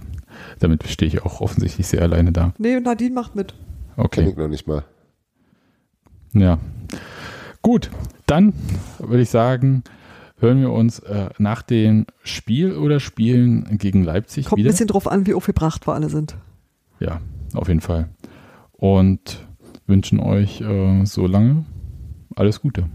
Damit 0.59 0.87
stehe 0.87 1.07
ich 1.07 1.23
auch 1.23 1.41
offensichtlich 1.41 1.87
sehr 1.87 2.01
alleine 2.01 2.31
da. 2.31 2.53
Nee, 2.57 2.79
Nadine 2.79 3.13
macht 3.13 3.35
mit. 3.35 3.53
Kenn 3.95 4.05
Okay. 4.05 4.29
ich 4.29 4.35
noch 4.37 4.47
nicht 4.47 4.67
mal. 4.67 4.83
Ja. 6.33 6.59
Gut. 7.61 7.89
Dann 8.25 8.53
würde 8.99 9.21
ich 9.23 9.29
sagen, 9.29 9.83
hören 10.39 10.59
wir 10.61 10.71
uns 10.71 10.99
äh, 10.99 11.29
nach 11.37 11.61
dem 11.61 12.05
Spiel 12.23 12.73
oder 12.77 12.99
Spielen 12.99 13.77
gegen 13.77 14.03
Leipzig 14.03 14.45
Kommt 14.45 14.59
ein 14.59 14.63
wieder. 14.63 14.71
bisschen 14.71 14.87
drauf 14.87 15.07
an, 15.07 15.25
wie 15.27 15.33
aufgebracht 15.33 15.87
wir 15.87 15.93
alle 15.93 16.09
sind. 16.09 16.35
Ja, 16.99 17.21
auf 17.53 17.67
jeden 17.67 17.81
Fall. 17.81 18.09
Und 18.71 19.45
wünschen 19.87 20.19
euch 20.19 20.61
äh, 20.61 21.05
so 21.05 21.27
lange 21.27 21.65
alles 22.35 22.61
Gute. 22.61 22.89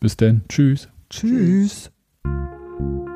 Bis 0.00 0.16
dann. 0.16 0.42
Tschüss. 0.48 0.88
Tschüss. 1.10 1.92
Tschüss. 2.24 3.09